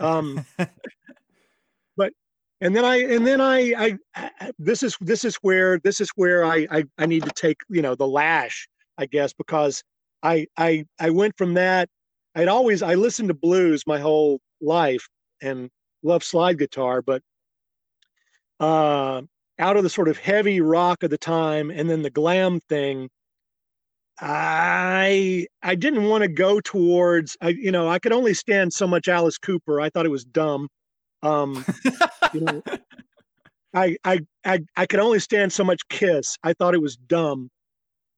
Um, 0.00 0.44
but 1.96 2.12
and 2.60 2.74
then 2.74 2.84
I 2.84 2.96
and 2.96 3.26
then 3.26 3.40
I, 3.40 3.72
I 3.76 3.98
I 4.14 4.50
this 4.58 4.82
is 4.82 4.96
this 5.00 5.24
is 5.24 5.36
where 5.42 5.78
this 5.80 6.00
is 6.00 6.10
where 6.16 6.44
I, 6.44 6.66
I 6.70 6.84
I 6.98 7.06
need 7.06 7.22
to 7.24 7.30
take 7.30 7.58
you 7.68 7.82
know 7.82 7.94
the 7.94 8.06
lash 8.06 8.68
I 8.98 9.06
guess 9.06 9.32
because 9.32 9.82
I 10.22 10.46
I 10.56 10.86
I 10.98 11.10
went 11.10 11.34
from 11.36 11.54
that 11.54 11.88
I'd 12.36 12.48
always 12.48 12.82
I 12.82 12.94
listened 12.94 13.28
to 13.28 13.34
blues 13.34 13.84
my 13.86 13.98
whole 13.98 14.40
life 14.60 15.08
and 15.42 15.70
love 16.02 16.22
slide 16.22 16.58
guitar 16.58 17.02
but 17.02 17.22
uh 18.60 19.22
out 19.58 19.76
of 19.76 19.82
the 19.82 19.90
sort 19.90 20.08
of 20.08 20.18
heavy 20.18 20.60
rock 20.60 21.02
of 21.02 21.10
the 21.10 21.18
time 21.18 21.70
and 21.70 21.88
then 21.90 22.02
the 22.02 22.10
glam 22.10 22.60
thing 22.68 23.08
I 24.20 25.46
I 25.62 25.74
didn't 25.74 26.04
want 26.04 26.22
to 26.22 26.28
go 26.28 26.60
towards 26.60 27.36
I 27.40 27.48
you 27.48 27.72
know 27.72 27.88
I 27.88 27.98
could 27.98 28.12
only 28.12 28.34
stand 28.34 28.72
so 28.72 28.86
much 28.86 29.08
Alice 29.08 29.38
Cooper 29.38 29.80
I 29.80 29.90
thought 29.90 30.06
it 30.06 30.10
was 30.10 30.24
dumb. 30.24 30.68
Um 31.22 31.64
you 32.34 32.40
know 32.42 32.62
I, 33.74 33.96
I 34.04 34.20
i 34.44 34.60
i 34.76 34.86
could 34.86 35.00
only 35.00 35.18
stand 35.20 35.52
so 35.52 35.64
much 35.64 35.80
kiss 35.88 36.36
i 36.42 36.52
thought 36.52 36.74
it 36.74 36.82
was 36.82 36.96
dumb. 36.96 37.50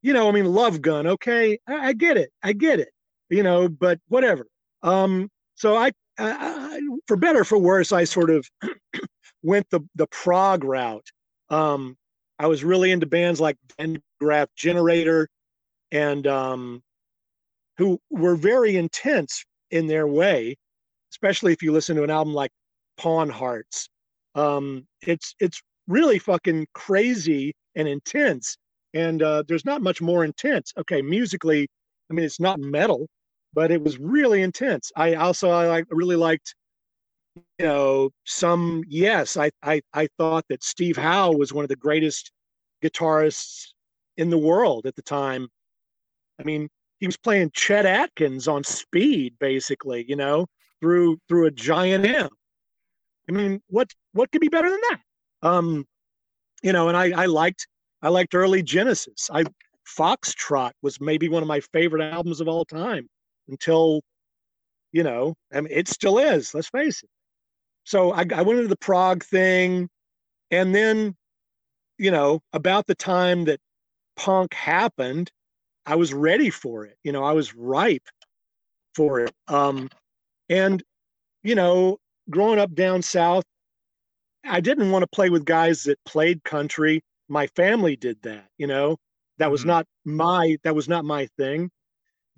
You 0.02 0.12
know 0.12 0.28
i 0.28 0.32
mean 0.32 0.46
love 0.46 0.82
gun 0.82 1.06
okay 1.06 1.58
i, 1.68 1.88
I 1.88 1.92
get 1.92 2.16
it 2.16 2.30
i 2.42 2.52
get 2.52 2.80
it 2.80 2.90
you 3.30 3.42
know 3.42 3.68
but 3.68 3.98
whatever. 4.08 4.46
Um 4.82 5.28
so 5.56 5.76
i, 5.76 5.90
I, 6.18 6.80
for 7.06 7.16
better 7.16 7.40
or 7.40 7.44
for 7.44 7.58
worse 7.58 7.92
i 7.92 8.04
sort 8.04 8.30
of 8.30 8.46
went 9.42 9.68
the 9.70 9.80
the 9.96 10.06
prog 10.08 10.64
route. 10.64 11.06
Um 11.50 11.96
i 12.38 12.46
was 12.46 12.64
really 12.64 12.90
into 12.92 13.06
bands 13.06 13.40
like 13.40 13.56
Graaf 14.20 14.48
Generator 14.56 15.28
and 15.92 16.26
um 16.26 16.82
who 17.78 17.98
were 18.10 18.36
very 18.36 18.76
intense 18.76 19.44
in 19.70 19.86
their 19.86 20.06
way 20.06 20.56
especially 21.12 21.52
if 21.52 21.62
you 21.62 21.72
listen 21.72 21.96
to 21.96 22.04
an 22.04 22.10
album 22.10 22.34
like 22.34 22.50
pawn 22.98 23.30
hearts. 23.30 23.88
Um 24.34 24.86
it's 25.02 25.34
it's 25.40 25.60
really 25.88 26.18
fucking 26.18 26.66
crazy 26.74 27.54
and 27.76 27.88
intense 27.88 28.56
and 28.94 29.22
uh 29.22 29.42
there's 29.48 29.64
not 29.64 29.82
much 29.82 30.00
more 30.02 30.24
intense. 30.24 30.72
Okay 30.78 31.02
musically 31.02 31.68
i 32.10 32.14
mean 32.14 32.24
it's 32.24 32.40
not 32.40 32.60
metal 32.60 33.06
but 33.54 33.70
it 33.70 33.82
was 33.82 33.98
really 33.98 34.42
intense 34.42 34.90
i 34.96 35.14
also 35.14 35.50
i 35.50 35.66
like 35.66 35.84
really 35.90 36.16
liked 36.16 36.54
you 37.58 37.66
know 37.66 38.10
some 38.24 38.82
yes 38.88 39.36
i 39.36 39.50
i 39.62 39.80
i 39.94 40.08
thought 40.18 40.44
that 40.48 40.62
steve 40.62 40.96
howe 40.96 41.32
was 41.32 41.52
one 41.52 41.64
of 41.64 41.68
the 41.68 41.76
greatest 41.76 42.32
guitarists 42.82 43.68
in 44.16 44.30
the 44.30 44.38
world 44.38 44.86
at 44.86 44.96
the 44.96 45.02
time 45.02 45.48
i 46.40 46.42
mean 46.42 46.68
he 47.00 47.06
was 47.06 47.16
playing 47.16 47.50
chet 47.54 47.86
atkins 47.86 48.48
on 48.48 48.64
speed 48.64 49.34
basically 49.38 50.04
you 50.08 50.16
know 50.16 50.46
through 50.80 51.18
through 51.28 51.46
a 51.46 51.50
giant 51.50 52.04
amp 52.06 52.32
I 53.28 53.32
mean, 53.32 53.60
what 53.68 53.92
what 54.12 54.30
could 54.32 54.40
be 54.40 54.48
better 54.48 54.70
than 54.70 54.80
that? 54.90 55.00
Um, 55.42 55.84
you 56.62 56.72
know, 56.72 56.88
and 56.88 56.96
I 56.96 57.22
I 57.22 57.26
liked 57.26 57.66
I 58.02 58.08
liked 58.08 58.34
early 58.34 58.62
Genesis. 58.62 59.28
I 59.32 59.44
Foxtrot 59.98 60.72
was 60.82 61.00
maybe 61.00 61.28
one 61.28 61.42
of 61.42 61.48
my 61.48 61.60
favorite 61.60 62.02
albums 62.02 62.40
of 62.40 62.48
all 62.48 62.64
time 62.64 63.08
until, 63.48 64.02
you 64.92 65.02
know, 65.02 65.34
I 65.52 65.60
mean, 65.62 65.72
it 65.72 65.88
still 65.88 66.18
is. 66.18 66.54
Let's 66.54 66.68
face 66.70 67.02
it. 67.02 67.10
So 67.84 68.12
I, 68.12 68.26
I 68.34 68.42
went 68.42 68.58
into 68.60 68.68
the 68.68 68.76
prog 68.78 69.24
thing, 69.24 69.88
and 70.50 70.74
then, 70.74 71.14
you 71.98 72.10
know, 72.10 72.40
about 72.52 72.86
the 72.86 72.94
time 72.94 73.44
that 73.46 73.60
punk 74.16 74.54
happened, 74.54 75.30
I 75.86 75.96
was 75.96 76.14
ready 76.14 76.50
for 76.50 76.84
it. 76.86 76.96
You 77.04 77.12
know, 77.12 77.24
I 77.24 77.32
was 77.32 77.54
ripe 77.54 78.08
for 78.94 79.20
it. 79.20 79.32
Um, 79.48 79.88
and 80.48 80.82
you 81.42 81.54
know, 81.54 81.98
growing 82.30 82.58
up 82.58 82.74
down 82.74 83.02
south, 83.02 83.44
I 84.44 84.60
didn't 84.60 84.90
want 84.90 85.02
to 85.02 85.08
play 85.08 85.30
with 85.30 85.44
guys 85.44 85.84
that 85.84 85.98
played 86.04 86.42
country. 86.44 87.02
My 87.28 87.46
family 87.48 87.96
did 87.96 88.22
that, 88.22 88.48
you 88.58 88.66
know. 88.66 88.96
That 89.38 89.50
was 89.50 89.64
Mhm. 89.64 89.66
not 89.66 89.86
my 90.04 90.58
that 90.64 90.74
was 90.74 90.88
not 90.88 91.04
my 91.04 91.26
thing. 91.38 91.70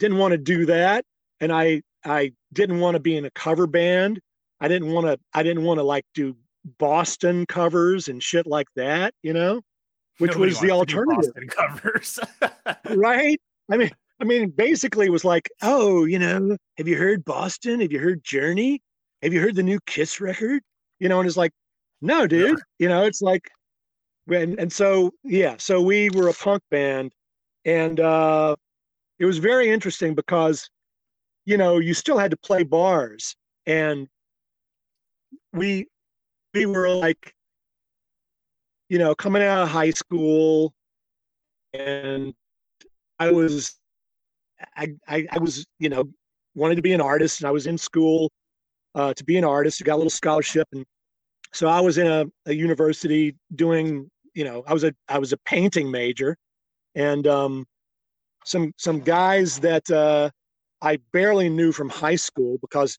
Didn't 0.01 0.19
want 0.19 0.33
to 0.33 0.39
do 0.39 0.67
that, 0.67 1.05
and 1.39 1.53
I 1.53 1.83
I 2.05 2.33
didn't 2.53 2.81
want 2.81 2.97
to 2.97 3.01
be 3.01 3.17
in 3.17 3.25
a 3.25 3.31
cover 3.31 3.69
band. 3.69 4.21
I 4.61 4.67
didn't 4.67 4.91
want 4.91 5.07
to 5.07 5.19
I 5.33 5.45
didn't 5.45 5.63
want 5.63 5.79
to 5.79 5.85
like 5.85 6.05
do 6.15 6.35
Boston 6.79 7.47
covers 7.47 8.09
and 8.09 8.23
shit 8.23 8.47
like 8.47 8.67
that, 8.77 9.15
you 9.23 9.33
know, 9.33 9.61
which 10.19 10.33
Nobody 10.33 10.51
was 10.51 10.61
the 10.61 10.71
alternative. 10.71 11.33
Boston 11.35 11.49
covers, 11.49 12.19
right? 12.97 13.41
I 13.71 13.77
mean, 13.77 13.91
I 14.21 14.25
mean, 14.25 14.51
basically, 14.51 15.07
it 15.07 15.13
was 15.13 15.25
like, 15.25 15.49
oh, 15.63 16.05
you 16.05 16.19
know, 16.19 16.57
have 16.77 16.89
you 16.89 16.97
heard 16.97 17.25
Boston? 17.25 17.81
Have 17.81 17.93
you 17.93 18.01
heard 18.01 18.23
Journey? 18.23 18.83
Have 19.23 19.33
you 19.33 19.41
heard 19.41 19.55
the 19.55 19.63
new 19.63 19.79
Kiss 19.87 20.21
record? 20.21 20.63
You 20.99 21.09
know, 21.09 21.21
and 21.21 21.27
it's 21.27 21.37
like, 21.37 21.53
no, 22.03 22.27
dude. 22.27 22.51
Yeah. 22.51 22.65
You 22.79 22.89
know, 22.89 23.05
it's 23.05 23.23
like, 23.23 23.49
and 24.29 24.59
and 24.59 24.73
so 24.73 25.13
yeah, 25.25 25.57
so 25.59 25.81
we 25.81 26.11
were 26.11 26.29
a 26.29 26.35
punk 26.35 26.63
band, 26.71 27.13
and 27.65 27.99
uh, 27.99 28.57
it 29.21 29.27
was 29.27 29.39
very 29.39 29.71
interesting 29.71 30.17
because, 30.17 30.69
you 31.45 31.57
know, 31.57 31.79
you 31.79 31.95
still 31.95 32.19
had 32.19 32.33
to 32.33 32.37
play 32.39 32.65
bars, 32.65 33.37
and 33.67 34.09
we 35.53 35.87
we 36.55 36.67
were 36.67 36.89
like, 36.89 37.35
you 38.89 38.99
know, 38.99 39.15
coming 39.15 39.43
out 39.43 39.63
of 39.63 39.69
high 39.69 39.91
school, 39.91 40.75
and 41.73 42.35
I 43.21 43.31
was 43.31 43.79
I, 44.77 44.95
I, 45.09 45.27
I 45.31 45.39
was, 45.39 45.67
you 45.79 45.89
know, 45.89 46.05
wanted 46.55 46.77
to 46.77 46.83
be 46.83 46.93
an 46.93 47.01
artist 47.01 47.41
and 47.41 47.49
I 47.49 47.51
was 47.51 47.67
in 47.67 47.79
school 47.79 48.31
uh, 48.95 49.15
to 49.15 49.25
be 49.25 49.37
an 49.37 49.45
artist. 49.45 49.81
I 49.83 49.85
got 49.85 49.95
a 49.95 49.97
little 49.97 50.11
scholarship. 50.11 50.67
And 50.73 50.85
so 51.53 51.69
I 51.69 51.81
was 51.81 51.99
in 51.99 52.07
a, 52.07 52.27
a 52.47 52.53
university 52.53 53.37
doing, 53.55 54.11
you 54.35 54.45
know, 54.45 54.65
I 54.67 54.73
was 54.73 54.85
a, 54.85 54.93
I 55.09 55.19
was 55.19 55.33
a 55.33 55.39
painting 55.39 55.91
major 55.91 56.37
and 56.95 57.27
um, 57.27 57.67
some, 58.45 58.73
some 58.77 59.01
guys 59.01 59.61
that 59.61 59.91
uh, 59.91 60.31
I 60.83 60.99
barely 61.13 61.49
knew 61.49 61.73
from 61.73 61.89
high 61.89 62.17
school 62.17 62.59
because, 62.61 62.99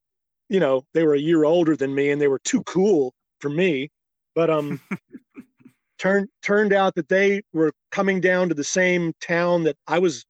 you 0.49 0.59
know, 0.59 0.83
they 0.93 1.03
were 1.03 1.15
a 1.15 1.19
year 1.19 1.43
older 1.43 1.75
than 1.75 1.95
me 1.95 2.11
and 2.11 2.21
they 2.21 2.27
were 2.27 2.39
too 2.43 2.63
cool 2.63 3.13
for 3.39 3.49
me. 3.49 3.89
But 4.35 4.49
um, 4.49 4.79
turned 5.99 6.29
turned 6.41 6.73
out 6.73 6.95
that 6.95 7.09
they 7.09 7.41
were 7.53 7.71
coming 7.91 8.21
down 8.21 8.49
to 8.49 8.55
the 8.55 8.63
same 8.63 9.13
town 9.21 9.63
that 9.63 9.75
I 9.87 9.99
was 9.99 10.25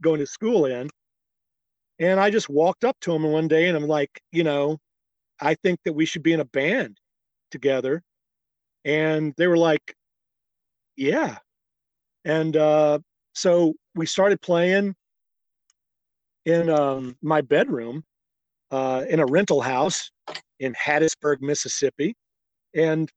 going 0.00 0.20
to 0.20 0.26
school 0.26 0.66
in. 0.66 0.88
And 1.98 2.18
I 2.18 2.30
just 2.30 2.48
walked 2.48 2.84
up 2.84 2.96
to 3.02 3.12
him 3.14 3.24
one 3.24 3.48
day 3.48 3.68
and 3.68 3.76
I'm 3.76 3.86
like, 3.86 4.20
you 4.32 4.44
know, 4.44 4.78
I 5.40 5.54
think 5.54 5.80
that 5.84 5.92
we 5.92 6.06
should 6.06 6.22
be 6.22 6.32
in 6.32 6.40
a 6.40 6.44
band 6.44 6.98
together. 7.50 8.02
And 8.84 9.34
they 9.36 9.46
were 9.46 9.58
like, 9.58 9.94
yeah. 10.96 11.38
And 12.24 12.56
uh, 12.56 13.00
so 13.34 13.74
we 13.94 14.06
started 14.06 14.40
playing 14.40 14.94
in 16.44 16.70
um, 16.70 17.16
my 17.22 17.40
bedroom 17.40 18.02
uh, 18.70 19.04
in 19.08 19.20
a 19.20 19.26
rental 19.26 19.60
house 19.60 20.10
in 20.60 20.74
Hattiesburg, 20.74 21.40
Mississippi. 21.40 22.14
And, 22.74 23.10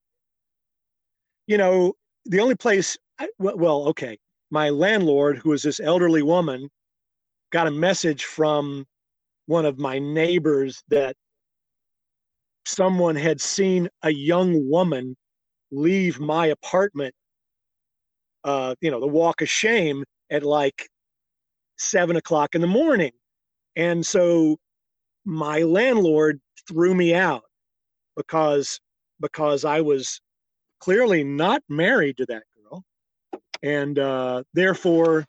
you 1.47 1.57
know, 1.57 1.93
the 2.25 2.39
only 2.39 2.55
place, 2.55 2.97
I, 3.19 3.29
well, 3.37 3.87
okay, 3.89 4.17
my 4.51 4.69
landlord, 4.69 5.37
who 5.37 5.49
was 5.49 5.61
this 5.61 5.79
elderly 5.79 6.23
woman, 6.23 6.69
got 7.51 7.67
a 7.67 7.71
message 7.71 8.23
from 8.23 8.85
one 9.45 9.65
of 9.65 9.77
my 9.77 9.99
neighbors 9.99 10.81
that 10.89 11.15
someone 12.65 13.15
had 13.15 13.41
seen 13.41 13.89
a 14.03 14.11
young 14.11 14.69
woman 14.69 15.15
leave 15.71 16.19
my 16.19 16.47
apartment, 16.47 17.13
uh, 18.43 18.73
you 18.81 18.89
know, 18.89 18.99
the 18.99 19.07
walk 19.07 19.41
of 19.41 19.49
shame 19.49 20.03
at 20.33 20.43
like 20.43 20.89
seven 21.77 22.17
o'clock 22.17 22.55
in 22.55 22.61
the 22.61 22.67
morning. 22.67 23.11
And 23.77 24.05
so 24.05 24.57
my 25.25 25.61
landlord 25.63 26.41
threw 26.67 26.95
me 26.95 27.15
out 27.15 27.43
because 28.17 28.79
because 29.21 29.65
I 29.65 29.81
was 29.81 30.21
clearly 30.81 31.23
not 31.23 31.63
married 31.69 32.17
to 32.17 32.27
that 32.27 32.43
girl. 32.55 32.83
and 33.63 33.99
uh, 33.99 34.43
therefore 34.53 35.25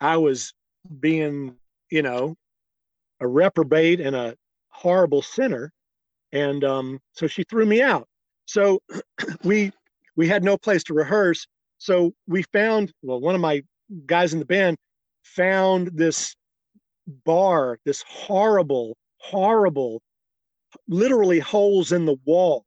I 0.00 0.18
was 0.18 0.54
being, 1.00 1.56
you 1.90 2.02
know, 2.02 2.36
a 3.20 3.28
reprobate 3.28 4.00
and 4.00 4.16
a 4.16 4.36
horrible 4.70 5.22
sinner, 5.22 5.72
and 6.32 6.64
um, 6.64 7.00
so 7.12 7.26
she 7.28 7.44
threw 7.44 7.66
me 7.66 7.82
out. 7.82 8.08
So 8.46 8.80
we 9.44 9.72
we 10.16 10.28
had 10.28 10.44
no 10.44 10.58
place 10.58 10.84
to 10.84 10.94
rehearse, 10.94 11.46
so 11.78 12.12
we 12.28 12.44
found 12.52 12.92
well, 13.02 13.20
one 13.20 13.34
of 13.36 13.40
my 13.42 13.62
guys 14.06 14.32
in 14.32 14.38
the 14.38 14.44
band 14.44 14.76
found 15.22 15.88
this 15.94 16.34
bar, 17.24 17.78
this 17.84 18.04
horrible, 18.06 18.96
horrible, 19.18 20.02
literally 20.88 21.38
holes 21.38 21.92
in 21.92 22.06
the 22.06 22.16
wall, 22.24 22.64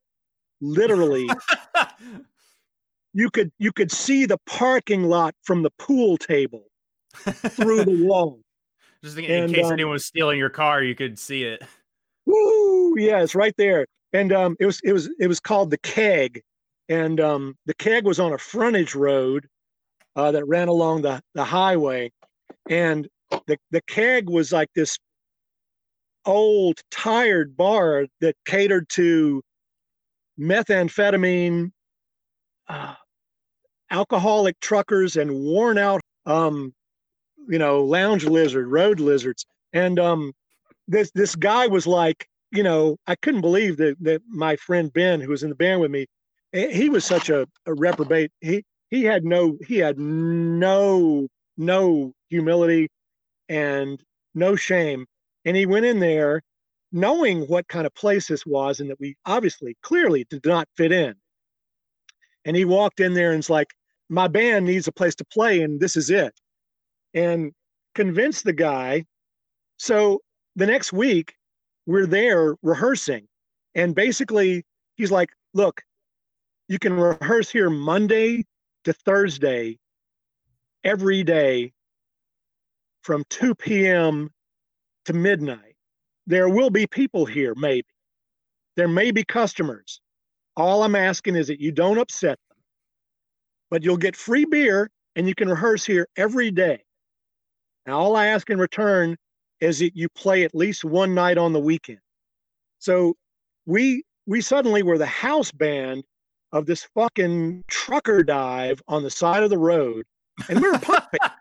literally 0.60 1.28
you 3.14 3.30
could 3.30 3.50
you 3.58 3.72
could 3.72 3.90
see 3.90 4.26
the 4.26 4.38
parking 4.46 5.04
lot 5.04 5.34
from 5.42 5.62
the 5.62 5.70
pool 5.78 6.16
table 6.16 6.64
through 7.14 7.84
the 7.84 8.04
wall. 8.06 8.40
Just 9.02 9.18
in, 9.18 9.44
and, 9.44 9.54
case 9.54 9.66
um, 9.66 9.72
anyone 9.72 9.92
was 9.92 10.06
stealing 10.06 10.38
your 10.38 10.50
car, 10.50 10.82
you 10.82 10.94
could 10.94 11.18
see 11.18 11.44
it. 11.44 11.62
Woo! 12.26 12.98
Yeah, 12.98 13.22
it's 13.22 13.34
right 13.34 13.54
there. 13.58 13.86
And 14.12 14.32
um, 14.32 14.56
it 14.60 14.66
was 14.66 14.80
it 14.84 14.92
was 14.92 15.10
it 15.18 15.26
was 15.26 15.40
called 15.40 15.70
the 15.70 15.78
Keg, 15.78 16.42
and 16.88 17.20
um, 17.20 17.56
the 17.66 17.74
Keg 17.74 18.04
was 18.04 18.20
on 18.20 18.32
a 18.32 18.38
frontage 18.38 18.94
road 18.94 19.46
uh, 20.16 20.30
that 20.32 20.46
ran 20.46 20.68
along 20.68 21.02
the 21.02 21.20
the 21.34 21.44
highway, 21.44 22.10
and 22.68 23.08
the 23.46 23.58
the 23.70 23.82
Keg 23.82 24.28
was 24.28 24.52
like 24.52 24.68
this 24.74 24.98
old 26.26 26.80
tired 26.90 27.56
bar 27.56 28.06
that 28.20 28.36
catered 28.46 28.88
to 28.90 29.42
methamphetamine, 30.38 31.70
uh, 32.68 32.94
alcoholic 33.90 34.58
truckers 34.60 35.16
and 35.16 35.32
worn 35.32 35.78
out, 35.78 36.00
um, 36.26 36.72
you 37.48 37.58
know, 37.58 37.84
lounge 37.84 38.24
lizard, 38.24 38.66
road 38.68 39.00
lizards. 39.00 39.44
And 39.72 39.98
um, 39.98 40.32
this 40.88 41.10
this 41.14 41.34
guy 41.36 41.66
was 41.66 41.86
like, 41.86 42.26
you 42.52 42.62
know, 42.62 42.96
I 43.06 43.16
couldn't 43.16 43.40
believe 43.42 43.76
that 43.78 43.96
that 44.00 44.22
my 44.28 44.56
friend 44.56 44.92
Ben, 44.92 45.20
who 45.20 45.30
was 45.30 45.42
in 45.42 45.50
the 45.50 45.54
band 45.56 45.80
with 45.80 45.90
me, 45.90 46.06
eh, 46.52 46.70
he 46.72 46.88
was 46.88 47.04
such 47.04 47.28
a, 47.28 47.46
a 47.66 47.74
reprobate. 47.74 48.30
He 48.40 48.64
he 48.90 49.04
had 49.04 49.24
no 49.24 49.58
he 49.66 49.78
had 49.78 49.98
no 49.98 51.28
no 51.56 52.12
humility 52.28 52.88
and 53.48 54.02
no 54.34 54.56
shame. 54.56 55.06
And 55.44 55.56
he 55.56 55.66
went 55.66 55.86
in 55.86 56.00
there 56.00 56.42
knowing 56.92 57.42
what 57.42 57.68
kind 57.68 57.86
of 57.86 57.94
place 57.94 58.28
this 58.28 58.46
was 58.46 58.80
and 58.80 58.88
that 58.90 59.00
we 59.00 59.16
obviously 59.26 59.76
clearly 59.82 60.24
did 60.30 60.44
not 60.46 60.68
fit 60.76 60.92
in. 60.92 61.14
And 62.44 62.56
he 62.56 62.64
walked 62.64 63.00
in 63.00 63.14
there 63.14 63.30
and 63.30 63.38
was 63.38 63.50
like, 63.50 63.68
my 64.08 64.28
band 64.28 64.66
needs 64.66 64.86
a 64.86 64.92
place 64.92 65.14
to 65.16 65.24
play 65.24 65.62
and 65.62 65.80
this 65.80 65.96
is 65.96 66.10
it. 66.10 66.34
And 67.14 67.52
convinced 67.94 68.44
the 68.44 68.52
guy. 68.52 69.04
So 69.76 70.20
the 70.56 70.66
next 70.66 70.92
week, 70.92 71.34
we're 71.86 72.06
there 72.06 72.56
rehearsing. 72.62 73.26
And 73.74 73.94
basically, 73.94 74.64
he's 74.96 75.10
like, 75.10 75.30
look, 75.52 75.82
you 76.68 76.78
can 76.78 76.94
rehearse 76.94 77.50
here 77.50 77.70
Monday 77.70 78.44
to 78.84 78.92
Thursday 78.92 79.78
every 80.84 81.22
day 81.22 81.72
from 83.02 83.24
2 83.30 83.54
p.m. 83.54 84.30
to 85.04 85.12
midnight. 85.12 85.76
There 86.26 86.48
will 86.48 86.70
be 86.70 86.86
people 86.86 87.26
here, 87.26 87.54
maybe. 87.54 87.86
There 88.76 88.88
may 88.88 89.10
be 89.10 89.24
customers. 89.24 90.00
All 90.56 90.82
I'm 90.82 90.94
asking 90.94 91.36
is 91.36 91.48
that 91.48 91.60
you 91.60 91.72
don't 91.72 91.98
upset 91.98 92.38
them, 92.48 92.58
but 93.70 93.82
you'll 93.82 93.96
get 93.96 94.16
free 94.16 94.44
beer 94.44 94.90
and 95.16 95.28
you 95.28 95.34
can 95.34 95.48
rehearse 95.48 95.84
here 95.84 96.08
every 96.16 96.50
day. 96.50 96.82
Now, 97.86 97.98
all 97.98 98.16
I 98.16 98.26
ask 98.26 98.48
in 98.50 98.58
return 98.58 99.16
is 99.60 99.78
that 99.80 99.96
you 99.96 100.08
play 100.10 100.44
at 100.44 100.54
least 100.54 100.84
one 100.84 101.14
night 101.14 101.38
on 101.38 101.52
the 101.52 101.60
weekend. 101.60 102.00
So 102.78 103.14
we 103.66 104.04
we 104.26 104.40
suddenly 104.40 104.82
were 104.82 104.98
the 104.98 105.06
house 105.06 105.52
band 105.52 106.04
of 106.54 106.66
this 106.66 106.88
fucking 106.94 107.64
trucker 107.68 108.22
dive 108.22 108.80
on 108.88 109.02
the 109.02 109.10
side 109.10 109.42
of 109.42 109.50
the 109.50 109.58
road, 109.58 110.06
and 110.48 110.60
we 110.60 110.70
were 110.70 110.78
punk 110.78 111.04
band. 111.20 111.32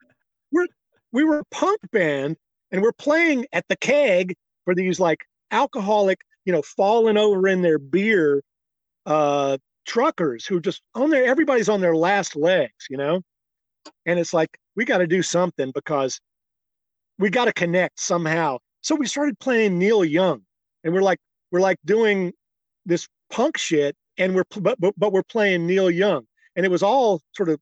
We're 0.51 0.67
we 1.13 1.23
were 1.23 1.39
a 1.39 1.45
punk 1.51 1.79
band, 1.91 2.35
and 2.71 2.81
we're 2.81 2.91
playing 2.91 3.45
at 3.53 3.63
the 3.69 3.77
keg 3.77 4.35
for 4.65 4.73
these 4.75 4.99
like 4.99 5.19
alcoholic, 5.51 6.19
you 6.45 6.51
know, 6.51 6.63
falling 6.63 7.15
over 7.15 7.47
in 7.47 7.61
their 7.61 7.77
beer 7.77 8.41
uh, 9.05 9.57
truckers 9.85 10.45
who 10.45 10.59
just 10.59 10.81
on 10.95 11.11
their 11.11 11.25
everybody's 11.25 11.69
on 11.69 11.79
their 11.79 11.95
last 11.95 12.35
legs, 12.35 12.87
you 12.89 12.97
know? 12.97 13.21
And 14.05 14.19
it's 14.19 14.33
like 14.33 14.49
we 14.75 14.83
got 14.83 14.97
to 14.97 15.07
do 15.07 15.21
something 15.21 15.71
because 15.75 16.19
we 17.19 17.29
got 17.29 17.45
to 17.45 17.53
connect 17.53 17.99
somehow. 17.99 18.57
So 18.81 18.95
we 18.95 19.05
started 19.05 19.39
playing 19.39 19.77
Neil 19.77 20.03
Young 20.03 20.41
and 20.83 20.93
we're 20.93 21.01
like 21.01 21.19
we're 21.51 21.61
like 21.61 21.77
doing 21.85 22.33
this 22.85 23.07
punk 23.29 23.57
shit 23.57 23.95
and 24.17 24.35
we're 24.35 24.43
but, 24.57 24.79
but, 24.79 24.93
but 24.97 25.11
we're 25.11 25.23
playing 25.23 25.67
Neil 25.67 25.89
Young. 25.89 26.25
And 26.55 26.65
it 26.65 26.69
was 26.69 26.83
all 26.83 27.21
sort 27.35 27.49
of 27.49 27.59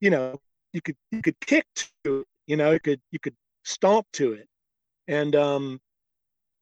you 0.00 0.10
know 0.10 0.40
you 0.72 0.80
could 0.80 0.96
you 1.10 1.22
could 1.22 1.38
kick 1.40 1.66
to 2.04 2.20
it, 2.20 2.26
you 2.46 2.56
know 2.56 2.72
you 2.72 2.80
could 2.80 3.00
you 3.10 3.18
could 3.18 3.34
stomp 3.64 4.06
to 4.14 4.32
it. 4.32 4.48
And 5.08 5.36
um 5.36 5.80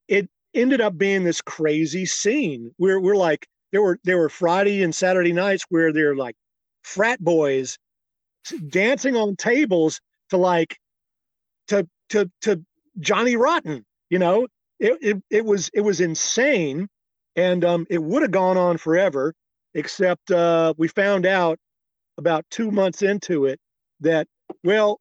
it 0.09 0.29
ended 0.55 0.81
up 0.81 0.99
being 0.99 1.23
this 1.23 1.41
crazy 1.41 2.05
scene 2.05 2.73
we're 2.77 2.99
we're 2.99 3.15
like 3.17 3.47
there 3.73 3.83
were 3.83 3.99
there 4.05 4.19
were 4.19 4.29
Friday 4.29 4.83
and 4.83 4.95
Saturday 4.95 5.33
nights 5.33 5.65
where 5.69 5.93
they're 5.93 6.17
like 6.17 6.35
frat 6.83 7.23
boys 7.23 7.79
dancing 8.69 9.17
on 9.17 9.37
tables 9.37 10.01
to 10.31 10.37
like 10.37 10.77
to 11.69 11.89
to 12.11 12.31
to 12.43 12.65
Johnny 12.99 13.37
Rotten. 13.37 13.85
You 14.09 14.19
know, 14.19 14.47
it 14.79 14.99
it, 15.01 15.23
it 15.31 15.45
was 15.45 15.71
it 15.73 15.81
was 15.83 16.01
insane, 16.01 16.89
and 17.37 17.65
um, 17.65 17.87
it 17.91 18.03
would 18.03 18.23
have 18.23 18.31
gone 18.31 18.57
on 18.57 18.79
forever, 18.79 19.35
except 19.75 20.31
uh, 20.31 20.75
we 20.77 20.89
found 20.89 21.27
out 21.27 21.59
about 22.19 22.45
two 22.51 22.71
months 22.71 23.03
into 23.03 23.47
it 23.47 23.59
that 24.01 24.27
well, 24.65 25.01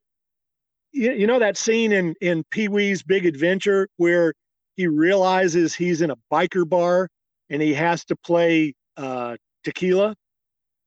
you, 0.92 1.12
you 1.12 1.28
know 1.28 1.40
that 1.40 1.58
scene 1.58 1.92
in 1.92 2.16
in 2.22 2.44
Pee 2.52 2.68
Wee's 2.68 3.04
Big 3.04 3.26
Adventure 3.26 3.88
where 3.98 4.34
he 4.76 4.88
realizes 4.88 5.76
he's 5.76 6.02
in 6.02 6.12
a 6.12 6.18
biker 6.32 6.68
bar 6.68 7.10
and 7.50 7.62
he 7.62 7.74
has 7.74 8.06
to 8.06 8.16
play 8.16 8.74
uh, 8.98 9.36
tequila. 9.64 10.16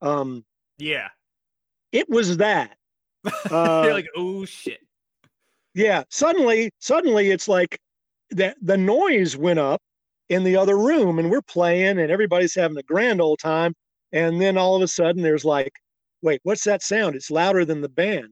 Um, 0.00 0.44
yeah, 0.78 1.08
it 1.92 2.08
was 2.08 2.38
that. 2.38 2.76
Uh, 3.50 3.82
You're 3.84 3.94
like, 3.94 4.08
oh 4.16 4.44
shit. 4.44 4.80
Yeah. 5.74 6.04
Suddenly, 6.10 6.70
suddenly, 6.80 7.30
it's 7.30 7.48
like 7.48 7.78
that. 8.30 8.56
The 8.60 8.76
noise 8.76 9.36
went 9.36 9.58
up 9.58 9.80
in 10.32 10.44
the 10.44 10.56
other 10.56 10.78
room, 10.78 11.18
and 11.18 11.30
we're 11.30 11.42
playing, 11.42 11.98
and 11.98 12.10
everybody's 12.10 12.54
having 12.54 12.78
a 12.78 12.82
grand 12.82 13.20
old 13.20 13.38
time. 13.38 13.74
And 14.12 14.40
then 14.40 14.56
all 14.56 14.74
of 14.74 14.80
a 14.80 14.88
sudden, 14.88 15.22
there's 15.22 15.44
like, 15.44 15.72
wait, 16.22 16.40
what's 16.42 16.64
that 16.64 16.82
sound? 16.82 17.14
It's 17.14 17.30
louder 17.30 17.66
than 17.66 17.82
the 17.82 17.88
band. 17.90 18.28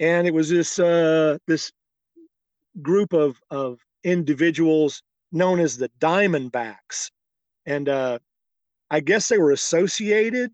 And 0.00 0.26
it 0.26 0.34
was 0.34 0.50
this 0.50 0.78
uh, 0.78 1.38
this 1.46 1.70
group 2.82 3.12
of 3.12 3.40
of 3.50 3.78
individuals 4.02 5.00
known 5.30 5.60
as 5.60 5.76
the 5.76 5.90
Diamondbacks, 6.00 7.10
and 7.64 7.88
uh, 7.88 8.18
I 8.90 8.98
guess 8.98 9.28
they 9.28 9.38
were 9.38 9.52
associated 9.52 10.50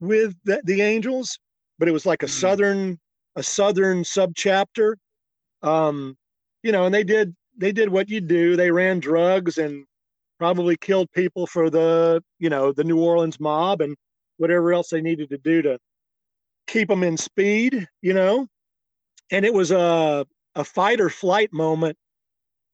with 0.00 0.34
the, 0.44 0.60
the 0.64 0.80
Angels, 0.80 1.38
but 1.78 1.88
it 1.88 1.92
was 1.92 2.06
like 2.06 2.22
a 2.22 2.26
mm. 2.26 2.40
southern 2.40 2.98
a 3.34 3.42
southern 3.42 4.04
subchapter. 4.04 4.94
Um, 5.62 6.16
you 6.62 6.70
know, 6.70 6.84
and 6.84 6.94
they 6.94 7.04
did 7.04 7.34
they 7.56 7.72
did 7.72 7.88
what 7.88 8.08
you 8.08 8.20
do. 8.20 8.54
They 8.54 8.70
ran 8.70 9.00
drugs 9.00 9.58
and 9.58 9.84
probably 10.38 10.76
killed 10.76 11.10
people 11.12 11.46
for 11.46 11.70
the 11.70 12.22
you 12.38 12.50
know 12.50 12.72
the 12.72 12.84
New 12.84 13.00
Orleans 13.00 13.40
mob 13.40 13.80
and 13.80 13.96
whatever 14.38 14.72
else 14.72 14.90
they 14.90 15.00
needed 15.00 15.30
to 15.30 15.38
do 15.38 15.62
to 15.62 15.78
keep 16.66 16.88
them 16.88 17.02
in 17.02 17.16
speed. 17.16 17.86
You 18.02 18.14
know, 18.14 18.46
and 19.30 19.44
it 19.44 19.54
was 19.54 19.70
a 19.70 20.26
a 20.54 20.64
fight 20.64 21.00
or 21.00 21.10
flight 21.10 21.52
moment. 21.52 21.96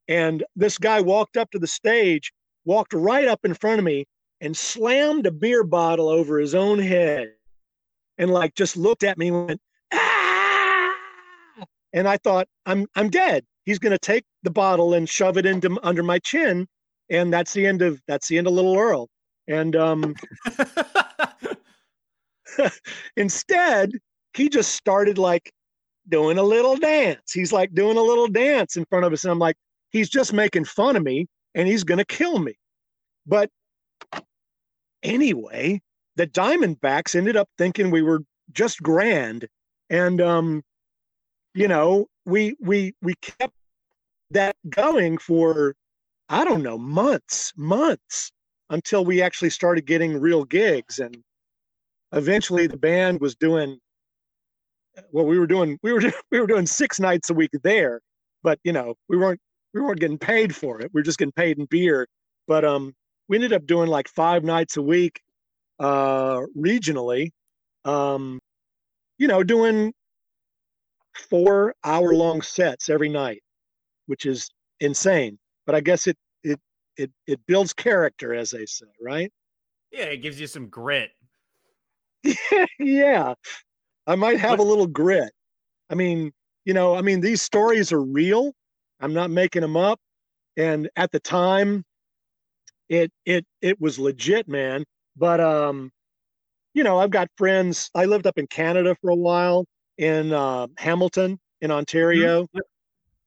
And 0.09 0.44
this 0.55 0.79
guy 0.79 1.00
walked 1.00 1.37
up 1.37 1.50
to 1.53 1.59
the 1.59 1.66
stage, 1.66 2.33
walked 2.64 2.92
right 2.92 3.27
up 3.27 3.40
in 3.44 3.55
front 3.55 3.79
of 3.79 3.85
me, 3.85 4.05
and 4.40 4.57
slammed 4.57 5.27
a 5.27 5.33
beer 5.33 5.64
bottle 5.64 6.09
over 6.09 6.38
his 6.38 6.55
own 6.55 6.79
head 6.79 7.33
and 8.18 8.31
like 8.31 8.55
just 8.55 8.77
looked 8.77 9.03
at 9.05 9.18
me 9.18 9.29
and 9.29 9.46
went, 9.46 9.61
ah! 9.92 10.94
And 11.92 12.09
I 12.09 12.16
thought, 12.18 12.48
I'm 12.66 12.87
I'm 12.94 13.11
dead. 13.11 13.44
He's 13.64 13.79
gonna 13.79 13.98
take 13.98 14.24
the 14.42 14.50
bottle 14.50 14.94
and 14.94 15.09
shove 15.09 15.38
it 15.38 15.46
into 15.46 15.79
under 15.83 16.03
my 16.03 16.18
chin. 16.18 16.66
And 17.11 17.33
that's 17.33 17.53
the 17.53 17.67
end 17.67 17.83
of 17.83 18.01
that's 18.07 18.29
the 18.29 18.38
end 18.38 18.47
of 18.47 18.53
Little 18.55 18.77
Earl. 18.79 19.09
And 19.49 19.77
um 19.77 20.14
instead, 23.17 23.93
he 24.35 24.49
just 24.49 24.73
started 24.73 25.19
like 25.19 25.53
doing 26.09 26.38
a 26.38 26.43
little 26.43 26.77
dance. 26.77 27.33
He's 27.33 27.53
like 27.53 27.75
doing 27.75 27.97
a 27.97 28.03
little 28.03 28.29
dance 28.29 28.77
in 28.77 28.85
front 28.87 29.05
of 29.05 29.12
us. 29.12 29.25
And 29.25 29.31
I'm 29.31 29.38
like, 29.38 29.57
he's 29.90 30.09
just 30.09 30.33
making 30.33 30.64
fun 30.64 30.97
of 30.97 31.03
me 31.03 31.27
and 31.55 31.69
he's 31.69 31.85
gonna 31.85 32.05
kill 32.05 32.38
me. 32.38 32.55
But 33.27 33.51
anyway, 35.03 35.81
the 36.17 36.27
Diamondbacks 36.27 37.14
ended 37.14 37.37
up 37.37 37.49
thinking 37.59 37.90
we 37.90 38.03
were 38.03 38.21
just 38.53 38.83
grand, 38.83 39.47
and 39.90 40.21
um, 40.21 40.62
you 41.55 41.69
know, 41.69 42.07
we 42.27 42.57
we 42.61 42.95
we 43.03 43.14
kept 43.23 43.55
that 44.31 44.57
going 44.69 45.19
for 45.19 45.75
I 46.29 46.45
don't 46.45 46.63
know 46.63 46.79
months, 46.79 47.53
months 47.57 48.33
until 48.71 49.05
we 49.05 49.23
actually 49.23 49.51
started 49.51 49.87
getting 49.87 50.19
real 50.21 50.45
gigs, 50.45 50.99
and 50.99 51.17
eventually 52.13 52.67
the 52.67 52.77
band 52.79 53.21
was 53.21 53.35
doing 53.37 53.79
well. 55.13 55.27
We 55.27 55.39
were 55.39 55.47
doing 55.47 55.79
we 55.83 55.93
were 55.93 56.01
we 56.31 56.41
were 56.41 56.47
doing 56.47 56.67
six 56.67 57.01
nights 57.01 57.31
a 57.31 57.35
week 57.35 57.51
there, 57.63 58.01
but 58.43 58.59
you 58.65 58.73
know 58.73 58.95
we 59.09 59.17
weren't 59.17 59.41
we 59.75 59.81
weren't 59.81 60.01
getting 60.01 60.19
paid 60.19 60.55
for 60.55 60.81
it. 60.81 60.91
We 60.95 61.01
were 61.01 61.05
just 61.05 61.19
getting 61.19 61.33
paid 61.33 61.59
in 61.59 61.67
beer. 61.67 62.07
But 62.47 62.65
um, 62.65 62.95
we 63.29 63.37
ended 63.37 63.53
up 63.53 63.67
doing 63.67 63.89
like 63.89 64.09
five 64.09 64.45
nights 64.45 64.77
a 64.77 64.83
week 64.83 65.21
uh, 65.81 66.41
regionally, 66.57 67.31
um, 67.85 68.41
you 69.19 69.29
know, 69.29 69.43
doing 69.43 69.93
four 71.31 71.75
hour 71.85 72.15
long 72.15 72.43
sets 72.43 72.89
every 72.89 73.09
night, 73.09 73.43
which 74.07 74.27
is 74.27 74.51
insane. 74.81 75.39
But 75.66 75.74
I 75.74 75.81
guess 75.81 76.07
it 76.07 76.16
it 76.42 76.61
it 76.96 77.11
it 77.27 77.40
builds 77.46 77.72
character, 77.72 78.35
as 78.35 78.50
they 78.50 78.66
say, 78.66 78.87
right? 79.00 79.33
Yeah, 79.90 80.05
it 80.05 80.18
gives 80.18 80.40
you 80.40 80.46
some 80.46 80.68
grit. 80.68 81.11
yeah, 82.79 83.35
I 84.07 84.14
might 84.14 84.40
have 84.40 84.59
a 84.59 84.62
little 84.62 84.87
grit. 84.87 85.31
I 85.90 85.94
mean, 85.94 86.33
you 86.64 86.74
know, 86.74 86.94
I 86.94 87.03
mean, 87.03 87.20
these 87.20 87.42
stories 87.42 87.92
are 87.92 88.03
real. 88.03 88.53
I'm 89.00 89.12
not 89.12 89.31
making 89.31 89.62
them 89.62 89.77
up. 89.77 90.00
And 90.57 90.88
at 90.96 91.11
the 91.12 91.20
time, 91.20 91.85
it 92.88 93.11
it 93.24 93.44
it 93.61 93.81
was 93.81 93.98
legit, 93.98 94.48
man. 94.48 94.85
But 95.16 95.40
um, 95.40 95.90
you 96.74 96.85
know, 96.85 96.98
I've 96.98 97.11
got 97.11 97.29
friends. 97.37 97.90
I 97.94 98.05
lived 98.05 98.27
up 98.27 98.38
in 98.38 98.46
Canada 98.46 98.96
for 99.00 99.11
a 99.11 99.16
while 99.16 99.66
in 99.98 100.33
uh, 100.33 100.66
Hamilton 100.77 101.38
in 101.61 101.70
Ontario, 101.70 102.44
mm-hmm. 102.44 102.59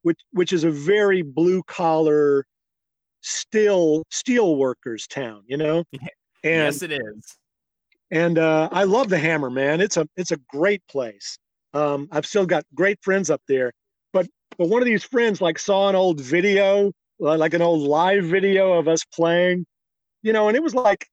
Which 0.08 0.22
which 0.32 0.54
is 0.54 0.64
a 0.64 0.72
very 0.72 1.22
blue 1.22 1.62
collar, 1.64 2.46
still 3.20 4.04
steel 4.10 4.56
workers 4.56 5.06
town. 5.06 5.44
You 5.48 5.58
know, 5.58 5.84
and, 5.94 6.10
yes, 6.44 6.82
it 6.82 6.94
is. 6.94 7.38
And 8.10 8.40
uh, 8.40 8.70
I 8.72 8.86
love 8.86 9.10
the 9.10 9.20
Hammer, 9.20 9.50
man. 9.50 9.82
It's 9.82 9.98
a 9.98 10.08
it's 10.16 10.32
a 10.32 10.38
great 10.50 10.82
place. 10.90 11.38
Um, 11.74 12.08
I've 12.14 12.26
still 12.26 12.46
got 12.46 12.64
great 12.74 12.98
friends 13.02 13.30
up 13.30 13.42
there. 13.50 13.74
But 14.14 14.28
but 14.58 14.70
one 14.70 14.82
of 14.82 14.86
these 14.86 15.04
friends 15.04 15.42
like 15.42 15.60
saw 15.60 15.90
an 15.90 15.96
old 15.96 16.22
video, 16.22 16.94
like 17.20 17.54
an 17.54 17.62
old 17.62 17.82
live 17.82 18.24
video 18.24 18.80
of 18.80 18.88
us 18.88 19.04
playing, 19.14 19.66
you 20.22 20.32
know, 20.32 20.48
and 20.48 20.56
it 20.56 20.64
was 20.64 20.74
like 20.74 21.06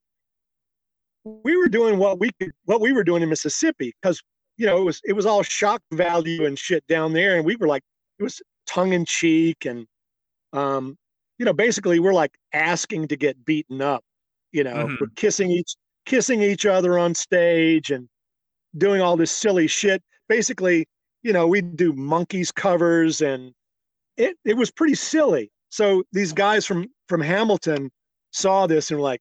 we 1.24 1.56
were 1.56 1.68
doing 1.68 1.98
what 1.98 2.20
we 2.20 2.30
could, 2.40 2.52
what 2.66 2.80
we 2.80 2.92
were 2.92 3.02
doing 3.02 3.24
in 3.24 3.28
Mississippi 3.28 3.92
because 4.00 4.22
you 4.56 4.66
know 4.66 4.80
it 4.80 4.84
was 4.84 5.00
it 5.02 5.14
was 5.14 5.26
all 5.26 5.42
shock 5.42 5.82
value 5.92 6.46
and 6.46 6.56
shit 6.56 6.86
down 6.86 7.12
there, 7.12 7.34
and 7.36 7.44
we 7.44 7.56
were 7.56 7.66
like 7.66 7.82
it 8.20 8.22
was 8.22 8.40
tongue 8.66 8.92
in 8.92 9.04
cheek 9.04 9.64
and 9.64 9.86
um, 10.52 10.96
you 11.38 11.44
know 11.44 11.52
basically 11.52 11.98
we're 11.98 12.14
like 12.14 12.32
asking 12.52 13.08
to 13.08 13.16
get 13.16 13.44
beaten 13.44 13.82
up, 13.82 14.04
you 14.52 14.64
know, 14.64 14.86
mm-hmm. 14.86 14.94
we're 15.00 15.08
kissing 15.16 15.50
each 15.50 15.74
kissing 16.06 16.42
each 16.42 16.66
other 16.66 16.98
on 16.98 17.14
stage 17.14 17.90
and 17.90 18.08
doing 18.76 19.00
all 19.00 19.16
this 19.16 19.30
silly 19.30 19.66
shit. 19.66 20.02
Basically, 20.28 20.86
you 21.22 21.32
know, 21.32 21.46
we'd 21.46 21.76
do 21.76 21.92
Monkees 21.92 22.52
covers 22.54 23.20
and 23.20 23.52
it 24.16 24.36
it 24.44 24.56
was 24.56 24.70
pretty 24.70 24.94
silly. 24.94 25.50
So 25.70 26.04
these 26.12 26.32
guys 26.32 26.66
from 26.66 26.86
from 27.08 27.20
Hamilton 27.20 27.90
saw 28.30 28.66
this 28.66 28.90
and 28.90 28.98
were 28.98 29.04
like, 29.04 29.20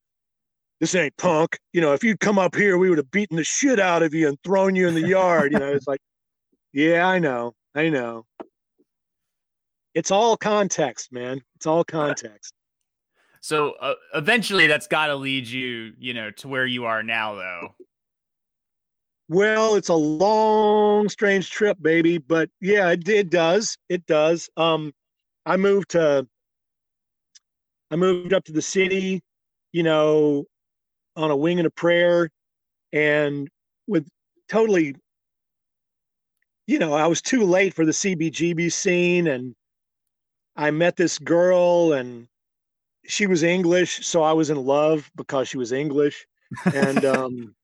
this 0.80 0.96
ain't 0.96 1.16
punk. 1.18 1.58
You 1.72 1.82
know, 1.82 1.94
if 1.94 2.04
you'd 2.04 2.20
come 2.20 2.38
up 2.38 2.56
here, 2.56 2.78
we 2.78 2.90
would 2.90 2.98
have 2.98 3.12
beaten 3.12 3.38
the 3.38 3.44
shit 3.44 3.80
out 3.80 4.04
of 4.04 4.14
you 4.14 4.28
and 4.28 4.38
thrown 4.44 4.76
you 4.76 4.88
in 4.88 4.96
the 4.96 5.08
yard. 5.08 5.54
You 5.54 5.60
know, 5.60 5.72
it's 5.72 5.88
like, 5.88 6.02
yeah, 6.74 7.08
I 7.08 7.20
know, 7.20 7.54
I 7.74 7.90
know. 7.90 8.26
It's 9.94 10.12
all 10.12 10.38
context, 10.38 11.12
man. 11.12 11.42
It's 11.56 11.68
all 11.68 11.84
context. 11.84 12.54
So 13.42 13.72
uh, 13.82 13.96
eventually, 14.16 14.68
that's 14.68 14.88
got 14.88 15.08
to 15.08 15.16
lead 15.16 15.50
you, 15.50 15.92
you 16.00 16.14
know, 16.14 16.32
to 16.32 16.48
where 16.48 16.66
you 16.66 16.86
are 16.86 17.04
now, 17.04 17.36
though. 17.36 17.76
Well, 19.28 19.76
it's 19.76 19.90
a 19.90 19.96
long, 19.96 21.10
strange 21.10 21.52
trip, 21.52 21.78
baby. 21.82 22.20
But 22.20 22.50
yeah, 22.62 22.92
it, 22.92 23.06
it 23.10 23.30
does. 23.30 23.78
It 23.90 24.06
does. 24.06 24.50
Um, 24.56 24.94
I 25.46 25.58
moved 25.58 25.90
to. 25.90 26.26
I 27.92 27.98
moved 27.98 28.32
up 28.32 28.46
to 28.46 28.54
the 28.54 28.62
city, 28.62 29.22
you 29.74 29.84
know, 29.84 30.46
on 31.16 31.32
a 31.32 31.36
wing 31.36 31.60
and 31.60 31.68
a 31.68 31.72
prayer 31.72 32.30
and 32.92 33.50
with 33.88 34.08
totally 34.50 34.96
you 36.68 36.80
know 36.80 36.94
i 36.94 37.06
was 37.06 37.22
too 37.22 37.44
late 37.44 37.74
for 37.74 37.86
the 37.86 37.92
cbgb 37.92 38.72
scene 38.72 39.28
and 39.28 39.56
i 40.56 40.72
met 40.72 40.96
this 40.96 41.20
girl 41.20 41.94
and 41.94 42.28
she 43.06 43.28
was 43.28 43.44
english 43.44 44.06
so 44.06 44.24
i 44.24 44.32
was 44.32 44.50
in 44.50 44.58
love 44.58 45.12
because 45.16 45.48
she 45.48 45.58
was 45.58 45.72
english 45.72 46.26
and 46.74 47.06
um 47.06 47.56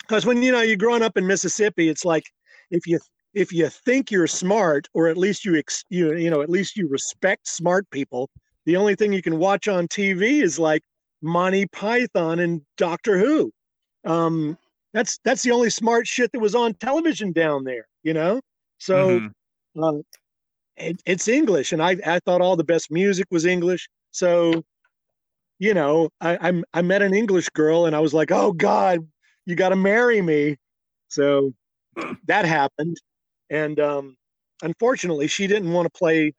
because 0.00 0.26
when 0.26 0.42
you 0.42 0.52
know 0.52 0.60
you're 0.60 0.76
growing 0.76 1.02
up 1.02 1.16
in 1.16 1.26
mississippi 1.26 1.88
it's 1.88 2.04
like 2.04 2.24
if 2.70 2.86
you 2.86 2.98
if 3.34 3.52
you 3.52 3.68
think 3.68 4.10
you're 4.10 4.28
smart 4.28 4.88
or 4.94 5.08
at 5.08 5.16
least 5.16 5.44
you 5.44 5.56
ex, 5.56 5.84
you 5.88 6.14
you 6.16 6.30
know 6.30 6.40
at 6.40 6.50
least 6.50 6.76
you 6.76 6.88
respect 6.88 7.48
smart 7.48 7.88
people 7.90 8.30
the 8.66 8.76
only 8.76 8.94
thing 8.94 9.12
you 9.12 9.22
can 9.22 9.38
watch 9.38 9.68
on 9.68 9.88
tv 9.88 10.42
is 10.42 10.58
like 10.58 10.82
Monty 11.24 11.66
Python 11.66 12.38
and 12.38 12.60
Doctor 12.76 13.18
Who. 13.18 13.50
Um, 14.04 14.58
that's 14.92 15.18
that's 15.24 15.42
the 15.42 15.50
only 15.50 15.70
smart 15.70 16.06
shit 16.06 16.30
that 16.32 16.38
was 16.38 16.54
on 16.54 16.74
television 16.74 17.32
down 17.32 17.64
there, 17.64 17.88
you 18.02 18.12
know. 18.12 18.40
So 18.78 19.20
mm-hmm. 19.20 19.82
uh, 19.82 20.02
it, 20.76 21.00
it's 21.06 21.28
English, 21.28 21.72
and 21.72 21.82
I 21.82 21.96
I 22.06 22.20
thought 22.20 22.40
all 22.40 22.56
the 22.56 22.64
best 22.64 22.90
music 22.90 23.26
was 23.30 23.44
English. 23.46 23.88
So, 24.12 24.62
you 25.58 25.74
know, 25.74 26.10
I 26.20 26.50
I, 26.50 26.62
I 26.74 26.82
met 26.82 27.02
an 27.02 27.14
English 27.14 27.48
girl, 27.50 27.86
and 27.86 27.96
I 27.96 28.00
was 28.00 28.14
like, 28.14 28.30
oh 28.32 28.52
God, 28.52 29.00
you 29.46 29.56
got 29.56 29.70
to 29.70 29.76
marry 29.76 30.22
me. 30.22 30.56
So 31.08 31.52
that 32.26 32.44
happened, 32.46 32.98
and 33.50 33.80
um, 33.80 34.16
unfortunately, 34.62 35.28
she 35.28 35.46
didn't 35.46 35.72
want 35.72 35.86
to 35.92 35.98
play 35.98 36.32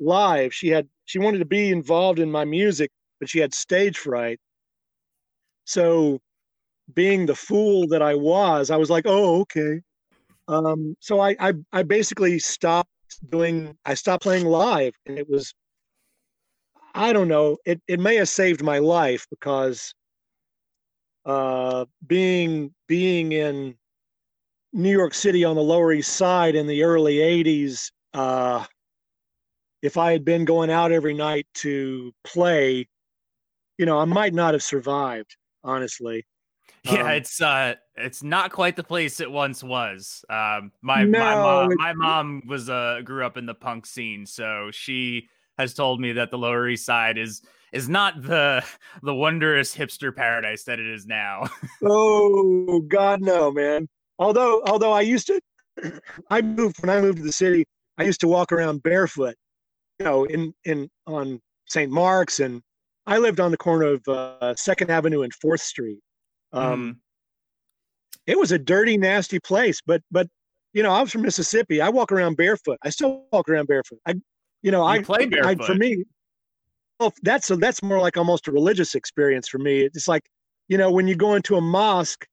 live. 0.00 0.54
She 0.54 0.68
had 0.70 0.88
she 1.06 1.18
wanted 1.20 1.38
to 1.40 1.46
be 1.46 1.70
involved 1.70 2.20
in 2.20 2.30
my 2.32 2.44
music, 2.44 2.90
but 3.20 3.28
she 3.30 3.40
had 3.40 3.54
stage 3.54 3.98
fright. 3.98 4.40
So, 5.64 6.20
being 6.94 7.26
the 7.26 7.34
fool 7.36 7.88
that 7.88 8.02
I 8.02 8.14
was, 8.14 8.70
I 8.70 8.76
was 8.76 8.90
like, 8.90 9.04
"Oh, 9.06 9.40
okay." 9.42 9.82
Um, 10.48 10.96
so 11.00 11.20
I, 11.20 11.36
I 11.40 11.54
I 11.72 11.82
basically 11.84 12.38
stopped 12.40 12.90
doing. 13.28 13.76
I 13.84 13.94
stopped 13.94 14.22
playing 14.22 14.46
live, 14.46 14.94
and 15.06 15.18
it 15.18 15.28
was. 15.28 15.54
I 16.94 17.12
don't 17.12 17.28
know. 17.28 17.58
It 17.64 17.80
it 17.88 18.00
may 18.00 18.16
have 18.16 18.28
saved 18.28 18.62
my 18.62 18.78
life 18.78 19.26
because 19.30 19.94
uh, 21.24 21.84
being 22.06 22.74
being 22.88 23.32
in 23.32 23.76
New 24.72 24.92
York 24.92 25.14
City 25.14 25.44
on 25.44 25.56
the 25.56 25.62
Lower 25.62 25.92
East 25.92 26.14
Side 26.14 26.54
in 26.54 26.66
the 26.66 26.82
early 26.82 27.16
'80s, 27.16 27.90
uh, 28.14 28.64
if 29.82 29.96
I 29.96 30.12
had 30.12 30.24
been 30.24 30.44
going 30.44 30.70
out 30.70 30.92
every 30.92 31.14
night 31.14 31.46
to 31.54 32.12
play, 32.24 32.88
you 33.78 33.86
know, 33.86 33.98
I 33.98 34.04
might 34.04 34.34
not 34.34 34.54
have 34.54 34.62
survived. 34.62 35.36
Honestly. 35.64 36.24
Yeah, 36.84 37.02
um, 37.02 37.10
it's 37.10 37.42
uh, 37.42 37.74
it's 37.96 38.22
not 38.22 38.52
quite 38.52 38.76
the 38.76 38.84
place 38.84 39.20
it 39.20 39.30
once 39.30 39.62
was. 39.62 40.24
Um, 40.28 40.72
my 40.82 41.04
no, 41.04 41.18
my 41.18 41.34
mom, 41.34 41.70
my 41.76 41.92
mom 41.94 42.42
was 42.46 42.68
uh, 42.68 43.00
grew 43.04 43.24
up 43.24 43.36
in 43.36 43.46
the 43.46 43.54
punk 43.54 43.86
scene, 43.86 44.26
so 44.26 44.70
she 44.72 45.28
has 45.58 45.74
told 45.74 46.00
me 46.00 46.12
that 46.12 46.30
the 46.30 46.38
Lower 46.38 46.68
East 46.68 46.84
Side 46.84 47.18
is 47.18 47.42
is 47.72 47.88
not 47.88 48.22
the 48.22 48.64
the 49.02 49.14
wondrous 49.14 49.74
hipster 49.74 50.14
paradise 50.14 50.64
that 50.64 50.78
it 50.78 50.86
is 50.86 51.06
now. 51.06 51.44
oh 51.84 52.80
God, 52.88 53.20
no, 53.22 53.50
man. 53.50 53.88
Although 54.18 54.62
although 54.66 54.92
I 54.92 55.00
used 55.02 55.26
to, 55.28 55.40
I 56.30 56.42
moved 56.42 56.76
when 56.80 56.90
I 56.90 57.00
moved 57.00 57.18
to 57.18 57.24
the 57.24 57.32
city. 57.32 57.64
I 57.98 58.04
used 58.04 58.20
to 58.20 58.28
walk 58.28 58.52
around 58.52 58.82
barefoot, 58.82 59.36
you 59.98 60.04
know, 60.04 60.24
in 60.24 60.52
in 60.64 60.90
on 61.06 61.40
St. 61.66 61.90
Mark's, 61.90 62.40
and 62.40 62.60
I 63.06 63.18
lived 63.18 63.40
on 63.40 63.50
the 63.50 63.56
corner 63.56 63.94
of 63.94 64.06
uh, 64.08 64.54
Second 64.54 64.90
Avenue 64.90 65.22
and 65.22 65.32
Fourth 65.34 65.62
Street. 65.62 65.98
Um, 66.52 66.94
mm. 66.94 67.05
It 68.26 68.38
was 68.38 68.52
a 68.52 68.58
dirty, 68.58 68.96
nasty 68.96 69.38
place, 69.40 69.80
but 69.84 70.02
but 70.10 70.28
you 70.72 70.82
know, 70.82 70.90
I 70.90 71.00
was 71.00 71.10
from 71.10 71.22
Mississippi. 71.22 71.80
I 71.80 71.88
walk 71.88 72.12
around 72.12 72.36
barefoot. 72.36 72.78
I 72.82 72.90
still 72.90 73.24
walk 73.32 73.48
around 73.48 73.66
barefoot. 73.66 73.98
I, 74.06 74.14
you 74.60 74.70
know, 74.70 74.82
you 74.82 75.00
I 75.00 75.02
play 75.02 75.24
barefoot. 75.24 75.62
I, 75.62 75.66
for 75.66 75.74
me, 75.74 76.04
well, 77.00 77.14
that's 77.22 77.50
a, 77.50 77.56
that's 77.56 77.82
more 77.82 77.98
like 77.98 78.16
almost 78.16 78.46
a 78.48 78.52
religious 78.52 78.94
experience 78.94 79.48
for 79.48 79.58
me. 79.58 79.80
It's 79.82 80.06
like, 80.06 80.22
you 80.68 80.76
know, 80.76 80.90
when 80.90 81.08
you 81.08 81.14
go 81.14 81.34
into 81.34 81.56
a 81.56 81.60
mosque, 81.60 82.26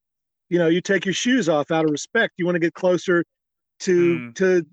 you 0.50 0.60
know, 0.60 0.68
you 0.68 0.82
take 0.82 1.06
your 1.06 1.14
shoes 1.14 1.48
off 1.48 1.72
out 1.72 1.86
of 1.86 1.92
respect. 1.92 2.34
You 2.38 2.46
want 2.46 2.56
to 2.56 2.60
get 2.60 2.74
closer 2.74 3.24
to 3.80 4.20
mm. 4.20 4.36
to 4.36 4.66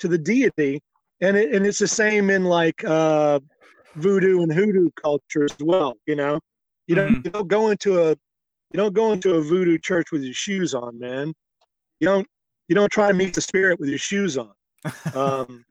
to 0.00 0.08
the 0.08 0.18
deity, 0.18 0.80
and 1.20 1.36
it, 1.36 1.54
and 1.54 1.66
it's 1.66 1.78
the 1.78 1.88
same 1.88 2.30
in 2.30 2.44
like 2.44 2.84
uh, 2.84 3.40
voodoo 3.96 4.42
and 4.42 4.52
hoodoo 4.52 4.90
culture 5.02 5.44
as 5.44 5.56
well. 5.60 5.94
You 6.06 6.16
know, 6.16 6.38
you 6.86 6.94
don't 6.94 7.14
mm. 7.16 7.24
you 7.24 7.30
don't 7.30 7.48
go 7.48 7.70
into 7.70 8.08
a 8.08 8.16
you 8.72 8.78
don't 8.78 8.94
go 8.94 9.12
into 9.12 9.34
a 9.34 9.40
voodoo 9.40 9.78
church 9.78 10.12
with 10.12 10.22
your 10.22 10.34
shoes 10.34 10.74
on, 10.74 10.98
man. 10.98 11.32
You 12.00 12.08
don't 12.08 12.26
you 12.68 12.74
don't 12.74 12.90
try 12.90 13.08
to 13.08 13.14
meet 13.14 13.34
the 13.34 13.40
spirit 13.40 13.78
with 13.78 13.88
your 13.88 13.98
shoes 13.98 14.36
on. 14.36 14.52
Um, 15.14 15.64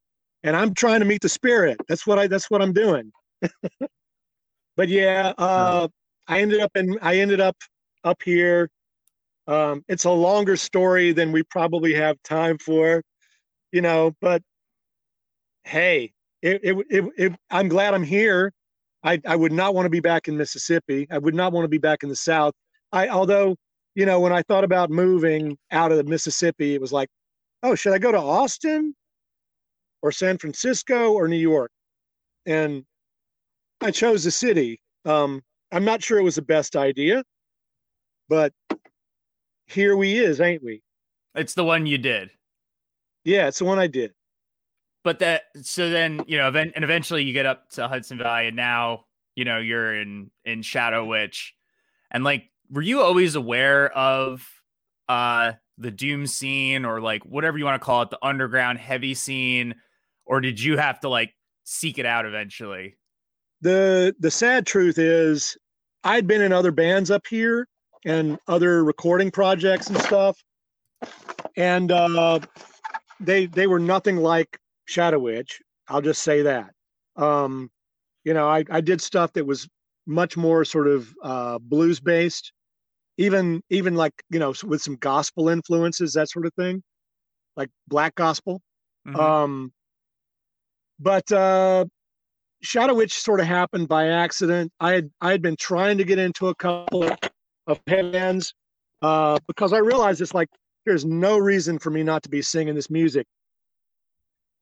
and 0.42 0.56
I'm 0.56 0.74
trying 0.74 1.00
to 1.00 1.06
meet 1.06 1.22
the 1.22 1.28
spirit. 1.28 1.78
That's 1.88 2.06
what 2.06 2.18
I 2.18 2.26
that's 2.26 2.50
what 2.50 2.62
I'm 2.62 2.72
doing. 2.72 3.10
but 4.76 4.88
yeah, 4.88 5.32
uh, 5.38 5.88
I 6.28 6.40
ended 6.40 6.60
up 6.60 6.72
in 6.76 6.98
I 7.02 7.18
ended 7.18 7.40
up 7.40 7.56
up 8.04 8.22
here. 8.22 8.68
Um, 9.46 9.84
it's 9.88 10.04
a 10.04 10.10
longer 10.10 10.56
story 10.56 11.12
than 11.12 11.32
we 11.32 11.42
probably 11.44 11.94
have 11.94 12.16
time 12.22 12.58
for, 12.58 13.02
you 13.72 13.80
know. 13.80 14.12
But 14.20 14.42
hey, 15.64 16.12
it, 16.42 16.60
it, 16.62 16.86
it, 16.90 17.04
it 17.16 17.32
I'm 17.50 17.68
glad 17.68 17.94
I'm 17.94 18.04
here. 18.04 18.52
I, 19.04 19.20
I 19.26 19.36
would 19.36 19.52
not 19.52 19.74
want 19.74 19.86
to 19.86 19.90
be 19.90 20.00
back 20.00 20.28
in 20.28 20.36
Mississippi. 20.36 21.06
I 21.10 21.18
would 21.18 21.34
not 21.34 21.52
want 21.52 21.64
to 21.64 21.68
be 21.68 21.78
back 21.78 22.02
in 22.02 22.08
the 22.08 22.16
South. 22.16 22.54
I 22.92 23.08
although 23.08 23.56
you 23.94 24.06
know 24.06 24.20
when 24.20 24.32
I 24.32 24.42
thought 24.42 24.64
about 24.64 24.90
moving 24.90 25.58
out 25.70 25.92
of 25.92 26.06
Mississippi, 26.06 26.74
it 26.74 26.80
was 26.80 26.92
like, 26.92 27.08
oh, 27.62 27.74
should 27.74 27.92
I 27.92 27.98
go 27.98 28.12
to 28.12 28.18
Austin 28.18 28.94
or 30.02 30.12
San 30.12 30.38
Francisco 30.38 31.12
or 31.12 31.28
New 31.28 31.36
York? 31.36 31.70
And 32.46 32.84
I 33.80 33.90
chose 33.90 34.24
the 34.24 34.30
city. 34.30 34.80
Um, 35.04 35.42
I'm 35.72 35.84
not 35.84 36.02
sure 36.02 36.18
it 36.18 36.22
was 36.22 36.36
the 36.36 36.42
best 36.42 36.76
idea, 36.76 37.24
but 38.28 38.52
here 39.66 39.96
we 39.96 40.18
is, 40.18 40.40
ain't 40.40 40.62
we? 40.62 40.82
It's 41.34 41.54
the 41.54 41.64
one 41.64 41.86
you 41.86 41.98
did. 41.98 42.30
Yeah, 43.24 43.48
it's 43.48 43.58
the 43.58 43.64
one 43.64 43.78
I 43.78 43.86
did. 43.86 44.12
But 45.04 45.18
that 45.18 45.42
so 45.62 45.90
then 45.90 46.24
you 46.26 46.38
know, 46.38 46.48
and 46.48 46.72
eventually 46.76 47.24
you 47.24 47.32
get 47.32 47.46
up 47.46 47.70
to 47.70 47.88
Hudson 47.88 48.18
Valley, 48.18 48.48
and 48.48 48.56
now 48.56 49.04
you 49.34 49.44
know 49.44 49.58
you're 49.58 50.00
in 50.00 50.30
in 50.44 50.62
Shadow 50.62 51.04
Witch, 51.04 51.54
and 52.10 52.24
like, 52.24 52.44
were 52.70 52.82
you 52.82 53.02
always 53.02 53.34
aware 53.34 53.90
of 53.90 54.46
uh 55.08 55.52
the 55.78 55.90
doom 55.90 56.26
scene 56.26 56.84
or 56.84 57.00
like 57.00 57.24
whatever 57.24 57.58
you 57.58 57.64
want 57.64 57.80
to 57.80 57.84
call 57.84 58.02
it, 58.02 58.10
the 58.10 58.18
underground 58.22 58.78
heavy 58.78 59.14
scene, 59.14 59.74
or 60.24 60.40
did 60.40 60.62
you 60.62 60.76
have 60.76 61.00
to 61.00 61.08
like 61.08 61.34
seek 61.64 61.98
it 61.98 62.06
out 62.06 62.26
eventually? 62.26 62.96
the 63.62 64.14
the 64.18 64.30
sad 64.30 64.66
truth 64.66 64.98
is 64.98 65.56
I'd 66.04 66.26
been 66.26 66.42
in 66.42 66.52
other 66.52 66.72
bands 66.72 67.10
up 67.10 67.26
here 67.26 67.68
and 68.04 68.38
other 68.48 68.84
recording 68.84 69.30
projects 69.30 69.88
and 69.88 69.96
stuff, 69.98 70.42
and 71.56 71.90
uh, 71.90 72.40
they 73.20 73.46
they 73.46 73.68
were 73.68 73.78
nothing 73.78 74.16
like 74.16 74.58
Shadow 74.86 75.18
Witch. 75.18 75.60
I'll 75.88 76.02
just 76.02 76.22
say 76.22 76.42
that. 76.42 76.70
Um, 77.16 77.70
you 78.24 78.34
know, 78.34 78.48
I, 78.48 78.64
I 78.70 78.80
did 78.80 79.00
stuff 79.00 79.32
that 79.34 79.46
was 79.46 79.68
much 80.06 80.36
more 80.36 80.64
sort 80.64 80.88
of 80.88 81.12
uh, 81.22 81.58
blues 81.58 82.00
based, 82.00 82.52
even 83.18 83.62
even 83.70 83.94
like 83.94 84.14
you 84.30 84.38
know 84.38 84.54
with 84.64 84.82
some 84.82 84.96
gospel 84.96 85.48
influences, 85.48 86.12
that 86.14 86.30
sort 86.30 86.46
of 86.46 86.54
thing, 86.54 86.82
like 87.56 87.70
black 87.88 88.14
gospel. 88.14 88.60
Mm-hmm. 89.06 89.18
Um, 89.18 89.72
but 91.00 91.30
uh, 91.32 91.84
Shadow 92.62 92.94
Witch 92.94 93.14
sort 93.14 93.40
of 93.40 93.46
happened 93.46 93.88
by 93.88 94.08
accident. 94.08 94.72
I 94.80 94.92
had 94.92 95.10
I 95.20 95.32
had 95.32 95.42
been 95.42 95.56
trying 95.56 95.98
to 95.98 96.04
get 96.04 96.18
into 96.18 96.48
a 96.48 96.54
couple 96.54 97.10
of 97.66 97.84
bands 97.84 98.54
uh, 99.02 99.38
because 99.46 99.72
I 99.72 99.78
realized 99.78 100.20
it's 100.20 100.34
like 100.34 100.48
there's 100.86 101.04
no 101.04 101.38
reason 101.38 101.78
for 101.78 101.90
me 101.90 102.02
not 102.02 102.22
to 102.24 102.28
be 102.28 102.42
singing 102.42 102.74
this 102.74 102.90
music. 102.90 103.26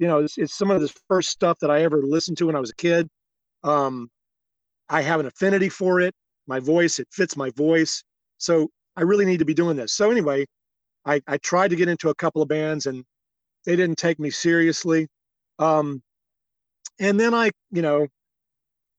You 0.01 0.09
know, 0.09 0.19
it's, 0.21 0.39
it's 0.39 0.57
some 0.57 0.71
of 0.71 0.81
the 0.81 0.93
first 1.09 1.29
stuff 1.29 1.59
that 1.61 1.71
I 1.71 1.83
ever 1.83 2.03
listened 2.03 2.39
to 2.39 2.47
when 2.47 2.57
I 2.57 2.61
was 2.61 2.71
a 2.71 2.75
kid. 2.77 3.07
Um, 3.63 4.09
I 4.89 5.03
have 5.03 5.21
an 5.21 5.27
affinity 5.27 5.69
for 5.69 6.01
it. 6.01 6.15
My 6.47 6.59
voice, 6.59 6.99
it 6.99 7.07
fits 7.13 7.37
my 7.37 7.51
voice. 7.51 8.03
So 8.39 8.71
I 8.97 9.03
really 9.03 9.27
need 9.27 9.41
to 9.41 9.45
be 9.45 9.55
doing 9.55 9.77
this. 9.77 9.93
So 9.93 10.11
anyway, 10.11 10.47
I, 11.05 11.21
I 11.29 11.37
tried 11.37 11.69
to 11.69 11.77
get 11.77 11.91
into 11.91 12.09
a 12.09 12.15
couple 12.15 12.41
of 12.41 12.49
bands 12.49 12.87
and 12.87 13.05
they 13.67 13.77
didn't 13.77 13.99
take 13.99 14.19
me 14.19 14.31
seriously. 14.31 15.07
Um, 15.59 16.03
and 16.99 17.21
then 17.21 17.35
I, 17.35 17.51
you 17.71 17.83
know, 17.83 18.09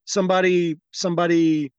somebody, 0.05 0.77
somebody, 0.91 1.71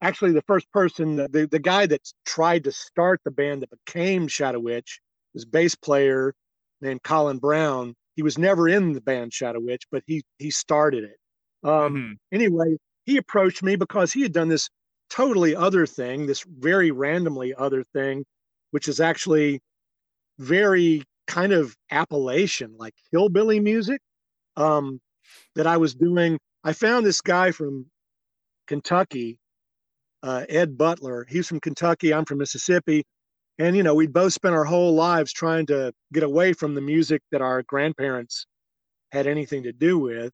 actually 0.00 0.32
the 0.32 0.42
first 0.46 0.72
person, 0.72 1.16
the, 1.16 1.48
the 1.50 1.58
guy 1.58 1.84
that 1.86 2.00
tried 2.24 2.64
to 2.64 2.72
start 2.72 3.20
the 3.24 3.30
band 3.30 3.60
that 3.60 3.70
became 3.84 4.26
Shadow 4.26 4.60
Witch 4.60 5.00
was 5.34 5.44
bass 5.44 5.74
player 5.74 6.34
named 6.80 7.02
Colin 7.02 7.38
Brown. 7.38 7.94
He 8.16 8.22
was 8.22 8.38
never 8.38 8.68
in 8.68 8.92
the 8.92 9.00
band 9.00 9.32
Shadow 9.32 9.60
Witch, 9.60 9.84
but 9.90 10.02
he 10.06 10.22
he 10.38 10.50
started 10.50 11.04
it. 11.04 11.16
Um, 11.62 11.72
mm-hmm. 11.72 12.12
Anyway, 12.32 12.76
he 13.04 13.16
approached 13.16 13.62
me 13.62 13.76
because 13.76 14.12
he 14.12 14.22
had 14.22 14.32
done 14.32 14.48
this 14.48 14.68
totally 15.10 15.54
other 15.56 15.86
thing, 15.86 16.26
this 16.26 16.44
very 16.58 16.90
randomly 16.90 17.54
other 17.54 17.82
thing, 17.82 18.24
which 18.70 18.88
is 18.88 19.00
actually 19.00 19.60
very 20.38 21.02
kind 21.26 21.52
of 21.52 21.74
Appalachian, 21.90 22.76
like 22.78 22.94
hillbilly 23.10 23.60
music. 23.60 24.00
Um, 24.56 25.00
that 25.54 25.66
I 25.66 25.76
was 25.76 25.94
doing. 25.94 26.38
I 26.62 26.72
found 26.72 27.04
this 27.04 27.20
guy 27.20 27.50
from 27.50 27.86
Kentucky, 28.66 29.38
uh, 30.22 30.44
Ed 30.48 30.76
Butler. 30.78 31.26
He's 31.28 31.46
from 31.46 31.60
Kentucky. 31.60 32.12
I'm 32.12 32.24
from 32.24 32.38
Mississippi. 32.38 33.04
And, 33.58 33.76
you 33.76 33.82
know, 33.82 33.94
we'd 33.94 34.12
both 34.12 34.32
spent 34.32 34.54
our 34.54 34.64
whole 34.64 34.94
lives 34.94 35.32
trying 35.32 35.66
to 35.66 35.92
get 36.12 36.22
away 36.22 36.52
from 36.52 36.74
the 36.74 36.80
music 36.80 37.22
that 37.30 37.40
our 37.40 37.62
grandparents 37.62 38.46
had 39.12 39.26
anything 39.26 39.62
to 39.62 39.72
do 39.72 39.98
with. 39.98 40.32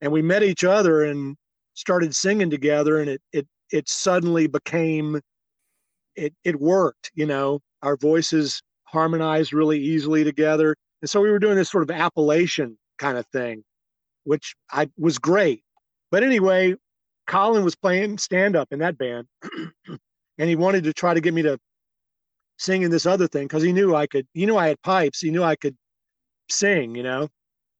And 0.00 0.12
we 0.12 0.22
met 0.22 0.44
each 0.44 0.62
other 0.64 1.02
and 1.04 1.36
started 1.74 2.14
singing 2.14 2.50
together 2.50 3.00
and 3.00 3.08
it 3.10 3.22
it 3.32 3.46
it 3.72 3.88
suddenly 3.88 4.46
became 4.48 5.20
it 6.16 6.34
it 6.44 6.60
worked 6.60 7.10
you 7.14 7.26
know. 7.26 7.60
Our 7.82 7.96
voices 7.96 8.62
harmonized 8.84 9.52
really 9.52 9.78
easily 9.80 10.24
together. 10.24 10.74
And 11.02 11.08
so 11.10 11.20
we 11.20 11.30
were 11.30 11.38
doing 11.38 11.56
this 11.56 11.70
sort 11.70 11.84
of 11.84 11.90
Appalachian 11.90 12.76
kind 12.98 13.18
of 13.18 13.26
thing 13.28 13.62
which 14.24 14.54
i 14.70 14.88
was 14.98 15.18
great. 15.18 15.62
But 16.10 16.22
anyway 16.22 16.74
colin 17.26 17.64
was 17.64 17.76
playing 17.76 18.18
stand 18.18 18.56
up 18.56 18.68
in 18.72 18.78
that 18.80 18.98
band 18.98 19.26
and 20.38 20.48
he 20.48 20.56
wanted 20.56 20.84
to 20.84 20.92
try 20.92 21.14
to 21.14 21.20
get 21.20 21.34
me 21.34 21.42
to 21.42 21.58
sing 22.58 22.82
in 22.82 22.90
this 22.90 23.06
other 23.06 23.28
thing 23.28 23.46
because 23.46 23.62
he 23.62 23.72
knew 23.72 23.94
i 23.94 24.06
could 24.06 24.26
he 24.34 24.46
knew 24.46 24.56
i 24.56 24.68
had 24.68 24.80
pipes 24.82 25.20
he 25.20 25.30
knew 25.30 25.42
i 25.42 25.56
could 25.56 25.76
sing 26.48 26.94
you 26.94 27.02
know 27.02 27.28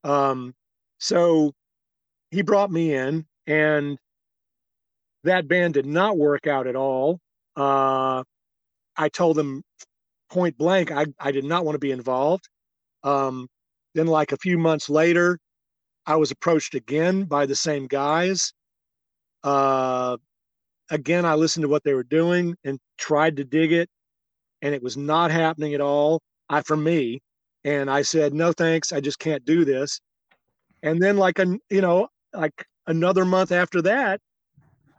um 0.04 0.54
so 0.98 1.52
he 2.30 2.42
brought 2.42 2.70
me 2.70 2.94
in 2.94 3.26
and 3.46 3.98
that 5.24 5.48
band 5.48 5.74
did 5.74 5.86
not 5.86 6.16
work 6.16 6.46
out 6.46 6.66
at 6.66 6.76
all. 6.76 7.20
Uh, 7.56 8.22
I 8.96 9.08
told 9.08 9.36
them 9.36 9.62
point 10.30 10.56
blank, 10.56 10.90
I, 10.90 11.06
I 11.18 11.32
did 11.32 11.44
not 11.44 11.64
want 11.64 11.74
to 11.74 11.80
be 11.80 11.92
involved. 11.92 12.48
Um, 13.02 13.48
then, 13.94 14.06
like 14.06 14.32
a 14.32 14.36
few 14.36 14.58
months 14.58 14.88
later, 14.88 15.38
I 16.06 16.16
was 16.16 16.30
approached 16.30 16.74
again 16.74 17.24
by 17.24 17.46
the 17.46 17.54
same 17.56 17.86
guys. 17.86 18.52
Uh, 19.42 20.16
again, 20.90 21.24
I 21.24 21.34
listened 21.34 21.62
to 21.62 21.68
what 21.68 21.84
they 21.84 21.94
were 21.94 22.04
doing 22.04 22.56
and 22.64 22.78
tried 22.98 23.36
to 23.36 23.44
dig 23.44 23.72
it, 23.72 23.88
and 24.62 24.74
it 24.74 24.82
was 24.82 24.96
not 24.96 25.30
happening 25.30 25.74
at 25.74 25.80
all 25.80 26.20
I, 26.48 26.62
for 26.62 26.76
me. 26.76 27.20
And 27.64 27.90
I 27.90 28.02
said, 28.02 28.34
no, 28.34 28.52
thanks. 28.52 28.92
I 28.92 29.00
just 29.00 29.18
can't 29.18 29.44
do 29.44 29.64
this. 29.64 30.00
And 30.82 31.02
then, 31.02 31.16
like, 31.16 31.38
a, 31.38 31.58
you 31.70 31.80
know, 31.80 32.08
like 32.32 32.64
another 32.86 33.24
month 33.24 33.52
after 33.52 33.82
that, 33.82 34.20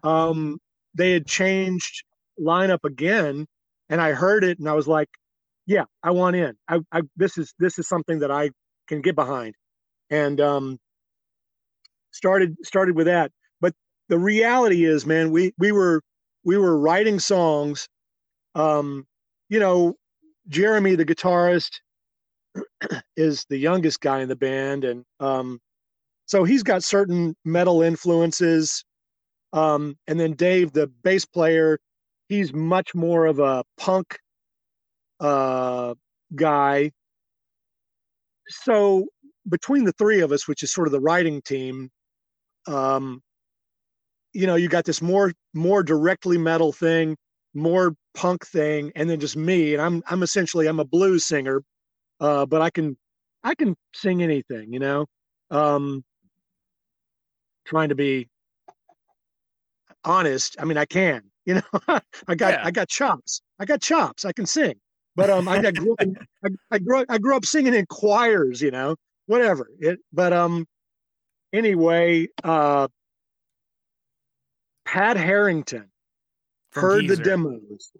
um, 0.03 0.59
they 0.93 1.11
had 1.11 1.25
changed 1.25 2.03
lineup 2.39 2.83
again, 2.85 3.45
and 3.89 4.01
I 4.01 4.13
heard 4.13 4.43
it, 4.43 4.59
and 4.59 4.67
I 4.69 4.73
was 4.73 4.87
like, 4.87 5.09
"Yeah, 5.65 5.85
I 6.03 6.11
want 6.11 6.35
in. 6.35 6.55
I, 6.67 6.79
I 6.91 7.01
this 7.15 7.37
is 7.37 7.53
this 7.59 7.79
is 7.79 7.87
something 7.87 8.19
that 8.19 8.31
I 8.31 8.51
can 8.87 9.01
get 9.01 9.15
behind," 9.15 9.55
and 10.09 10.39
um, 10.41 10.77
started 12.11 12.55
started 12.63 12.95
with 12.95 13.07
that. 13.07 13.31
But 13.61 13.73
the 14.09 14.19
reality 14.19 14.85
is, 14.85 15.05
man, 15.05 15.31
we 15.31 15.53
we 15.57 15.71
were 15.71 16.01
we 16.43 16.57
were 16.57 16.77
writing 16.77 17.19
songs. 17.19 17.87
Um, 18.55 19.05
you 19.49 19.59
know, 19.59 19.95
Jeremy, 20.47 20.95
the 20.95 21.05
guitarist, 21.05 21.79
is 23.17 23.45
the 23.49 23.57
youngest 23.57 23.99
guy 24.01 24.21
in 24.21 24.29
the 24.29 24.35
band, 24.35 24.85
and 24.85 25.03
um, 25.19 25.59
so 26.25 26.43
he's 26.43 26.63
got 26.63 26.83
certain 26.83 27.35
metal 27.43 27.81
influences. 27.81 28.83
Um, 29.51 29.97
and 30.07 30.19
then 30.19 30.33
Dave, 30.33 30.73
the 30.73 30.87
bass 31.03 31.25
player, 31.25 31.79
he's 32.27 32.53
much 32.53 32.93
more 32.93 33.25
of 33.25 33.39
a 33.39 33.63
punk 33.77 34.19
uh, 35.19 35.95
guy. 36.35 36.91
So 38.47 39.07
between 39.49 39.85
the 39.85 39.91
three 39.93 40.21
of 40.21 40.31
us, 40.31 40.47
which 40.47 40.63
is 40.63 40.71
sort 40.71 40.87
of 40.87 40.91
the 40.91 40.99
writing 40.99 41.41
team, 41.41 41.89
um, 42.67 43.21
you 44.33 44.45
know, 44.45 44.55
you 44.55 44.69
got 44.69 44.85
this 44.85 45.01
more 45.01 45.33
more 45.53 45.81
directly 45.81 46.37
metal 46.37 46.71
thing, 46.71 47.17
more 47.53 47.95
punk 48.15 48.45
thing, 48.47 48.91
and 48.95 49.09
then 49.09 49.19
just 49.19 49.37
me. 49.37 49.73
And 49.73 49.81
I'm 49.81 50.03
I'm 50.07 50.23
essentially 50.23 50.67
I'm 50.67 50.79
a 50.79 50.85
blues 50.85 51.25
singer, 51.25 51.63
uh, 52.19 52.45
but 52.45 52.61
I 52.61 52.69
can 52.69 52.97
I 53.43 53.55
can 53.55 53.75
sing 53.93 54.23
anything, 54.23 54.73
you 54.73 54.79
know. 54.79 55.05
Um, 55.51 56.03
trying 57.65 57.89
to 57.89 57.95
be 57.95 58.27
honest. 60.03 60.55
I 60.59 60.65
mean, 60.65 60.77
I 60.77 60.85
can, 60.85 61.21
you 61.45 61.55
know, 61.55 61.99
I 62.27 62.35
got, 62.35 62.53
yeah. 62.53 62.61
I 62.65 62.71
got 62.71 62.89
chops. 62.89 63.41
I 63.59 63.65
got 63.65 63.81
chops. 63.81 64.25
I 64.25 64.31
can 64.33 64.45
sing, 64.45 64.75
but, 65.15 65.29
um, 65.29 65.47
I, 65.47 65.57
I 65.57 65.71
grew 65.71 65.93
up, 65.93 66.01
in, 66.01 66.17
I, 66.45 66.49
I 66.71 66.79
grew 66.79 66.99
up, 66.99 67.05
I 67.09 67.17
grew 67.17 67.35
up 67.35 67.45
singing 67.45 67.73
in 67.73 67.85
choirs, 67.87 68.61
you 68.61 68.71
know, 68.71 68.95
whatever 69.27 69.69
it, 69.79 69.99
but, 70.13 70.33
um, 70.33 70.65
anyway, 71.53 72.27
uh, 72.43 72.87
Pat 74.85 75.17
Harrington 75.17 75.88
heard 76.79 77.01
Geezer. 77.01 77.15
the 77.15 77.23
demos. 77.23 77.91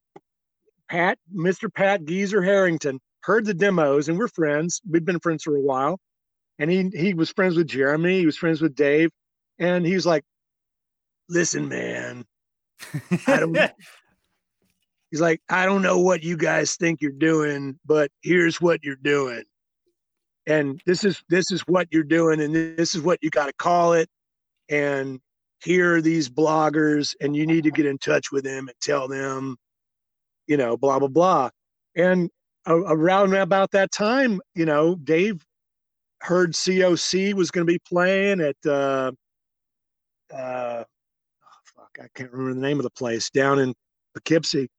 Pat, 0.90 1.18
Mr. 1.34 1.74
Pat 1.74 2.06
Geezer 2.06 2.42
Harrington 2.42 3.00
heard 3.22 3.46
the 3.46 3.54
demos 3.54 4.10
and 4.10 4.18
we're 4.18 4.28
friends. 4.28 4.82
We've 4.90 5.06
been 5.06 5.20
friends 5.20 5.44
for 5.44 5.56
a 5.56 5.62
while. 5.62 6.00
And 6.58 6.70
he, 6.70 6.90
he 6.94 7.14
was 7.14 7.30
friends 7.30 7.56
with 7.56 7.68
Jeremy. 7.68 8.20
He 8.20 8.26
was 8.26 8.38
friends 8.38 8.62
with 8.62 8.76
Dave. 8.76 9.12
And 9.60 9.86
he 9.86 9.94
was 9.94 10.06
like, 10.06 10.24
listen, 11.30 11.70
man, 11.70 12.26
I 13.28 13.40
don't. 13.40 13.58
he's 15.12 15.22
like, 15.22 15.42
I 15.50 15.66
don't 15.66 15.82
know 15.82 16.00
what 16.00 16.24
you 16.24 16.36
guys 16.36 16.76
think 16.76 17.02
you're 17.02 17.12
doing, 17.12 17.80
but 17.86 18.12
here's 18.22 18.60
what 18.60 18.84
you're 18.84 18.96
doing. 18.96 19.44
And 20.48 20.82
this 20.86 21.04
is 21.04 21.24
this 21.30 21.52
is 21.52 21.62
what 21.62 21.88
you're 21.92 22.04
doing, 22.04 22.42
and 22.42 22.56
this 22.56 22.96
is 22.96 23.02
what 23.02 23.20
you 23.22 23.30
got 23.30 23.46
to 23.46 23.54
call 23.54 23.94
it. 23.94 24.10
And 24.70 25.20
here 25.64 25.95
are 25.95 26.01
these 26.01 26.30
bloggers, 26.30 27.16
and 27.22 27.36
you 27.36 27.45
need 27.45 27.64
to 27.66 27.72
get 27.72 27.86
in 27.86 27.97
touch 27.97 28.32
with 28.32 28.43
them 28.43 28.68
and 28.68 28.78
tell 28.82 29.07
them, 29.07 29.57
you 30.47 30.57
know, 30.57 30.78
blah 30.78 30.99
blah 30.99 31.07
blah. 31.07 31.49
And 31.95 32.30
around 32.68 33.34
about 33.34 33.72
that 33.72 33.91
time, 33.91 34.41
you 34.55 34.66
know, 34.66 34.95
Dave 34.95 35.43
heard 36.22 36.53
COC 36.53 37.34
was 37.34 37.51
going 37.51 37.66
to 37.66 37.72
be 37.72 37.80
playing 37.80 38.41
at 38.41 38.55
uh, 38.66 39.12
uh, 40.34 40.84
oh, 40.84 41.60
fuck, 41.76 41.99
I 42.01 42.07
can't 42.16 42.32
remember 42.32 42.53
the 42.53 42.68
name 42.68 42.80
of 42.80 42.84
the 42.84 42.89
place 42.91 43.30
down 43.30 43.60
in 43.60 43.74
Poughkeepsie, 44.14 44.70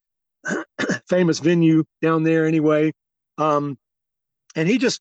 famous 1.08 1.38
venue 1.40 1.84
down 2.02 2.22
there 2.22 2.46
anyway. 2.46 2.92
Um, 3.38 3.78
and 4.56 4.68
he 4.68 4.78
just, 4.78 5.00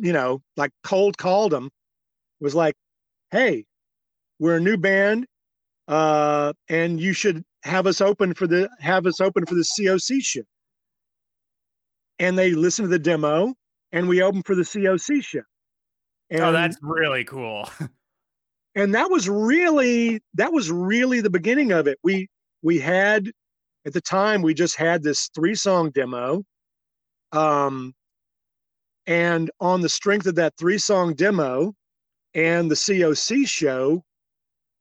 you 0.00 0.12
know, 0.12 0.42
like 0.56 0.70
cold 0.84 1.16
called 1.18 1.52
him, 1.54 1.70
was 2.40 2.54
like, 2.54 2.74
"Hey, 3.30 3.64
we're 4.38 4.56
a 4.56 4.60
new 4.60 4.76
band, 4.76 5.26
uh, 5.88 6.52
and 6.68 7.00
you 7.00 7.12
should 7.12 7.42
have 7.62 7.86
us 7.86 8.00
open 8.00 8.34
for 8.34 8.46
the 8.46 8.68
have 8.80 9.06
us 9.06 9.20
open 9.20 9.46
for 9.46 9.54
the 9.54 9.64
COC 9.64 10.22
show." 10.22 10.42
And 12.18 12.38
they 12.38 12.52
listen 12.52 12.84
to 12.84 12.88
the 12.88 12.98
demo, 12.98 13.54
and 13.92 14.08
we 14.08 14.22
open 14.22 14.42
for 14.42 14.54
the 14.54 14.62
COC 14.62 15.22
show. 15.22 15.40
Oh, 15.40 15.42
and, 16.30 16.42
oh, 16.42 16.52
that's 16.52 16.76
really 16.82 17.24
cool. 17.24 17.68
and 18.76 18.94
that 18.94 19.10
was 19.10 19.28
really 19.28 20.20
that 20.34 20.52
was 20.52 20.70
really 20.70 21.20
the 21.20 21.30
beginning 21.30 21.72
of 21.72 21.88
it 21.88 21.98
we 22.04 22.28
we 22.62 22.78
had 22.78 23.28
at 23.84 23.92
the 23.92 24.00
time 24.00 24.42
we 24.42 24.54
just 24.54 24.76
had 24.76 25.02
this 25.02 25.28
three 25.34 25.54
song 25.54 25.90
demo 25.90 26.44
um 27.32 27.92
and 29.06 29.50
on 29.60 29.80
the 29.80 29.88
strength 29.88 30.26
of 30.26 30.36
that 30.36 30.52
three 30.58 30.78
song 30.78 31.14
demo 31.14 31.72
and 32.34 32.70
the 32.70 32.76
coc 32.76 33.46
show 33.48 34.04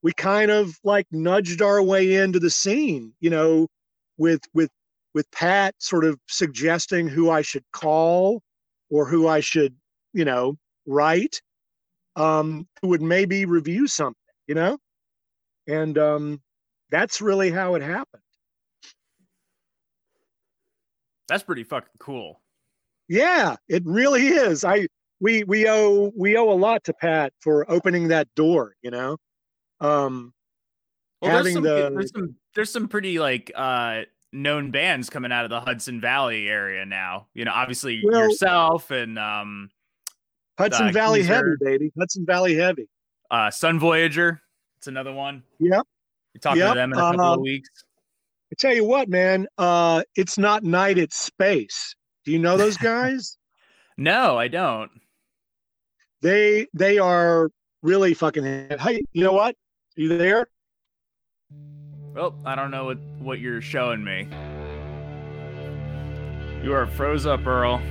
we 0.06 0.14
kind 0.14 0.52
of 0.52 0.78
like 0.84 1.08
nudged 1.12 1.62
our 1.62 1.82
way 1.82 2.14
into 2.14 2.40
the 2.40 2.50
scene 2.50 3.12
you 3.20 3.30
know 3.30 3.68
with 4.18 4.42
with 4.54 4.70
with 5.16 5.30
pat 5.32 5.74
sort 5.80 6.06
of 6.06 6.20
suggesting 6.28 7.08
who 7.08 7.30
i 7.30 7.42
should 7.42 7.64
call 7.74 8.42
or 8.90 9.06
who 9.08 9.28
i 9.28 9.40
should 9.40 9.76
you 10.14 10.24
know 10.24 10.56
write 10.86 11.42
um, 12.16 12.68
who 12.82 12.90
would 12.90 13.02
maybe 13.02 13.46
review 13.46 13.88
something, 13.88 14.16
you 14.48 14.56
know? 14.56 14.78
And 15.68 15.98
um, 15.98 16.42
that's 16.92 17.22
really 17.22 17.52
how 17.52 17.76
it 17.76 17.82
happened. 17.82 18.22
That's 21.28 21.44
pretty 21.44 21.64
fucking 21.64 21.90
cool. 22.00 22.40
Yeah, 23.08 23.56
it 23.68 23.84
really 23.86 24.28
is. 24.28 24.64
I 24.64 24.88
we 25.20 25.44
we 25.44 25.68
owe 25.68 26.12
we 26.16 26.38
owe 26.38 26.52
a 26.52 26.54
lot 26.54 26.84
to 26.84 26.94
Pat 26.94 27.34
for 27.40 27.70
opening 27.70 28.10
that 28.10 28.28
door, 28.36 28.76
you 28.84 28.92
know. 28.92 29.18
Um 29.80 30.34
well, 31.22 31.32
having 31.32 31.44
there's 31.44 31.54
some, 31.54 31.64
the 31.64 31.90
there's 31.94 32.12
some 32.12 32.36
there's 32.56 32.72
some 32.72 32.88
pretty 32.88 33.20
like 33.20 33.52
uh 33.56 34.02
known 34.32 34.72
bands 34.72 35.10
coming 35.10 35.32
out 35.32 35.46
of 35.46 35.50
the 35.50 35.62
Hudson 35.62 36.02
Valley 36.02 36.48
area 36.48 36.86
now. 36.86 37.28
You 37.34 37.46
know, 37.46 37.52
obviously 37.54 38.02
well, 38.04 38.22
yourself 38.22 38.92
and 38.92 39.18
um 39.18 39.70
Hudson 40.58 40.90
uh, 40.90 40.92
Valley 40.92 41.24
Heavy, 41.24 41.52
baby. 41.60 41.92
Hudson 41.98 42.26
Valley 42.26 42.56
Heavy. 42.56 42.88
Uh, 43.30 43.52
Sun 43.52 43.80
Voyager. 43.80 44.42
It's 44.78 44.88
another 44.88 45.14
one. 45.14 45.44
Yep. 45.60 45.84
We 46.34 46.40
talked 46.40 46.58
yep. 46.58 46.74
to 46.74 46.80
them 46.80 46.94
in 46.94 46.98
a 46.98 47.02
couple 47.02 47.22
uh, 47.22 47.34
of 47.34 47.42
weeks. 47.42 47.70
I 48.52 48.56
tell 48.58 48.74
you 48.74 48.86
what, 48.86 49.10
man. 49.10 49.48
Uh, 49.58 50.04
it's 50.16 50.38
not 50.38 50.64
night; 50.64 50.98
it's 50.98 51.18
space. 51.18 51.96
Do 52.24 52.32
you 52.32 52.40
know 52.40 52.58
those 52.58 52.78
guys? 52.92 53.38
no, 53.98 54.38
I 54.38 54.48
don't. 54.48 54.92
They 56.22 56.68
they 56.74 56.98
are 56.98 57.50
really 57.82 58.14
fucking. 58.14 58.44
Hey, 58.80 59.02
you 59.12 59.24
know 59.24 59.34
what? 59.34 59.56
You 59.98 60.18
there? 60.18 60.48
Well, 62.14 62.36
I 62.46 62.56
don't 62.56 62.70
know 62.70 62.84
what 62.84 62.98
what 63.20 63.40
you're 63.40 63.62
showing 63.62 64.04
me. 64.04 64.28
You 66.64 66.74
are 66.74 66.86
froze 66.86 67.26
up, 67.26 67.48
Earl. 67.48 67.82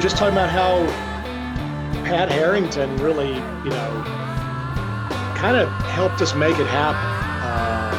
Oh, 0.00 0.02
just 0.02 0.16
talking 0.16 0.32
about 0.32 0.48
how 0.48 0.86
Pat 2.04 2.30
Harrington 2.30 2.96
really, 2.96 3.34
you 3.34 3.70
know, 3.70 4.02
kind 5.36 5.58
of 5.58 5.68
helped 5.90 6.22
us 6.22 6.34
make 6.34 6.58
it 6.58 6.66
happen. 6.66 7.04
Uh, 7.44 7.90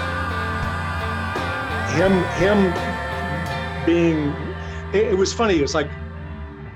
him, 1.91 2.23
him 2.41 2.73
being, 3.85 4.33
it, 4.95 5.11
it 5.11 5.15
was 5.15 5.31
funny. 5.31 5.59
It 5.59 5.61
was 5.61 5.75
like 5.75 5.91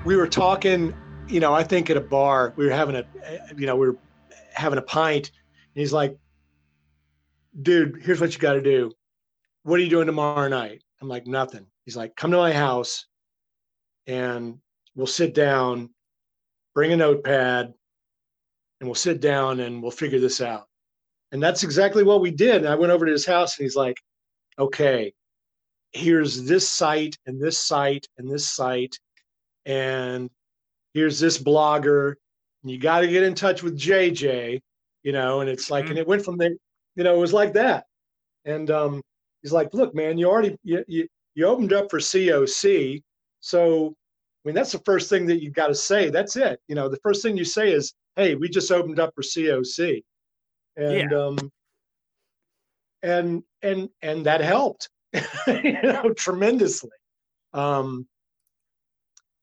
we 0.04 0.14
were 0.14 0.28
talking, 0.28 0.94
you 1.26 1.40
know, 1.40 1.52
I 1.52 1.64
think 1.64 1.90
at 1.90 1.96
a 1.96 2.00
bar, 2.00 2.54
we 2.54 2.64
were 2.64 2.70
having 2.70 2.94
a, 2.94 3.04
you 3.56 3.66
know, 3.66 3.74
we 3.74 3.88
were 3.88 3.98
having 4.54 4.78
a 4.78 4.82
pint, 4.82 5.32
and 5.74 5.80
he's 5.80 5.92
like, 5.92 6.16
"Dude, 7.62 8.00
here's 8.00 8.20
what 8.20 8.32
you 8.32 8.38
got 8.38 8.52
to 8.52 8.62
do. 8.62 8.92
What 9.64 9.80
are 9.80 9.82
you 9.82 9.90
doing 9.90 10.06
tomorrow 10.06 10.46
night?" 10.46 10.84
I'm 11.02 11.08
like, 11.08 11.26
"Nothing." 11.26 11.66
He's 11.84 11.96
like, 11.96 12.14
"Come 12.14 12.30
to 12.30 12.36
my 12.36 12.52
house, 12.52 13.06
and 14.06 14.60
we'll 14.96 15.06
sit 15.06 15.34
down, 15.34 15.90
bring 16.74 16.92
a 16.92 16.96
notepad, 16.96 17.72
and 18.80 18.88
we'll 18.88 18.94
sit 18.94 19.20
down 19.20 19.60
and 19.60 19.80
we'll 19.82 19.92
figure 19.92 20.18
this 20.18 20.40
out." 20.40 20.66
And 21.32 21.42
that's 21.42 21.62
exactly 21.62 22.02
what 22.02 22.20
we 22.20 22.30
did. 22.32 22.56
And 22.56 22.68
I 22.68 22.74
went 22.74 22.92
over 22.92 23.06
to 23.06 23.12
his 23.12 23.26
house, 23.26 23.56
and 23.56 23.64
he's 23.64 23.76
like, 23.76 23.98
"Okay, 24.58 25.12
here's 25.92 26.42
this 26.44 26.68
site 26.68 27.16
and 27.26 27.40
this 27.40 27.58
site 27.58 28.08
and 28.18 28.28
this 28.28 28.48
site, 28.48 28.98
and 29.64 30.30
here's 30.94 31.20
this 31.20 31.38
blogger." 31.38 32.14
And 32.62 32.72
you 32.72 32.78
got 32.78 33.00
to 33.00 33.06
get 33.06 33.22
in 33.22 33.36
touch 33.36 33.62
with 33.62 33.78
JJ, 33.78 34.60
you 35.04 35.12
know, 35.12 35.40
and 35.40 35.48
it's 35.48 35.70
like, 35.70 35.84
mm-hmm. 35.84 35.90
and 35.90 35.98
it 36.00 36.08
went 36.08 36.24
from 36.24 36.36
there, 36.36 36.50
you 36.96 37.04
know, 37.04 37.14
it 37.14 37.20
was 37.20 37.32
like 37.32 37.52
that. 37.52 37.84
And 38.44 38.68
um, 38.72 39.02
he's 39.40 39.52
like, 39.52 39.72
look, 39.72 39.94
man, 39.94 40.18
you 40.18 40.28
already, 40.28 40.56
you, 40.64 40.84
you, 40.88 41.06
you 41.36 41.46
opened 41.46 41.72
up 41.72 41.88
for 41.88 42.00
COC. 42.00 43.04
So, 43.38 43.94
mean, 44.46 44.54
that's 44.54 44.72
the 44.72 44.80
first 44.80 45.10
thing 45.10 45.26
that 45.26 45.42
you've 45.42 45.54
got 45.54 45.68
to 45.68 45.74
say. 45.74 46.10
That's 46.10 46.36
it. 46.36 46.60
You 46.68 46.74
know, 46.74 46.88
the 46.88 47.00
first 47.02 47.22
thing 47.22 47.36
you 47.36 47.44
say 47.44 47.72
is, 47.72 47.94
hey, 48.16 48.34
we 48.34 48.48
just 48.48 48.70
opened 48.70 49.00
up 49.00 49.14
for 49.14 49.22
COC. 49.22 50.02
And, 50.76 51.10
yeah. 51.10 51.18
um, 51.18 51.52
and, 53.02 53.42
and, 53.62 53.88
and 54.02 54.26
that 54.26 54.40
helped, 54.40 54.88
you 55.46 55.82
know, 55.82 56.12
tremendously. 56.12 56.90
Um, 57.52 58.06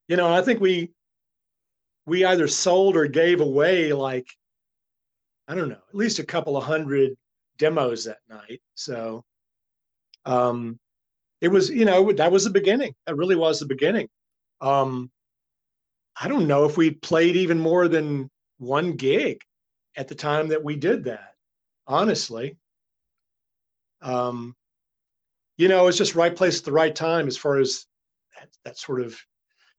you 0.08 0.18
know, 0.18 0.34
I 0.34 0.42
think 0.42 0.60
we, 0.60 0.92
we 2.06 2.26
either 2.26 2.48
sold 2.48 2.96
or 2.96 3.08
gave 3.08 3.42
away 3.42 3.94
like 3.94 4.28
I 5.48 5.56
don't 5.56 5.70
know, 5.70 5.76
at 5.76 5.96
least 5.96 6.20
a 6.20 6.26
couple 6.26 6.56
of 6.56 6.64
hundred 6.64 7.16
demos 7.58 8.06
that 8.06 8.20
night. 8.30 8.62
So 8.76 9.24
um 10.26 10.80
it 11.42 11.50
was, 11.50 11.70
you 11.70 11.86
know, 11.86 12.12
that 12.14 12.32
was 12.32 12.46
the 12.46 12.50
beginning. 12.50 12.96
That 13.06 13.18
really 13.18 13.36
was 13.36 13.60
the 13.60 13.66
beginning. 13.66 14.08
Um 14.64 15.12
I 16.20 16.28
don't 16.28 16.48
know 16.48 16.66
if 16.66 16.78
we 16.78 16.92
played 16.92 17.36
even 17.36 17.60
more 17.60 17.88
than 17.88 18.30
one 18.58 18.94
gig 18.94 19.42
at 19.96 20.08
the 20.08 20.16
time 20.16 20.48
that 20.50 20.64
we 20.64 20.76
did 20.76 21.06
that, 21.06 21.34
honestly. 21.88 22.58
Um, 24.02 24.56
you 25.58 25.68
know, 25.68 25.88
it's 25.88 25.98
just 25.98 26.16
right 26.16 26.36
place 26.36 26.60
at 26.60 26.66
the 26.66 26.72
right 26.72 26.96
time 26.96 27.28
as 27.28 27.38
far 27.38 27.58
as 27.58 27.86
that, 28.38 28.50
that 28.64 28.78
sort 28.78 29.02
of 29.02 29.18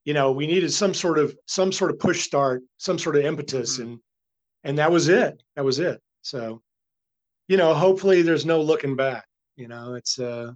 you 0.04 0.14
know 0.14 0.32
we 0.32 0.46
needed 0.46 0.72
some 0.72 0.94
sort 0.94 1.18
of 1.18 1.36
some 1.46 1.72
sort 1.72 1.90
of 1.90 1.98
push 1.98 2.22
start 2.22 2.62
some 2.76 2.98
sort 2.98 3.16
of 3.16 3.24
impetus 3.24 3.78
mm-hmm. 3.78 3.90
and 3.90 3.98
and 4.64 4.78
that 4.78 4.90
was 4.90 5.08
it 5.08 5.42
that 5.56 5.64
was 5.64 5.78
it 5.78 6.00
so 6.22 6.60
you 7.48 7.56
know 7.56 7.74
hopefully 7.74 8.22
there's 8.22 8.46
no 8.46 8.60
looking 8.60 8.96
back 8.96 9.24
you 9.56 9.68
know 9.68 9.94
it's 9.94 10.18
uh 10.18 10.52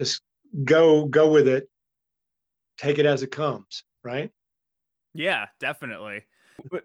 just 0.00 0.22
go 0.64 1.06
go 1.06 1.30
with 1.30 1.48
it 1.48 1.68
take 2.78 2.98
it 2.98 3.06
as 3.06 3.22
it 3.22 3.30
comes 3.30 3.84
right 4.02 4.30
yeah 5.14 5.46
definitely 5.60 6.22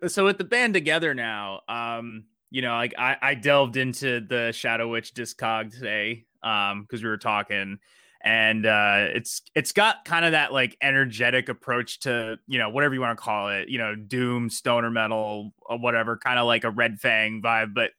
so 0.07 0.25
with 0.25 0.37
the 0.37 0.43
band 0.43 0.73
together 0.73 1.13
now 1.13 1.61
um 1.67 2.23
you 2.51 2.61
know 2.61 2.75
like 2.75 2.93
i 2.97 3.17
i 3.21 3.33
delved 3.33 3.77
into 3.77 4.19
the 4.21 4.51
shadow 4.51 4.87
witch 4.87 5.13
discog 5.13 5.71
today 5.71 6.25
um 6.43 6.81
because 6.81 7.03
we 7.03 7.09
were 7.09 7.17
talking 7.17 7.77
and 8.21 8.65
uh, 8.65 9.07
it's 9.13 9.41
it's 9.55 9.71
got 9.71 10.03
kind 10.03 10.25
of 10.25 10.33
that 10.33 10.51
like 10.51 10.75
energetic 10.81 11.47
approach 11.47 12.01
to 12.01 12.37
you 12.47 12.59
know 12.59 12.69
whatever 12.69 12.93
you 12.93 12.99
want 12.99 13.17
to 13.17 13.23
call 13.23 13.49
it 13.49 13.69
you 13.69 13.77
know 13.77 13.95
doom 13.95 14.49
stoner 14.49 14.91
metal 14.91 15.53
or 15.61 15.79
whatever 15.79 16.17
kind 16.17 16.37
of 16.37 16.45
like 16.45 16.65
a 16.65 16.69
red 16.69 16.99
fang 16.99 17.41
vibe 17.41 17.73
but 17.73 17.91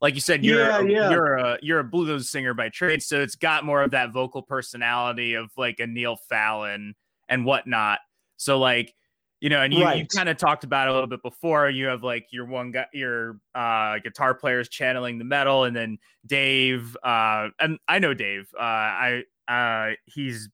like 0.00 0.14
you 0.14 0.20
said 0.20 0.44
you're 0.44 0.58
yeah, 0.58 0.80
yeah. 0.80 1.10
you're 1.10 1.36
a 1.36 1.58
you're 1.62 1.78
a 1.78 1.84
blues 1.84 2.28
singer 2.28 2.54
by 2.54 2.68
trade 2.68 3.02
so 3.02 3.20
it's 3.20 3.36
got 3.36 3.64
more 3.64 3.82
of 3.82 3.92
that 3.92 4.12
vocal 4.12 4.42
personality 4.42 5.34
of 5.34 5.48
like 5.56 5.78
a 5.78 5.86
neil 5.86 6.16
fallon 6.28 6.94
and 7.28 7.44
whatnot 7.44 8.00
so 8.36 8.58
like 8.58 8.94
you 9.40 9.48
know 9.48 9.60
and 9.60 9.72
you, 9.72 9.84
right. 9.84 9.98
you 9.98 10.06
kind 10.06 10.28
of 10.28 10.36
talked 10.36 10.64
about 10.64 10.88
it 10.88 10.90
a 10.90 10.92
little 10.92 11.08
bit 11.08 11.22
before 11.22 11.68
you 11.68 11.86
have 11.86 12.02
like 12.02 12.26
your 12.30 12.44
one 12.44 12.72
guy 12.72 12.86
your 12.92 13.38
uh 13.54 13.98
guitar 14.02 14.34
players 14.34 14.68
channeling 14.68 15.18
the 15.18 15.24
metal 15.24 15.64
and 15.64 15.76
then 15.76 15.98
dave 16.26 16.96
uh 17.02 17.48
and 17.60 17.78
i 17.86 17.98
know 17.98 18.14
dave 18.14 18.48
uh 18.58 18.62
i 18.62 19.22
uh, 19.48 19.92
he's 20.04 20.48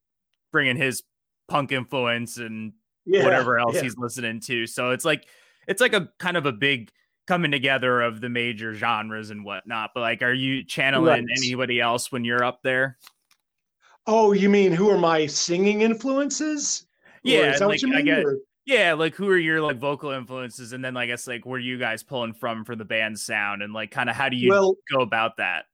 bringing 0.53 0.77
his 0.77 1.03
punk 1.49 1.73
influence 1.73 2.39
and 2.39 2.73
yeah, 3.05 3.25
whatever 3.25 3.59
else 3.59 3.75
yeah. 3.75 3.83
he's 3.83 3.99
listening 3.99 4.41
to. 4.41 4.67
So 4.67 4.91
it's 4.91 5.05
like 5.05 5.27
it's 5.67 5.81
like 5.81 5.93
a 5.93 6.09
kind 6.19 6.37
of 6.37 6.47
a 6.47 6.53
big 6.53 6.91
coming 7.27 7.51
together 7.51 8.01
of 8.03 8.21
the 8.21 8.29
major 8.29 8.75
genres 8.75 9.31
and 9.31 9.45
whatnot. 9.45 9.91
But 9.95 10.01
like, 10.01 10.23
are 10.23 10.33
you 10.33 10.65
channeling 10.65 11.27
right. 11.27 11.39
anybody 11.39 11.81
else 11.81 12.13
when 12.13 12.25
you're 12.25 12.45
up 12.45 12.61
there? 12.63 12.99
Oh, 14.07 14.33
you 14.33 14.49
mean 14.49 14.73
who 14.73 14.91
are 14.91 14.99
my 14.99 15.27
singing 15.27 15.81
influences? 15.81 16.87
Yeah, 17.23 17.57
like, 17.61 17.81
I 17.83 18.03
get, 18.03 18.27
yeah, 18.67 18.93
like 18.93 19.15
who 19.15 19.29
are 19.29 19.39
your 19.39 19.63
like 19.63 19.79
vocal 19.79 20.11
influences, 20.11 20.73
and 20.73 20.85
then 20.85 20.97
I 20.97 21.07
guess 21.07 21.27
like 21.27 21.47
where 21.47 21.59
you 21.59 21.79
guys 21.79 22.03
pulling 22.03 22.35
from 22.35 22.65
for 22.65 22.77
the 22.77 22.85
band 22.85 23.19
sound, 23.19 23.63
and 23.63 23.73
like 23.73 23.91
kind 23.91 24.11
of 24.11 24.17
how 24.17 24.29
do 24.29 24.37
you 24.37 24.51
well, 24.51 24.77
go 24.93 25.01
about 25.01 25.39
that? 25.39 25.65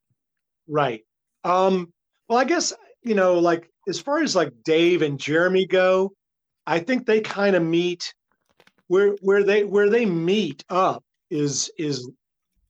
Right. 0.69 1.05
Um. 1.45 1.93
Well, 2.29 2.39
I 2.39 2.45
guess 2.45 2.73
you 3.03 3.15
know, 3.15 3.39
like 3.39 3.69
as 3.89 3.99
far 3.99 4.23
as 4.23 4.37
like 4.37 4.53
Dave 4.65 5.03
and 5.03 5.19
Jeremy 5.19 5.67
go, 5.67 6.13
I 6.67 6.79
think 6.79 7.07
they 7.07 7.21
kind 7.21 7.57
of 7.57 7.63
meet 7.63 8.15
where 8.87 9.17
where 9.23 9.43
they 9.43 9.65
where 9.65 9.91
they 9.91 10.07
meet 10.07 10.65
up 10.69 11.05
is 11.31 11.71
is 11.79 12.09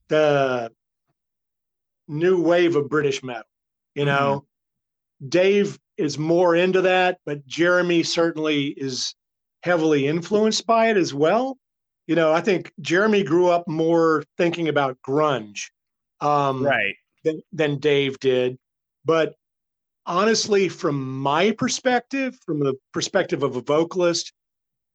the 0.07 0.71
new 2.07 2.41
wave 2.41 2.75
of 2.75 2.89
British 2.89 3.23
metal. 3.23 3.43
You 3.95 4.05
know, 4.05 4.37
mm-hmm. 4.37 4.45
Dave 5.27 5.79
is 5.97 6.17
more 6.17 6.55
into 6.55 6.81
that, 6.81 7.19
but 7.25 7.45
Jeremy 7.45 8.03
certainly 8.03 8.67
is 8.67 9.15
heavily 9.63 10.07
influenced 10.07 10.65
by 10.65 10.89
it 10.89 10.97
as 10.97 11.13
well. 11.13 11.57
You 12.07 12.15
know, 12.15 12.33
I 12.33 12.41
think 12.41 12.73
Jeremy 12.81 13.23
grew 13.23 13.47
up 13.49 13.67
more 13.67 14.23
thinking 14.37 14.67
about 14.67 14.97
grunge, 15.07 15.69
um, 16.19 16.65
right, 16.65 16.95
than, 17.23 17.41
than 17.53 17.77
Dave 17.77 18.19
did. 18.19 18.57
But 19.05 19.35
honestly, 20.05 20.67
from 20.67 21.19
my 21.19 21.51
perspective, 21.51 22.37
from 22.45 22.59
the 22.59 22.75
perspective 22.91 23.43
of 23.43 23.55
a 23.55 23.61
vocalist, 23.61 24.33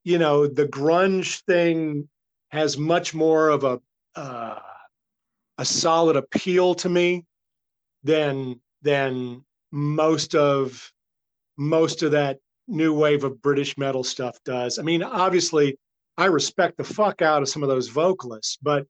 you 0.05 0.19
know, 0.19 0.47
the 0.47 0.67
grunge 0.67 1.43
thing 1.45 2.09
has 2.51 2.77
much 2.77 3.15
more 3.15 3.49
of 3.49 3.65
a 3.65 3.81
uh, 4.15 4.59
a 5.59 5.65
solid 5.65 6.17
appeal 6.17 6.75
to 6.75 6.89
me 6.89 7.25
than 8.03 8.61
than 8.83 9.45
most 9.73 10.35
of 10.35 10.93
most 11.57 12.03
of 12.03 12.13
that 12.13 12.39
new 12.69 12.93
wave 12.93 13.25
of 13.25 13.41
British 13.41 13.79
metal 13.79 14.05
stuff 14.05 14.39
does. 14.45 14.79
I 14.79 14.83
mean, 14.83 15.03
obviously, 15.03 15.79
I 16.19 16.27
respect 16.27 16.77
the 16.77 16.85
fuck 16.85 17.23
out 17.23 17.43
of 17.43 17.49
some 17.49 17.63
of 17.63 17.69
those 17.69 17.89
vocalists, 17.89 18.59
but 18.61 18.87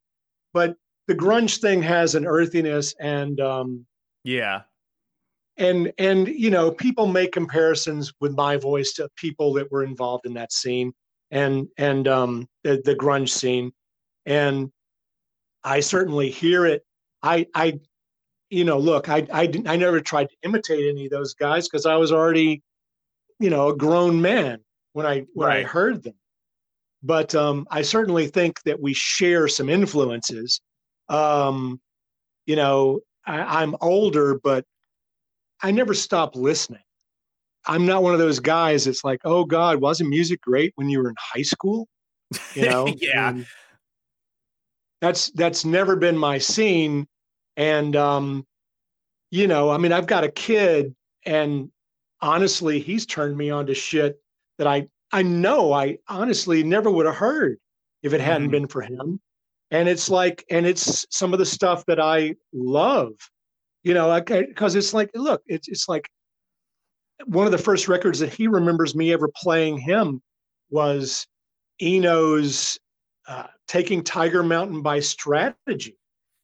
but 0.53 0.77
the 1.09 1.15
grunge 1.15 1.61
thing 1.61 1.83
has 1.83 2.15
an 2.15 2.27
earthiness 2.27 2.95
and 3.01 3.41
um, 3.41 3.87
yeah, 4.25 4.63
and 5.57 5.93
and 5.99 6.29
you 6.29 6.51
know 6.51 6.71
people 6.71 7.07
make 7.07 7.33
comparisons 7.33 8.13
with 8.21 8.33
my 8.33 8.57
voice 8.57 8.93
to 8.95 9.09
people 9.17 9.53
that 9.55 9.71
were 9.71 9.85
involved 9.85 10.27
in 10.27 10.35
that 10.35 10.53
scene 10.53 10.93
and 11.31 11.69
and 11.79 12.09
um 12.09 12.49
the, 12.65 12.81
the 12.85 12.95
grunge 12.95 13.31
scene. 13.31 13.73
And 14.25 14.71
i 15.65 15.81
certainly 15.81 16.31
hear 16.31 16.67
it. 16.67 16.85
I 17.23 17.47
i 17.55 17.81
you 18.51 18.65
know 18.65 18.79
look 18.79 19.09
i 19.09 19.27
i, 19.33 19.51
I 19.67 19.77
never 19.77 20.01
tried 20.01 20.29
to 20.31 20.37
imitate 20.43 20.89
any 20.89 21.07
of 21.07 21.11
those 21.11 21.35
guys 21.35 21.69
because 21.69 21.87
i 21.87 21.97
was 21.97 22.13
already 22.13 22.63
you 23.39 23.51
know 23.51 23.69
a 23.69 23.77
grown 23.77 24.21
man 24.21 24.61
when 24.93 25.07
i 25.07 25.25
when 25.35 25.49
right. 25.49 25.65
i 25.65 25.69
heard 25.69 26.03
them 26.03 26.15
but 27.03 27.35
um 27.35 27.67
i 27.71 27.83
certainly 27.83 28.29
think 28.29 28.63
that 28.63 28.81
we 28.81 28.95
share 28.95 29.49
some 29.49 29.69
influences 29.69 30.61
um 31.09 31.81
you 32.47 32.57
know 32.57 33.01
I, 33.27 33.63
i'm 33.63 33.77
older 33.81 34.39
but 34.43 34.65
I 35.63 35.71
never 35.71 35.95
stop 35.95 36.37
listening. 36.37 36.83
I'm 37.67 37.87
not 37.87 38.03
one 38.03 38.13
of 38.13 38.19
those 38.19 38.39
guys 38.39 38.85
that's 38.85 39.05
like, 39.05 39.21
oh 39.25 39.45
God, 39.45 39.81
wasn't 39.81 40.11
music 40.11 40.41
great 40.41 40.73
when 40.77 40.89
you 40.89 41.03
were 41.03 41.09
in 41.09 41.17
high 41.19 41.43
school? 41.43 41.89
You 42.55 42.67
know? 42.71 42.87
yeah. 42.99 43.31
And 43.31 43.47
that's 45.01 45.31
that's 45.31 45.65
never 45.65 45.97
been 45.97 46.17
my 46.17 46.39
scene. 46.39 47.07
And 47.57 47.97
um, 47.97 48.47
you 49.31 49.47
know, 49.47 49.71
I 49.71 49.79
mean, 49.79 49.93
I've 49.93 50.07
got 50.07 50.25
a 50.25 50.31
kid 50.31 50.95
and 51.25 51.71
honestly, 52.21 52.81
he's 52.81 53.07
turned 53.07 53.37
me 53.37 53.51
on 53.51 53.67
to 53.67 53.75
shit 53.75 54.21
that 54.59 54.67
I 54.67 54.89
I 55.13 55.23
know 55.23 55.73
I 55.73 55.99
honestly 56.09 56.63
never 56.63 56.91
would 56.91 57.07
have 57.07 57.17
heard 57.17 57.59
if 58.03 58.13
it 58.13 58.21
hadn't 58.21 58.45
mm-hmm. 58.45 58.53
been 58.53 58.69
for 58.69 58.83
him. 58.83 59.21
And 59.71 59.89
it's 59.89 60.09
like, 60.09 60.45
and 60.51 60.65
it's 60.67 61.07
some 61.11 61.33
of 61.33 61.39
the 61.39 61.47
stuff 61.47 61.85
that 61.87 62.01
I 62.01 62.37
love, 62.53 63.13
you 63.83 63.95
know, 63.95 64.21
because 64.21 64.75
it's 64.75 64.95
like, 64.95 65.11
look, 65.15 65.43
it's 65.47 65.69
it's 65.69 65.89
like 65.89 66.09
one 67.25 67.47
of 67.47 67.53
the 67.53 67.59
first 67.59 67.89
records 67.89 68.19
that 68.21 68.33
he 68.33 68.47
remembers 68.47 68.95
me 68.95 69.13
ever 69.13 69.29
playing 69.35 69.79
him 69.79 70.23
was 70.71 71.27
Eno's 71.83 72.79
uh, 73.27 73.47
"Taking 73.67 74.03
Tiger 74.03 74.43
Mountain 74.43 74.83
by 74.83 75.01
Strategy." 75.01 75.97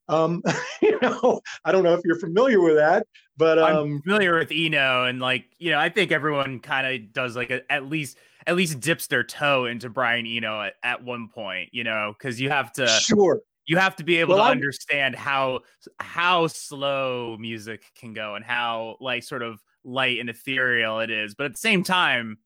Um, 0.09 0.43
you 0.83 0.99
know, 1.01 1.41
I 1.65 1.73
don't 1.73 1.85
know 1.85 1.95
if 1.95 2.01
you're 2.05 2.19
familiar 2.19 2.61
with 2.61 2.77
that, 2.77 3.07
but 3.37 3.59
um, 3.59 3.65
I'm 3.65 4.03
familiar 4.03 4.39
with 4.39 4.51
Eno, 4.53 5.05
and 5.05 5.21
like 5.21 5.47
you 5.59 5.71
know, 5.71 5.79
I 5.79 5.89
think 5.89 6.13
everyone 6.13 6.61
kind 6.61 6.87
of 6.87 7.13
does 7.13 7.37
like 7.37 7.51
a, 7.51 7.71
at 7.71 7.87
least 7.89 8.19
at 8.47 8.57
least 8.57 8.81
dips 8.81 9.07
their 9.07 9.25
toe 9.25 9.67
into 9.67 9.89
Brian 9.89 10.27
Eno 10.27 10.61
at, 10.61 10.75
at 10.83 11.05
one 11.05 11.29
point, 11.29 11.71
you 11.73 11.85
know, 11.85 12.15
because 12.19 12.41
you 12.41 12.51
have 12.51 12.73
to 12.73 12.87
sure 12.87 13.41
you 13.67 13.77
have 13.77 13.97
to 13.97 14.05
be 14.05 14.19
able 14.19 14.35
well, 14.35 14.45
to 14.45 14.51
I'm, 14.51 14.53
understand 14.53 15.15
how 15.15 15.61
how 16.01 16.47
slow 16.47 17.37
music 17.39 17.85
can 17.97 18.13
go 18.13 18.35
and 18.35 18.45
how 18.45 18.97
like 19.01 19.23
sort 19.23 19.43
of 19.43 19.61
light 19.85 20.19
and 20.19 20.29
ethereal 20.29 21.01
it 21.01 21.11
is, 21.11 21.35
but 21.35 21.47
at 21.47 21.53
the 21.53 21.59
same 21.59 21.83
time, 21.85 22.39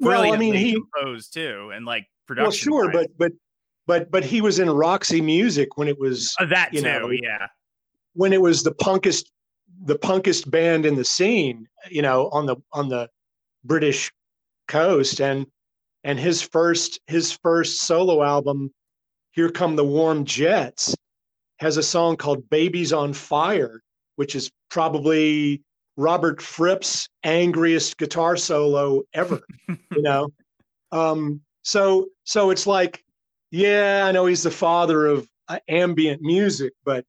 brilliantly 0.00 0.30
well, 0.30 0.34
I 0.34 0.38
mean, 0.38 0.54
he, 0.54 0.72
composed 0.74 1.34
too, 1.34 1.70
and 1.74 1.86
like 1.86 2.06
production. 2.26 2.72
Well, 2.72 2.82
sure, 2.82 2.92
but 2.92 3.10
but 3.18 3.32
but 3.86 4.10
but 4.10 4.24
he 4.24 4.40
was 4.40 4.58
in 4.58 4.68
Roxy 4.70 5.20
Music 5.20 5.76
when 5.76 5.88
it 5.88 5.98
was 5.98 6.34
uh, 6.40 6.46
that 6.46 6.72
you 6.72 6.80
too, 6.80 6.86
know, 6.86 7.10
yeah. 7.10 7.46
When 8.14 8.32
it 8.32 8.40
was 8.40 8.62
the 8.62 8.72
punkest 8.72 9.26
the 9.84 9.98
punkest 9.98 10.50
band 10.50 10.86
in 10.86 10.96
the 10.96 11.04
scene, 11.04 11.68
you 11.90 12.02
know, 12.02 12.28
on 12.30 12.46
the 12.46 12.56
on 12.72 12.88
the 12.88 13.08
British 13.64 14.12
coast, 14.68 15.20
and 15.20 15.46
and 16.04 16.18
his 16.18 16.42
first 16.42 17.00
his 17.06 17.32
first 17.32 17.82
solo 17.82 18.22
album, 18.22 18.72
Here 19.30 19.50
Come 19.50 19.76
the 19.76 19.84
Warm 19.84 20.24
Jets, 20.24 20.94
has 21.58 21.76
a 21.76 21.82
song 21.82 22.16
called 22.16 22.48
Babies 22.50 22.92
on 22.92 23.12
Fire, 23.12 23.82
which 24.16 24.34
is 24.34 24.50
probably 24.70 25.62
Robert 25.96 26.42
Fripp's 26.42 27.08
angriest 27.24 27.98
guitar 27.98 28.36
solo 28.36 29.02
ever. 29.14 29.40
you 29.68 30.02
know, 30.02 30.28
um, 30.90 31.40
so 31.62 32.08
so 32.24 32.50
it's 32.50 32.66
like, 32.66 33.04
yeah, 33.50 34.04
I 34.06 34.12
know 34.12 34.26
he's 34.26 34.42
the 34.42 34.50
father 34.50 35.06
of 35.06 35.28
uh, 35.48 35.58
ambient 35.68 36.22
music, 36.22 36.72
but 36.84 37.04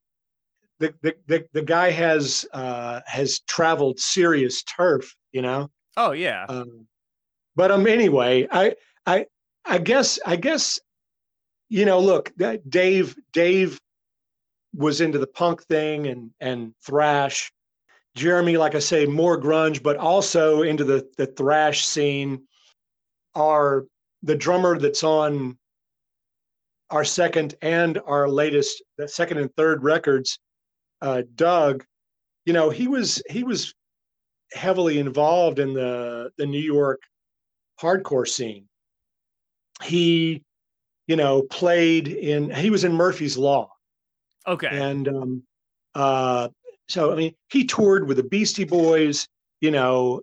the, 0.79 0.93
the 1.01 1.15
the 1.27 1.45
the 1.53 1.61
guy 1.61 1.91
has 1.91 2.45
uh, 2.53 3.01
has 3.05 3.39
traveled 3.41 3.99
serious 3.99 4.63
turf. 4.63 5.15
You 5.31 5.41
know. 5.41 5.69
Oh 5.95 6.11
yeah. 6.11 6.45
Um, 6.47 6.87
but 7.55 7.71
um, 7.71 7.87
anyway, 7.87 8.47
I 8.51 8.75
I 9.05 9.25
I 9.65 9.79
guess 9.79 10.19
I 10.25 10.35
guess 10.35 10.79
you 11.69 11.85
know, 11.85 11.99
look, 11.99 12.31
Dave 12.69 13.15
Dave 13.33 13.79
was 14.75 15.01
into 15.01 15.17
the 15.17 15.27
punk 15.27 15.63
thing 15.63 16.07
and 16.07 16.31
and 16.39 16.73
thrash 16.85 17.51
Jeremy, 18.15 18.57
like 18.57 18.75
I 18.75 18.79
say, 18.79 19.05
more 19.05 19.39
grunge, 19.39 19.81
but 19.81 19.97
also 19.97 20.63
into 20.63 20.83
the 20.83 21.07
the 21.17 21.27
thrash 21.27 21.85
scene. 21.85 22.43
Are 23.35 23.85
the 24.23 24.35
drummer 24.35 24.79
that's 24.79 25.03
on 25.03 25.59
our 26.89 27.03
second 27.03 27.55
and 27.61 27.99
our 28.05 28.29
latest, 28.29 28.81
the 28.97 29.07
second 29.07 29.37
and 29.39 29.53
third 29.55 29.83
records, 29.83 30.39
uh, 31.01 31.23
Doug. 31.35 31.83
You 32.45 32.53
know, 32.53 32.69
he 32.69 32.87
was 32.87 33.21
he 33.29 33.43
was 33.43 33.73
heavily 34.53 34.99
involved 34.99 35.59
in 35.59 35.73
the 35.73 36.31
the 36.37 36.45
New 36.45 36.61
York 36.61 37.01
hardcore 37.81 38.27
scene. 38.27 38.67
He, 39.83 40.43
you 41.07 41.15
know, 41.15 41.41
played 41.43 42.07
in. 42.07 42.49
He 42.49 42.69
was 42.69 42.83
in 42.83 42.93
Murphy's 42.93 43.37
Law. 43.37 43.69
Okay. 44.47 44.69
And 44.71 45.07
um, 45.09 45.43
uh, 45.93 46.47
so 46.87 47.11
I 47.11 47.15
mean, 47.15 47.33
he 47.49 47.65
toured 47.65 48.07
with 48.07 48.17
the 48.17 48.23
Beastie 48.23 48.63
Boys, 48.63 49.27
you 49.59 49.71
know, 49.71 50.21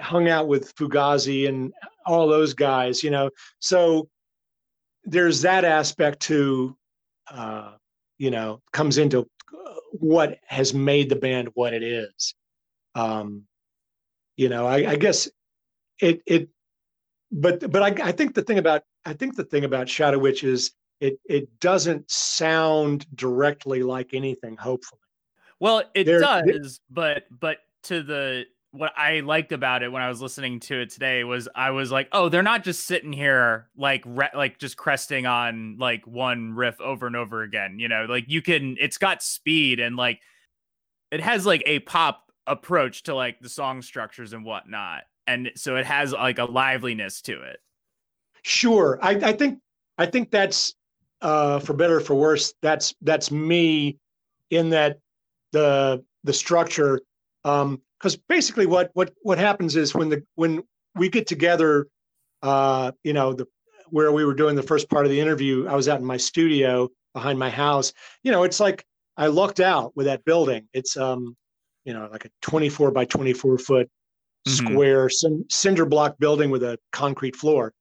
hung 0.00 0.28
out 0.28 0.48
with 0.48 0.74
Fugazi 0.74 1.48
and 1.48 1.72
all 2.04 2.28
those 2.28 2.52
guys, 2.52 3.02
you 3.02 3.10
know. 3.10 3.30
So 3.60 4.08
there's 5.04 5.42
that 5.42 5.64
aspect 5.64 6.20
to, 6.20 6.76
uh, 7.30 7.72
you 8.18 8.30
know, 8.30 8.60
comes 8.72 8.98
into 8.98 9.28
what 9.92 10.38
has 10.46 10.72
made 10.72 11.08
the 11.08 11.16
band 11.16 11.48
what 11.54 11.74
it 11.74 11.82
is. 11.82 12.34
Um, 12.94 13.44
you 14.36 14.48
know, 14.48 14.66
I, 14.66 14.92
I 14.92 14.96
guess 14.96 15.28
it 16.00 16.22
it, 16.26 16.48
but 17.30 17.70
but 17.70 17.82
I, 17.82 18.08
I 18.08 18.12
think 18.12 18.34
the 18.34 18.42
thing 18.42 18.58
about 18.58 18.82
I 19.04 19.12
think 19.12 19.36
the 19.36 19.44
thing 19.44 19.64
about 19.64 19.88
Shadow 19.88 20.18
Witch 20.18 20.44
is 20.44 20.72
it 21.00 21.18
it 21.24 21.60
doesn't 21.60 22.10
sound 22.10 23.06
directly 23.14 23.82
like 23.82 24.14
anything. 24.14 24.56
Hopefully, 24.56 25.00
well, 25.60 25.82
it 25.94 26.04
they're, 26.04 26.20
does, 26.20 26.42
they're, 26.44 26.62
but 26.90 27.24
but 27.30 27.58
to 27.84 28.02
the 28.02 28.44
what 28.72 28.92
I 28.96 29.20
liked 29.20 29.52
about 29.52 29.82
it 29.82 29.92
when 29.92 30.02
I 30.02 30.08
was 30.08 30.22
listening 30.22 30.58
to 30.60 30.80
it 30.80 30.90
today 30.90 31.24
was 31.24 31.46
I 31.54 31.70
was 31.70 31.92
like, 31.92 32.08
oh, 32.10 32.28
they're 32.30 32.42
not 32.42 32.64
just 32.64 32.86
sitting 32.86 33.12
here 33.12 33.68
like 33.76 34.02
re- 34.06 34.30
like 34.34 34.58
just 34.58 34.78
cresting 34.78 35.26
on 35.26 35.76
like 35.78 36.06
one 36.06 36.54
riff 36.54 36.80
over 36.80 37.06
and 37.06 37.14
over 37.14 37.42
again. 37.42 37.78
You 37.78 37.88
know, 37.88 38.06
like 38.08 38.24
you 38.28 38.40
can. 38.40 38.76
It's 38.80 38.98
got 38.98 39.22
speed 39.22 39.78
and 39.78 39.96
like 39.96 40.20
it 41.10 41.20
has 41.20 41.44
like 41.44 41.62
a 41.66 41.80
pop 41.80 42.32
approach 42.46 43.04
to 43.04 43.14
like 43.14 43.40
the 43.40 43.48
song 43.50 43.82
structures 43.82 44.32
and 44.32 44.44
whatnot, 44.44 45.02
and 45.26 45.52
so 45.54 45.76
it 45.76 45.84
has 45.84 46.12
like 46.12 46.38
a 46.38 46.44
liveliness 46.46 47.20
to 47.22 47.42
it. 47.42 47.58
Sure, 48.42 48.98
I, 49.02 49.10
I 49.10 49.32
think 49.34 49.58
I 49.98 50.06
think 50.06 50.30
that's 50.30 50.74
uh, 51.20 51.58
for 51.58 51.74
better 51.74 52.00
for 52.00 52.14
worse. 52.14 52.54
That's 52.62 52.94
that's 53.02 53.30
me 53.30 53.98
in 54.50 54.70
that 54.70 54.98
the 55.52 56.02
the 56.24 56.32
structure 56.32 57.00
because 58.02 58.16
basically 58.28 58.66
what 58.66 58.90
what 58.94 59.12
what 59.22 59.38
happens 59.38 59.76
is 59.76 59.94
when 59.94 60.08
the 60.08 60.22
when 60.34 60.62
we 60.96 61.08
get 61.08 61.26
together 61.26 61.86
uh, 62.42 62.90
you 63.04 63.12
know 63.12 63.32
the 63.32 63.46
where 63.90 64.10
we 64.10 64.24
were 64.24 64.34
doing 64.34 64.56
the 64.56 64.62
first 64.62 64.88
part 64.88 65.04
of 65.04 65.10
the 65.10 65.20
interview 65.20 65.66
i 65.68 65.74
was 65.74 65.88
out 65.88 66.00
in 66.00 66.06
my 66.06 66.16
studio 66.16 66.88
behind 67.14 67.38
my 67.38 67.50
house 67.50 67.92
you 68.22 68.32
know 68.32 68.42
it's 68.42 68.58
like 68.58 68.84
i 69.16 69.26
looked 69.26 69.60
out 69.60 69.94
with 69.94 70.06
that 70.06 70.24
building 70.24 70.66
it's 70.72 70.96
um 70.96 71.36
you 71.84 71.92
know 71.92 72.08
like 72.10 72.24
a 72.24 72.30
24 72.40 72.90
by 72.90 73.04
24 73.04 73.58
foot 73.58 73.86
mm-hmm. 73.86 74.52
square 74.52 75.08
c- 75.10 75.44
cinder 75.50 75.84
block 75.84 76.18
building 76.18 76.50
with 76.50 76.62
a 76.62 76.78
concrete 76.90 77.36
floor 77.36 77.72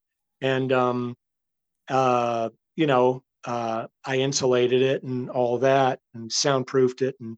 and 0.42 0.74
um 0.74 1.16
uh 1.88 2.50
you 2.76 2.88
know 2.88 3.24
uh 3.46 3.88
i 4.04 4.18
insulated 4.18 4.82
it 4.82 5.02
and 5.04 5.30
all 5.30 5.60
that 5.60 6.00
and 6.14 6.30
soundproofed 6.30 7.02
it 7.02 7.16
and 7.22 7.38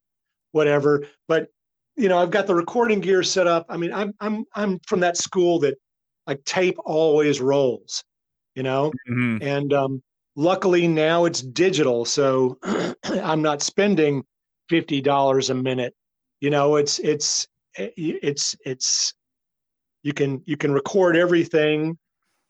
whatever. 0.53 1.05
But 1.27 1.49
you 1.95 2.09
know, 2.09 2.17
I've 2.17 2.31
got 2.31 2.47
the 2.47 2.55
recording 2.55 2.99
gear 2.99 3.23
set 3.23 3.47
up. 3.47 3.65
I 3.69 3.77
mean, 3.77 3.93
I'm 3.93 4.13
I'm 4.19 4.45
I'm 4.55 4.79
from 4.87 4.99
that 5.01 5.17
school 5.17 5.59
that 5.59 5.75
like 6.27 6.43
tape 6.45 6.77
always 6.85 7.41
rolls, 7.41 8.03
you 8.55 8.63
know, 8.63 8.91
mm-hmm. 9.09 9.37
and 9.41 9.73
um, 9.73 10.03
luckily 10.35 10.87
now 10.87 11.25
it's 11.25 11.41
digital, 11.41 12.05
so 12.05 12.57
I'm 13.03 13.41
not 13.41 13.61
spending 13.61 14.23
fifty 14.69 15.01
dollars 15.01 15.49
a 15.49 15.55
minute. 15.55 15.93
You 16.41 16.49
know, 16.49 16.77
it's 16.77 16.99
it's 16.99 17.47
it's 17.75 18.55
it's 18.65 19.13
you 20.03 20.13
can 20.13 20.41
you 20.45 20.57
can 20.57 20.71
record 20.71 21.15
everything 21.15 21.97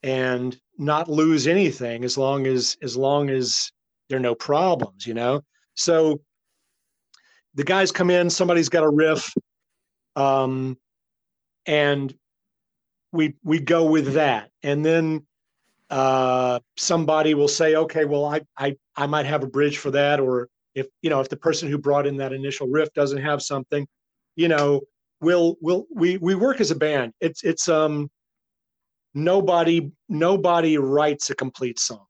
and 0.03 0.57
not 0.77 1.09
lose 1.09 1.47
anything 1.47 2.03
as 2.03 2.17
long 2.17 2.47
as 2.47 2.75
as 2.81 2.97
long 2.97 3.29
as 3.29 3.71
there 4.09 4.17
are 4.17 4.21
no 4.21 4.35
problems 4.35 5.07
you 5.07 5.13
know 5.13 5.41
so 5.75 6.19
the 7.55 7.63
guys 7.63 7.91
come 7.91 8.09
in, 8.09 8.29
somebody's 8.29 8.69
got 8.69 8.83
a 8.83 8.89
riff, 8.89 9.33
um, 10.15 10.77
and 11.65 12.13
we 13.11 13.35
we 13.43 13.59
go 13.59 13.85
with 13.85 14.13
that, 14.13 14.49
and 14.63 14.83
then 14.83 15.25
uh, 15.89 16.59
somebody 16.77 17.33
will 17.35 17.47
say, 17.47 17.75
okay, 17.75 18.05
well, 18.05 18.25
I, 18.25 18.41
I 18.57 18.75
I 18.95 19.05
might 19.05 19.25
have 19.25 19.43
a 19.43 19.47
bridge 19.47 19.77
for 19.77 19.91
that, 19.91 20.19
or 20.19 20.49
if 20.75 20.87
you 21.01 21.09
know 21.09 21.19
if 21.19 21.29
the 21.29 21.37
person 21.37 21.69
who 21.69 21.77
brought 21.77 22.07
in 22.07 22.17
that 22.17 22.33
initial 22.33 22.67
riff 22.67 22.91
doesn't 22.93 23.21
have 23.21 23.41
something, 23.41 23.87
you 24.35 24.47
know, 24.47 24.81
we'll 25.21 25.57
we'll 25.61 25.85
we 25.93 26.17
we 26.17 26.35
work 26.35 26.59
as 26.59 26.71
a 26.71 26.75
band. 26.75 27.13
It's 27.21 27.43
it's 27.43 27.69
um 27.69 28.09
nobody 29.13 29.91
nobody 30.09 30.77
writes 30.77 31.29
a 31.29 31.35
complete 31.35 31.79
song 31.79 32.05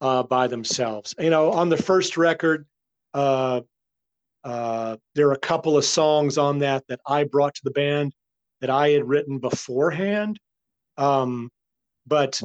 uh, 0.00 0.22
by 0.24 0.48
themselves. 0.48 1.14
You 1.18 1.30
know, 1.30 1.52
on 1.52 1.68
the 1.68 1.76
first 1.76 2.16
record, 2.16 2.66
uh, 3.14 3.60
uh, 4.44 4.96
there 5.14 5.28
are 5.28 5.32
a 5.32 5.38
couple 5.38 5.76
of 5.76 5.84
songs 5.84 6.38
on 6.38 6.58
that 6.58 6.84
that 6.88 7.00
I 7.06 7.24
brought 7.24 7.54
to 7.54 7.60
the 7.64 7.70
band 7.70 8.12
that 8.60 8.70
I 8.70 8.90
had 8.90 9.08
written 9.08 9.38
beforehand. 9.38 10.38
Um, 10.96 11.50
but 12.06 12.42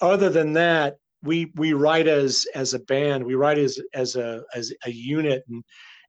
other 0.00 0.30
than 0.30 0.52
that, 0.54 0.96
we 1.22 1.50
we 1.56 1.72
write 1.72 2.06
as 2.06 2.46
as 2.54 2.74
a 2.74 2.78
band. 2.80 3.24
We 3.24 3.34
write 3.34 3.58
as 3.58 3.78
as 3.94 4.16
a 4.16 4.42
as 4.54 4.72
a 4.84 4.90
unit, 4.90 5.42
and 5.48 5.62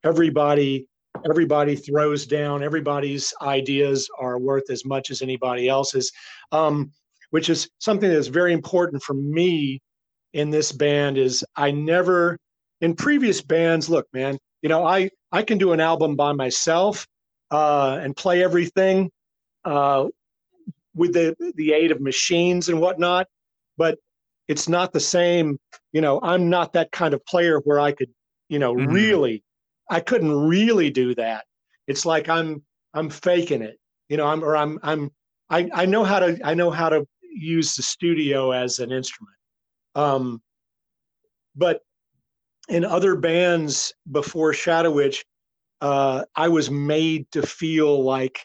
everybody 0.03 0.87
everybody 1.29 1.75
throws 1.75 2.25
down. 2.25 2.63
Everybody's 2.63 3.33
ideas 3.41 4.07
are 4.19 4.39
worth 4.39 4.69
as 4.69 4.85
much 4.85 5.09
as 5.09 5.21
anybody 5.21 5.67
else's, 5.67 6.11
um, 6.51 6.91
which 7.31 7.49
is 7.49 7.69
something 7.79 8.09
that's 8.09 8.27
very 8.27 8.53
important 8.53 9.01
for 9.01 9.15
me 9.15 9.81
in 10.33 10.49
this 10.49 10.71
band. 10.71 11.17
Is 11.17 11.43
I 11.55 11.71
never 11.71 12.37
in 12.81 12.95
previous 12.95 13.41
bands. 13.41 13.89
Look, 13.89 14.07
man, 14.13 14.37
you 14.61 14.69
know 14.69 14.85
I 14.85 15.09
I 15.31 15.43
can 15.43 15.57
do 15.57 15.73
an 15.73 15.79
album 15.79 16.15
by 16.15 16.33
myself 16.33 17.07
uh, 17.51 17.99
and 18.01 18.15
play 18.15 18.43
everything 18.43 19.11
uh, 19.65 20.07
with 20.95 21.13
the 21.13 21.35
the 21.55 21.73
aid 21.73 21.91
of 21.91 22.01
machines 22.01 22.69
and 22.69 22.79
whatnot, 22.79 23.27
but 23.77 23.97
it's 24.47 24.67
not 24.67 24.91
the 24.93 24.99
same. 24.99 25.59
You 25.93 26.01
know, 26.01 26.19
I'm 26.21 26.49
not 26.49 26.73
that 26.73 26.91
kind 26.91 27.13
of 27.13 27.25
player 27.25 27.59
where 27.59 27.79
I 27.79 27.91
could, 27.91 28.09
you 28.49 28.59
know, 28.59 28.75
mm-hmm. 28.75 28.91
really, 28.91 29.43
I 29.89 29.99
couldn't 29.99 30.31
really 30.31 30.89
do 30.89 31.15
that. 31.15 31.45
It's 31.87 32.05
like 32.05 32.29
I'm 32.29 32.63
I'm 32.93 33.09
faking 33.09 33.61
it. 33.61 33.79
You 34.09 34.17
know, 34.17 34.25
I'm 34.25 34.43
or 34.43 34.57
I'm 34.57 34.79
I'm 34.83 35.11
I, 35.49 35.69
I 35.73 35.85
know 35.85 36.03
how 36.03 36.19
to 36.19 36.39
I 36.43 36.53
know 36.53 36.71
how 36.71 36.89
to 36.89 37.07
use 37.21 37.75
the 37.75 37.83
studio 37.83 38.51
as 38.51 38.79
an 38.79 38.91
instrument. 38.91 39.35
Um, 39.95 40.41
but 41.55 41.81
in 42.69 42.85
other 42.85 43.15
bands 43.15 43.93
before 44.11 44.53
Shadow 44.53 44.91
Witch, 44.91 45.25
uh, 45.81 46.23
I 46.35 46.47
was 46.47 46.69
made 46.69 47.29
to 47.31 47.41
feel 47.41 48.03
like 48.03 48.39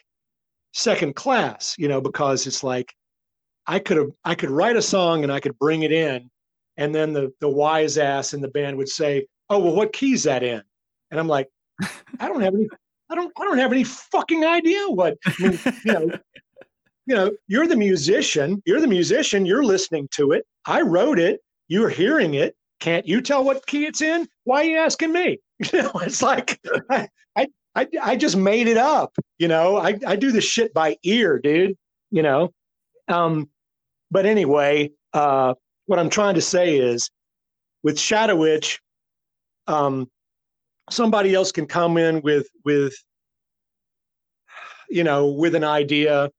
second 0.73 1.15
class, 1.15 1.75
you 1.77 1.87
know, 1.87 2.01
because 2.01 2.47
it's 2.47 2.63
like 2.63 2.93
I 3.67 3.79
could 3.79 3.97
have 3.97 4.11
I 4.23 4.35
could 4.35 4.51
write 4.51 4.75
a 4.75 4.81
song 4.81 5.23
and 5.23 5.31
I 5.31 5.39
could 5.39 5.57
bring 5.59 5.83
it 5.83 5.91
in, 5.91 6.29
and 6.77 6.93
then 6.93 7.13
the 7.13 7.31
the 7.39 7.49
wise 7.49 7.97
ass 7.97 8.33
in 8.33 8.41
the 8.41 8.47
band 8.47 8.77
would 8.77 8.89
say, 8.89 9.25
"Oh 9.49 9.59
well, 9.59 9.75
what 9.75 9.93
key's 9.93 10.23
that 10.23 10.43
in?" 10.43 10.61
And 11.11 11.19
I'm 11.19 11.27
like, 11.27 11.47
I 12.19 12.27
don't 12.27 12.41
have 12.41 12.53
any. 12.53 12.67
I 13.09 13.15
don't. 13.15 13.31
I 13.39 13.43
don't 13.43 13.57
have 13.57 13.71
any 13.71 13.83
fucking 13.83 14.45
idea 14.45 14.87
what. 14.87 15.17
I 15.25 15.33
mean, 15.39 15.59
you 15.85 15.93
know. 15.93 16.11
You 17.07 17.13
know, 17.13 17.31
you're 17.47 17.67
the 17.67 17.75
musician. 17.75 18.63
You're 18.65 18.81
the 18.81 18.87
musician. 18.87 19.45
You're 19.45 19.63
listening 19.63 20.07
to 20.13 20.31
it. 20.31 20.43
I 20.65 20.81
wrote 20.81 21.19
it. 21.19 21.39
You're 21.67 21.89
hearing 21.89 22.33
it. 22.33 22.55
Can't 22.79 23.07
you 23.07 23.21
tell 23.21 23.43
what 23.43 23.65
key 23.65 23.85
it's 23.85 24.01
in? 24.01 24.27
Why 24.43 24.61
are 24.61 24.65
you 24.65 24.77
asking 24.77 25.11
me? 25.11 25.39
You 25.71 25.83
know, 25.83 25.91
it's 26.01 26.21
like 26.21 26.59
I, 26.89 27.07
I, 27.37 27.47
I, 27.75 27.87
I 28.03 28.15
just 28.17 28.35
made 28.35 28.67
it 28.67 28.75
up. 28.75 29.15
You 29.37 29.47
know, 29.47 29.77
I, 29.77 29.97
I 30.05 30.17
do 30.17 30.33
this 30.33 30.43
shit 30.43 30.73
by 30.73 30.97
ear, 31.03 31.39
dude. 31.39 31.77
You 32.11 32.23
know, 32.23 32.51
um, 33.07 33.49
but 34.11 34.25
anyway, 34.25 34.91
uh, 35.13 35.53
what 35.85 35.97
I'm 35.97 36.09
trying 36.09 36.35
to 36.35 36.41
say 36.41 36.77
is 36.77 37.09
with 37.83 37.97
Shadow 37.97 38.35
Witch, 38.35 38.81
um, 39.67 40.09
somebody 40.89 41.33
else 41.33 41.51
can 41.51 41.65
come 41.65 41.97
in 41.97 42.21
with 42.21 42.47
with 42.63 42.95
you 44.89 45.03
know 45.03 45.27
with 45.27 45.55
an 45.55 45.63
idea 45.63 46.29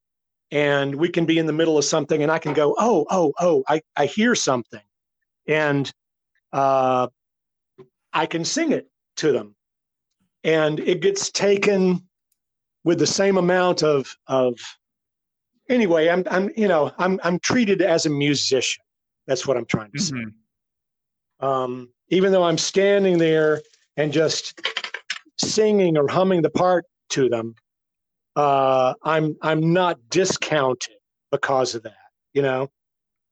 and 0.53 0.95
we 0.95 1.09
can 1.09 1.26
be 1.26 1.39
in 1.39 1.47
the 1.47 1.53
middle 1.53 1.76
of 1.76 1.84
something 1.84 2.22
and 2.22 2.30
i 2.30 2.39
can 2.39 2.53
go 2.53 2.74
oh 2.78 3.05
oh 3.11 3.32
oh 3.41 3.64
i, 3.68 3.80
I 3.97 4.07
hear 4.07 4.34
something 4.34 4.80
and 5.49 5.91
uh, 6.53 7.07
i 8.12 8.26
can 8.26 8.44
sing 8.44 8.72
it 8.72 8.88
to 9.16 9.32
them 9.32 9.55
and 10.44 10.80
it 10.80 11.01
gets 11.01 11.30
taken 11.30 12.07
with 12.84 12.99
the 12.99 13.07
same 13.07 13.36
amount 13.36 13.82
of 13.82 14.14
of 14.28 14.59
anyway, 15.68 16.09
I'm 16.09 16.24
I'm 16.30 16.51
you 16.57 16.68
know 16.68 16.92
I'm 16.99 17.20
I'm 17.22 17.38
treated 17.40 17.82
as 17.82 18.07
a 18.07 18.11
musician. 18.11 18.82
That's 19.26 19.47
what 19.47 19.57
I'm 19.57 19.66
trying 19.66 19.90
to 19.92 19.99
mm-hmm. 19.99 20.28
say. 20.28 20.32
Um, 21.40 21.90
even 22.09 22.32
though 22.32 22.44
I'm 22.44 22.59
standing 22.59 23.18
there 23.18 23.61
and 23.97 24.12
just 24.12 24.61
singing 25.38 25.99
or 25.99 26.09
humming 26.09 26.42
the 26.42 26.51
part 26.51 26.84
to 27.11 27.28
them, 27.28 27.55
uh, 28.36 28.94
I'm 29.03 29.36
I'm 29.42 29.72
not 29.72 29.99
discounted 30.09 30.94
because 31.30 31.74
of 31.74 31.82
that. 31.82 31.97
You 32.32 32.42
know, 32.42 32.70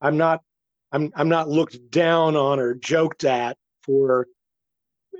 I'm 0.01 0.17
not 0.17 0.41
I'm 0.95 1.13
I'm 1.17 1.29
not 1.29 1.49
looked 1.49 1.91
down 1.91 2.37
on 2.37 2.61
or 2.61 2.75
joked 2.75 3.25
at 3.25 3.57
for, 3.83 4.29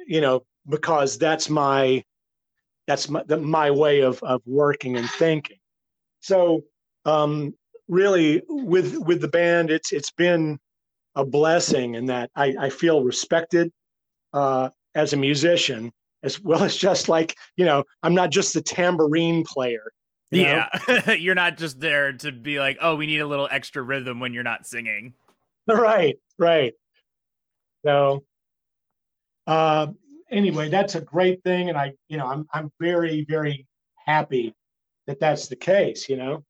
you 0.07 0.21
know, 0.21 0.45
because 0.69 1.19
that's 1.19 1.51
my 1.51 2.05
that's 2.87 3.11
my 3.11 3.25
the, 3.27 3.39
my 3.39 3.73
way 3.73 4.01
of 4.01 4.23
of 4.23 4.41
working 4.47 4.97
and 4.97 5.11
thinking. 5.11 5.59
So 6.21 6.63
um, 7.05 7.55
really 7.89 8.41
with 8.49 8.97
with 8.99 9.21
the 9.21 9.29
band, 9.29 9.71
it's 9.71 9.93
it's 9.93 10.13
been 10.13 10.61
a 11.17 11.25
blessing 11.25 11.97
in 11.97 12.07
that 12.07 12.31
I, 12.37 12.55
I 12.59 12.71
feel 12.71 13.03
respected 13.03 13.73
uh, 14.33 14.71
as 14.95 15.13
a 15.13 15.17
musician, 15.17 15.93
as 16.23 16.41
well 16.41 16.63
as 16.63 16.77
just 16.77 17.09
like 17.09 17.37
you 17.57 17.65
know, 17.65 17.83
I'm 18.05 18.15
not 18.15 18.31
just 18.31 18.55
the 18.55 18.63
tambourine 18.63 19.43
player. 19.45 19.91
You 20.31 20.43
yeah, 20.43 21.11
you're 21.19 21.35
not 21.35 21.59
just 21.59 21.81
there 21.81 22.13
to 22.13 22.31
be 22.31 22.61
like, 22.61 22.79
oh, 22.81 22.95
we 22.95 23.07
need 23.07 23.21
a 23.21 23.27
little 23.27 23.49
extra 23.51 23.83
rhythm 23.83 24.21
when 24.21 24.33
you're 24.33 24.45
not 24.45 24.69
singing. 24.69 25.15
Right, 25.73 26.17
right. 26.39 26.75
So, 27.87 28.25
uh, 29.47 29.87
anyway, 30.31 30.69
that's 30.69 30.95
a 30.95 31.01
great 31.01 31.43
thing, 31.43 31.71
and 31.71 31.79
I, 31.79 31.93
you 32.09 32.19
know, 32.19 32.27
I'm 32.27 32.47
I'm 32.53 32.71
very 32.81 33.25
very 33.29 33.67
happy 33.97 34.55
that 35.07 35.21
that's 35.21 35.49
the 35.49 35.57
case. 35.57 36.09
You 36.09 36.17
know. 36.17 36.45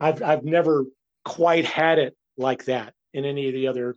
I've 0.00 0.22
I've 0.22 0.44
never 0.44 0.86
quite 1.24 1.66
had 1.66 1.98
it 1.98 2.16
like 2.38 2.64
that 2.64 2.94
in 3.12 3.24
any 3.24 3.48
of 3.48 3.54
the 3.54 3.68
other 3.68 3.96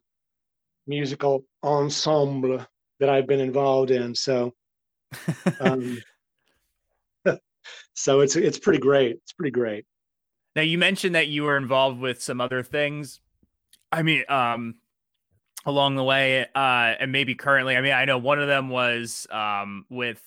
musical 0.86 1.46
ensemble 1.64 2.66
that 3.00 3.10
I've 3.10 3.26
been 3.26 3.40
involved 3.40 3.90
in. 3.90 4.14
So, 4.14 4.54
um, 5.62 6.02
so 7.94 8.20
it's 8.20 8.36
it's 8.36 8.60
pretty 8.60 8.80
great. 8.80 9.16
It's 9.16 9.32
pretty 9.32 9.52
great. 9.52 9.86
Now 10.56 10.62
you 10.62 10.78
mentioned 10.78 11.16
that 11.16 11.30
you 11.30 11.44
were 11.44 11.58
involved 11.58 12.00
with 12.00 12.22
some 12.22 12.42
other 12.42 12.62
things. 12.62 13.22
I 13.94 14.02
mean, 14.02 14.24
um, 14.28 14.76
along 15.66 15.96
the 15.96 16.04
way, 16.04 16.42
uh, 16.56 16.96
and 17.00 17.12
maybe 17.12 17.36
currently. 17.36 17.78
I 17.78 17.82
mean, 17.82 17.94
I 17.94 18.06
know 18.06 18.18
one 18.18 18.40
of 18.40 18.48
them 18.48 18.70
was 18.70 19.28
um, 19.32 19.86
with 19.90 20.20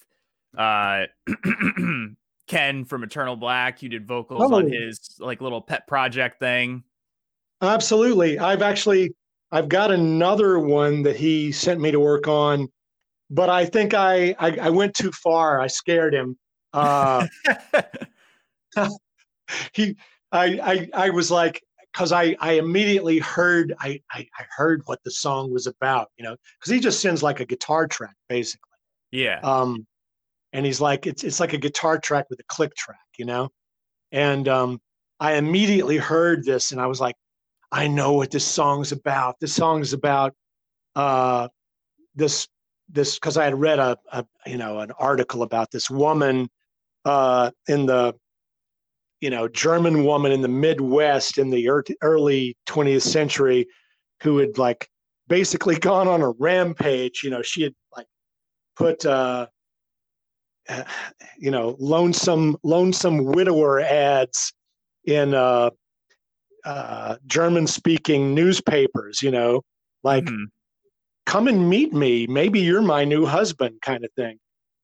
uh, 0.57 1.07
Ken 2.47 2.85
from 2.85 3.03
Eternal 3.03 3.35
Black. 3.35 3.83
You 3.83 3.89
did 3.89 4.07
vocals 4.07 4.53
oh. 4.53 4.55
on 4.55 4.71
his 4.71 5.01
like 5.19 5.41
little 5.41 5.61
pet 5.61 5.87
project 5.89 6.39
thing. 6.39 6.85
Absolutely. 7.61 8.39
I've 8.39 8.63
actually 8.63 9.15
I've 9.51 9.69
got 9.69 9.91
another 9.91 10.61
one 10.61 11.03
that 11.03 11.17
he 11.17 11.51
sent 11.51 11.81
me 11.81 11.91
to 11.91 11.99
work 11.99 12.29
on, 12.29 12.69
but 13.31 13.49
I 13.49 13.65
think 13.65 13.95
I 13.95 14.35
I, 14.39 14.57
I 14.63 14.71
went 14.71 14.95
too 14.95 15.11
far. 15.11 15.61
I 15.61 15.67
scared 15.67 16.15
him. 16.15 16.39
Uh, 16.73 17.27
he 19.73 19.97
I, 20.31 20.61
I 20.63 21.07
I 21.07 21.11
was 21.11 21.31
like 21.31 21.63
because 21.97 22.13
I 22.13 22.37
I 22.41 22.53
immediately 22.55 23.19
heard 23.19 23.75
I, 23.81 24.01
I 24.13 24.29
I 24.39 24.45
heard 24.55 24.83
what 24.85 25.03
the 25.03 25.11
song 25.11 25.51
was 25.51 25.67
about, 25.67 26.11
you 26.19 26.25
know, 26.25 26.37
because 26.59 26.71
he 26.71 26.79
just 26.79 27.01
sends 27.01 27.23
like 27.23 27.41
a 27.41 27.47
guitar 27.47 27.87
track 27.87 28.15
basically. 28.29 28.69
Yeah. 29.13 29.41
Um, 29.43 29.87
and 30.53 30.67
he's 30.67 30.81
like 30.81 31.07
it's 31.07 31.25
it's 31.25 31.41
like 31.41 31.55
a 31.55 31.59
guitar 31.59 31.99
track 31.99 32.27
with 32.29 32.39
a 32.41 32.45
click 32.49 32.75
track, 32.75 32.99
you 33.19 33.25
know. 33.25 33.49
And 34.13 34.47
um, 34.47 34.81
I 35.21 35.35
immediately 35.35 35.97
heard 35.97 36.45
this, 36.45 36.71
and 36.73 36.81
I 36.81 36.87
was 36.87 37.01
like, 37.01 37.17
I 37.73 37.89
know 37.89 38.13
what 38.13 38.31
this 38.31 38.45
song's 38.45 38.93
about. 38.93 39.37
This 39.41 39.55
song's 39.55 39.95
about 39.95 40.35
uh, 40.97 41.49
this 42.15 42.47
this 42.91 43.15
because 43.15 43.39
I 43.39 43.45
had 43.45 43.59
read 43.59 43.79
a, 43.79 43.97
a, 44.13 44.25
you 44.47 44.59
know 44.59 44.81
an 44.81 44.93
article 44.99 45.43
about 45.43 45.71
this 45.71 45.89
woman 45.89 46.51
uh, 47.07 47.53
in 47.69 47.87
the 47.87 48.15
you 49.21 49.31
know 49.31 49.49
German 49.49 50.05
woman 50.05 50.33
in 50.33 50.43
the 50.43 50.49
Midwest 50.49 51.39
in 51.39 51.51
the 51.51 51.69
early 52.03 52.57
20th 52.67 53.03
century 53.03 53.67
who 54.23 54.39
had 54.39 54.59
like 54.59 54.89
basically 55.29 55.77
gone 55.81 56.09
on 56.09 56.23
a 56.23 56.31
rampage. 56.31 57.23
You 57.23 57.31
know, 57.31 57.43
she 57.43 57.63
had 57.63 57.75
like 57.97 58.07
put 58.77 59.05
uh, 59.07 59.47
you 61.39 61.51
know, 61.51 61.77
lonesome 61.79 62.57
lonesome 62.63 63.25
widower 63.25 63.81
ads 63.81 64.53
in 65.05 65.35
uh, 65.35 65.71
uh, 66.65 67.17
German 67.27 67.67
speaking 67.67 68.35
newspapers. 68.35 69.23
You 69.23 69.31
know, 69.31 69.63
like 70.03 70.25
mm-hmm. 70.25 70.45
come 71.27 71.49
and 71.49 71.69
meet 71.69 71.93
me. 71.93 72.27
Maybe 72.27 72.61
you're 72.61 72.83
my 72.83 73.05
new 73.05 73.27
husband, 73.27 73.81
kind 73.83 74.05
of 74.05 74.13
thing. 74.13 74.39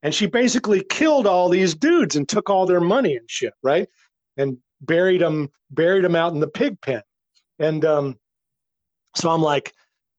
And 0.04 0.12
she 0.12 0.26
basically 0.26 0.84
killed 0.90 1.28
all 1.28 1.48
these 1.48 1.74
dudes 1.76 2.16
and 2.16 2.28
took 2.28 2.50
all 2.50 2.66
their 2.66 2.80
money 2.80 3.16
and 3.16 3.30
shit, 3.30 3.54
right? 3.62 3.88
And 4.36 4.58
buried 4.80 5.20
them 5.20 5.50
buried 5.70 6.04
them 6.04 6.16
out 6.16 6.32
in 6.32 6.40
the 6.40 6.48
pig 6.48 6.80
pen. 6.80 7.02
And 7.58 7.84
um, 7.84 8.18
so 9.14 9.30
I'm 9.30 9.42
like, 9.42 9.72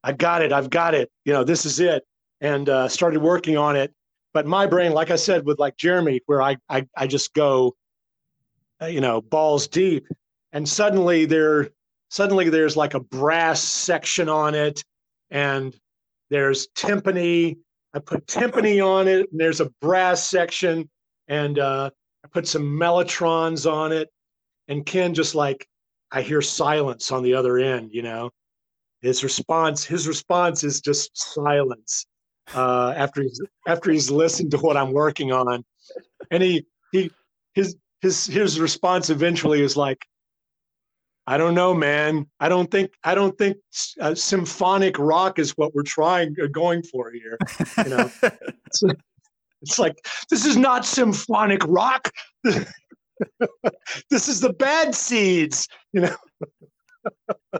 I 0.03 0.11
got 0.13 0.41
it, 0.41 0.53
I've 0.53 0.69
got 0.69 0.93
it. 0.93 1.09
You 1.25 1.33
know, 1.33 1.43
this 1.43 1.65
is 1.65 1.79
it. 1.79 2.03
And 2.41 2.69
uh, 2.69 2.87
started 2.89 3.21
working 3.21 3.57
on 3.57 3.75
it 3.75 3.93
but 4.33 4.47
my 4.47 4.65
brain 4.65 4.91
like 4.91 5.11
i 5.11 5.15
said 5.15 5.45
with 5.45 5.59
like 5.59 5.77
jeremy 5.77 6.19
where 6.25 6.41
i 6.41 6.57
i, 6.69 6.85
I 6.97 7.07
just 7.07 7.33
go 7.33 7.75
uh, 8.81 8.87
you 8.87 8.99
know 8.99 9.21
balls 9.21 9.67
deep 9.67 10.07
and 10.51 10.67
suddenly 10.67 11.25
there 11.25 11.69
suddenly 12.09 12.49
there's 12.49 12.75
like 12.75 12.95
a 12.95 12.99
brass 12.99 13.61
section 13.61 14.27
on 14.27 14.55
it 14.55 14.83
and 15.29 15.75
there's 16.29 16.67
timpani 16.75 17.57
i 17.93 17.99
put 17.99 18.25
timpani 18.27 18.85
on 18.85 19.07
it 19.07 19.31
and 19.31 19.39
there's 19.39 19.61
a 19.61 19.69
brass 19.81 20.29
section 20.29 20.89
and 21.27 21.57
uh, 21.59 21.89
I 22.23 22.27
put 22.29 22.47
some 22.47 22.63
mellotrons 22.63 23.71
on 23.71 23.91
it, 23.91 24.09
and 24.67 24.85
Ken 24.85 25.13
just 25.13 25.35
like 25.35 25.67
I 26.11 26.21
hear 26.21 26.41
silence 26.41 27.11
on 27.11 27.23
the 27.23 27.33
other 27.33 27.57
end. 27.57 27.89
You 27.93 28.03
know, 28.03 28.31
his 29.01 29.23
response 29.23 29.83
his 29.83 30.07
response 30.07 30.63
is 30.63 30.81
just 30.81 31.11
silence 31.15 32.05
uh, 32.53 32.93
after 32.95 33.21
he's 33.21 33.41
after 33.67 33.91
he's 33.91 34.09
listened 34.09 34.51
to 34.51 34.57
what 34.57 34.77
I'm 34.77 34.93
working 34.93 35.31
on, 35.31 35.63
and 36.31 36.43
he 36.43 36.65
he 36.91 37.11
his 37.53 37.75
his 38.01 38.25
his 38.25 38.59
response 38.59 39.09
eventually 39.09 39.61
is 39.61 39.75
like, 39.75 40.05
I 41.25 41.37
don't 41.37 41.55
know, 41.55 41.73
man. 41.73 42.27
I 42.39 42.49
don't 42.49 42.69
think 42.69 42.91
I 43.03 43.15
don't 43.15 43.37
think 43.37 43.57
uh, 43.99 44.13
symphonic 44.13 44.99
rock 44.99 45.39
is 45.39 45.51
what 45.51 45.73
we're 45.73 45.83
trying 45.83 46.35
uh, 46.41 46.47
going 46.47 46.83
for 46.83 47.11
here. 47.11 47.37
You 47.77 47.89
know, 47.89 48.11
it's, 48.65 48.83
it's 49.63 49.79
like 49.79 49.95
this 50.29 50.45
is 50.45 50.55
not 50.57 50.85
symphonic 50.85 51.61
rock. 51.65 52.11
this 52.43 54.27
is 54.27 54.39
the 54.41 54.53
bad 54.53 54.93
seeds. 54.93 55.67
You 55.93 56.01
know. 56.01 56.15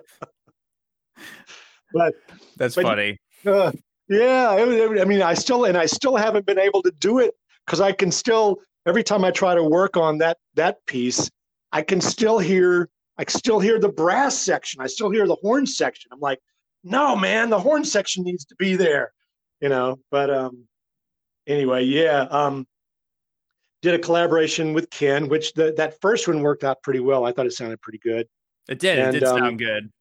but 1.94 2.14
that's 2.58 2.76
but, 2.76 2.84
funny. 2.84 3.20
Uh, 3.46 3.72
yeah, 4.10 4.50
I 4.50 5.06
mean, 5.06 5.22
I 5.22 5.34
still 5.34 5.66
and 5.66 5.78
I 5.78 5.86
still 5.86 6.16
haven't 6.16 6.46
been 6.46 6.60
able 6.60 6.82
to 6.84 6.92
do 6.92 7.20
it 7.20 7.34
because 7.66 7.82
I 7.82 7.92
can 7.92 8.12
still 8.12 8.60
every 8.86 9.04
time 9.04 9.24
I 9.24 9.32
try 9.32 9.56
to 9.56 9.64
work 9.64 9.98
on 9.98 10.18
that 10.20 10.38
that 10.56 10.86
piece, 10.86 11.30
I 11.72 11.82
can 11.82 12.02
still 12.02 12.38
hear 12.38 12.90
I 13.18 13.24
still 13.28 13.60
hear 13.60 13.80
the 13.80 13.90
brass 13.90 14.38
section. 14.38 14.82
I 14.82 14.88
still 14.88 15.10
hear 15.10 15.28
the 15.28 15.38
horn 15.42 15.66
section. 15.66 16.10
I'm 16.12 16.20
like, 16.20 16.40
no, 16.84 17.16
man, 17.16 17.50
the 17.50 17.60
horn 17.60 17.86
section 17.86 18.24
needs 18.24 18.46
to 18.46 18.56
be 18.56 18.76
there, 18.76 19.14
you 19.62 19.70
know. 19.70 20.00
But 20.12 20.30
um, 20.30 20.68
anyway, 21.48 21.84
yeah, 21.84 22.22
um, 22.30 22.68
did 23.82 23.94
a 23.94 24.00
collaboration 24.00 24.74
with 24.74 24.90
Ken, 24.90 25.28
which 25.28 25.54
the, 25.54 25.74
that 25.78 26.00
first 26.02 26.28
one 26.28 26.42
worked 26.42 26.64
out 26.64 26.82
pretty 26.84 27.02
well. 27.02 27.26
I 27.26 27.32
thought 27.32 27.46
it 27.46 27.54
sounded 27.54 27.82
pretty 27.82 28.00
good. 28.00 28.28
It 28.70 28.80
did. 28.80 28.98
And, 28.98 29.16
it 29.16 29.20
did 29.20 29.28
um, 29.28 29.38
sound 29.38 29.60
good. 29.60 29.92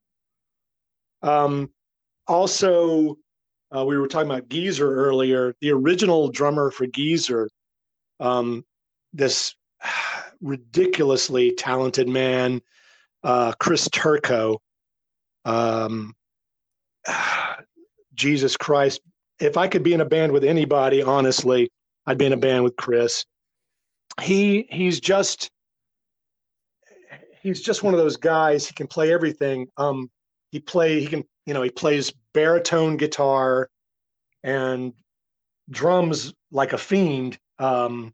Um, 1.21 1.69
also, 2.27 3.17
uh, 3.75 3.83
we 3.85 3.97
were 3.97 4.07
talking 4.07 4.29
about 4.29 4.47
Geezer 4.49 4.93
earlier. 4.93 5.53
The 5.61 5.71
original 5.71 6.29
drummer 6.29 6.71
for 6.71 6.87
Geezer, 6.87 7.49
um, 8.19 8.63
this 9.11 9.55
ridiculously 10.41 11.53
talented 11.53 12.07
man, 12.07 12.61
uh, 13.23 13.53
Chris 13.59 13.89
Turco. 13.91 14.61
Um, 15.45 16.13
Jesus 18.13 18.55
Christ. 18.55 19.01
If 19.43 19.57
I 19.57 19.67
could 19.67 19.83
be 19.83 19.93
in 19.93 19.99
a 19.99 20.05
band 20.05 20.31
with 20.31 20.45
anybody, 20.45 21.03
honestly, 21.03 21.69
I'd 22.05 22.17
be 22.17 22.25
in 22.25 22.33
a 22.33 22.37
band 22.37 22.63
with 22.63 22.77
Chris. 22.77 23.25
He 24.21 24.67
he's 24.69 25.01
just 25.01 25.49
he's 27.41 27.61
just 27.61 27.83
one 27.83 27.93
of 27.93 27.99
those 27.99 28.15
guys. 28.15 28.65
He 28.65 28.73
can 28.73 28.87
play 28.87 29.11
everything. 29.11 29.67
Um, 29.75 30.09
he 30.51 30.59
play 30.59 31.01
he 31.01 31.07
can 31.07 31.25
you 31.45 31.53
know 31.53 31.61
he 31.61 31.69
plays 31.69 32.13
baritone 32.33 32.95
guitar 32.95 33.69
and 34.43 34.93
drums 35.69 36.33
like 36.51 36.71
a 36.71 36.77
fiend. 36.77 37.37
Um, 37.59 38.13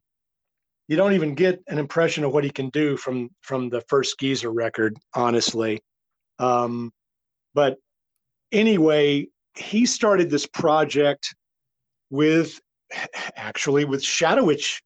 you 0.87 0.97
don't 0.97 1.13
even 1.13 1.35
get 1.35 1.61
an 1.67 1.77
impression 1.77 2.23
of 2.23 2.33
what 2.33 2.43
he 2.43 2.49
can 2.49 2.69
do 2.69 2.97
from 2.97 3.29
from 3.41 3.69
the 3.69 3.81
first 3.81 4.19
Geezer 4.19 4.51
record, 4.51 4.97
honestly. 5.13 5.79
Um, 6.39 6.91
but 7.53 7.77
anyway, 8.51 9.27
he 9.55 9.85
started 9.85 10.29
this 10.29 10.45
project 10.45 11.35
with 12.09 12.59
actually 13.35 13.85
with 13.85 14.03
Shadow 14.03 14.45
Witch, 14.45 14.81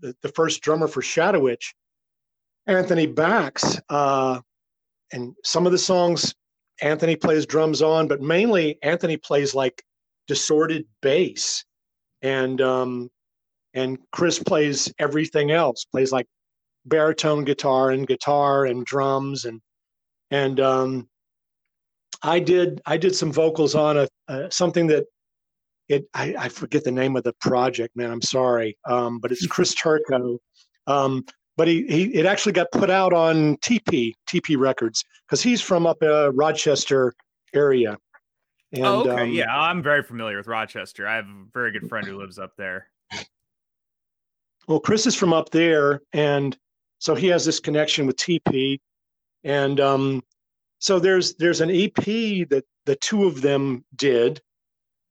the, 0.00 0.14
the 0.22 0.28
first 0.28 0.62
drummer 0.62 0.88
for 0.88 1.02
Shadow 1.02 1.40
Witch, 1.40 1.74
Anthony 2.66 3.06
Bax. 3.06 3.80
Uh, 3.88 4.40
and 5.12 5.34
some 5.44 5.66
of 5.66 5.72
the 5.72 5.78
songs 5.78 6.34
Anthony 6.80 7.16
plays 7.16 7.46
drums 7.46 7.82
on, 7.82 8.06
but 8.08 8.20
mainly 8.20 8.78
Anthony 8.82 9.16
plays 9.16 9.54
like 9.54 9.82
distorted 10.26 10.84
bass. 11.02 11.64
And 12.22 12.60
um, 12.60 13.10
and 13.74 13.98
Chris 14.12 14.38
plays 14.38 14.92
everything 14.98 15.50
else, 15.50 15.84
plays 15.84 16.12
like 16.12 16.26
baritone 16.86 17.44
guitar 17.44 17.90
and 17.90 18.06
guitar 18.06 18.64
and 18.64 18.84
drums 18.84 19.44
and 19.44 19.60
and 20.30 20.60
um, 20.60 21.08
I 22.22 22.40
did 22.40 22.80
I 22.86 22.96
did 22.96 23.14
some 23.14 23.32
vocals 23.32 23.74
on 23.74 23.98
a, 23.98 24.08
a 24.28 24.50
something 24.50 24.86
that 24.88 25.04
it 25.88 26.06
I, 26.14 26.34
I, 26.38 26.48
forget 26.48 26.84
the 26.84 26.90
name 26.90 27.16
of 27.16 27.22
the 27.22 27.32
project, 27.40 27.96
man. 27.96 28.10
I'm 28.10 28.22
sorry, 28.22 28.76
um, 28.86 29.20
but 29.20 29.32
it's 29.32 29.46
Chris 29.46 29.74
Turco. 29.82 30.38
Um, 30.86 31.24
but 31.56 31.66
he, 31.68 31.86
he 31.88 32.04
it 32.14 32.26
actually 32.26 32.52
got 32.52 32.70
put 32.72 32.90
out 32.90 33.12
on 33.12 33.56
TP 33.58 34.12
TP 34.28 34.58
Records 34.58 35.04
because 35.26 35.42
he's 35.42 35.60
from 35.60 35.86
up 35.86 35.98
uh, 36.02 36.32
Rochester 36.32 37.12
area. 37.54 37.96
And, 38.72 38.84
oh, 38.84 39.00
okay. 39.00 39.22
Um, 39.22 39.30
yeah, 39.30 39.56
I'm 39.56 39.82
very 39.82 40.02
familiar 40.02 40.36
with 40.36 40.46
Rochester. 40.46 41.08
I 41.08 41.16
have 41.16 41.24
a 41.24 41.44
very 41.54 41.72
good 41.72 41.88
friend 41.88 42.06
who 42.06 42.18
lives 42.18 42.38
up 42.38 42.52
there. 42.58 42.88
Well, 44.66 44.80
Chris 44.80 45.06
is 45.06 45.14
from 45.14 45.32
up 45.32 45.48
there, 45.50 46.02
and 46.12 46.54
so 46.98 47.14
he 47.14 47.28
has 47.28 47.46
this 47.46 47.58
connection 47.58 48.06
with 48.06 48.16
TP, 48.16 48.78
and 49.42 49.80
um, 49.80 50.22
so 50.78 50.98
there's 50.98 51.34
there's 51.36 51.60
an 51.60 51.70
EP 51.70 51.94
that 52.50 52.64
the 52.86 52.96
two 52.96 53.24
of 53.24 53.40
them 53.42 53.84
did, 53.96 54.40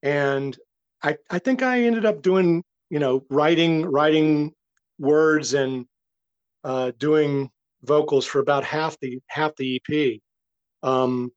and 0.01 0.57
I 1.03 1.18
I 1.30 1.39
think 1.39 1.61
I 1.61 1.84
ended 1.84 2.05
up 2.05 2.22
doing 2.22 2.63
you 2.89 2.99
know 2.99 3.24
writing 3.30 3.86
writing 3.86 4.53
words 4.99 5.53
and 5.53 5.86
uh, 6.63 6.91
doing 6.97 7.49
vocals 7.84 8.26
for 8.26 8.39
about 8.39 8.63
half 8.63 8.97
the 8.99 9.20
half 9.28 9.55
the 9.57 9.82
EP. 9.89 10.20
Um, 10.84 11.32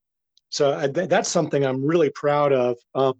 so 0.50 0.76
I, 0.76 0.88
th- 0.88 1.08
that's 1.08 1.28
something 1.28 1.64
I'm 1.64 1.84
really 1.84 2.10
proud 2.10 2.52
of. 2.52 2.76
Um, 2.94 3.14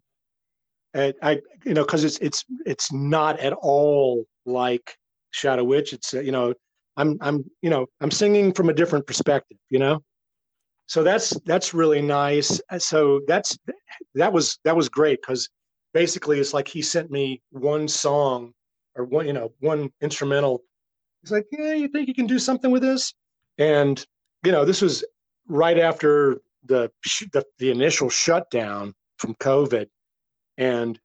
and 0.94 1.14
I, 1.22 1.40
you 1.64 1.74
know, 1.74 1.84
because 1.84 2.04
it's 2.04 2.18
it's 2.18 2.44
it's 2.66 2.92
not 2.92 3.38
at 3.40 3.52
all 3.52 4.24
like 4.46 4.96
Shadow 5.30 5.64
Witch. 5.64 5.92
It's 5.92 6.14
uh, 6.14 6.20
you 6.20 6.32
know, 6.32 6.54
I'm 6.96 7.16
I'm 7.20 7.44
you 7.62 7.70
know 7.70 7.86
I'm 8.00 8.10
singing 8.10 8.52
from 8.52 8.68
a 8.68 8.74
different 8.74 9.06
perspective. 9.06 9.58
You 9.68 9.78
know, 9.78 10.02
so 10.90 11.04
that's 11.04 11.30
that's 11.46 11.72
really 11.72 12.02
nice. 12.02 12.60
Uh, 12.68 12.80
so 12.80 13.20
that's 13.28 13.56
that 14.16 14.32
was 14.32 14.58
that 14.64 14.74
was 14.74 14.88
great 14.88 15.20
because 15.22 15.48
basically 15.94 16.40
it's 16.40 16.52
like 16.52 16.66
he 16.66 16.82
sent 16.82 17.12
me 17.12 17.40
one 17.50 17.86
song 17.86 18.52
or 18.96 19.04
one 19.04 19.24
you 19.24 19.32
know 19.32 19.52
one 19.60 19.90
instrumental. 20.00 20.64
He's 21.22 21.30
like, 21.30 21.46
yeah, 21.52 21.74
you 21.74 21.86
think 21.86 22.08
you 22.08 22.14
can 22.14 22.26
do 22.26 22.40
something 22.40 22.72
with 22.72 22.82
this? 22.82 23.14
And 23.56 24.04
you 24.44 24.50
know, 24.50 24.64
this 24.64 24.82
was 24.82 25.04
right 25.46 25.78
after 25.78 26.40
the, 26.64 26.90
the 27.32 27.44
the 27.60 27.70
initial 27.70 28.10
shutdown 28.10 28.92
from 29.16 29.36
COVID, 29.36 29.86
and 30.58 30.98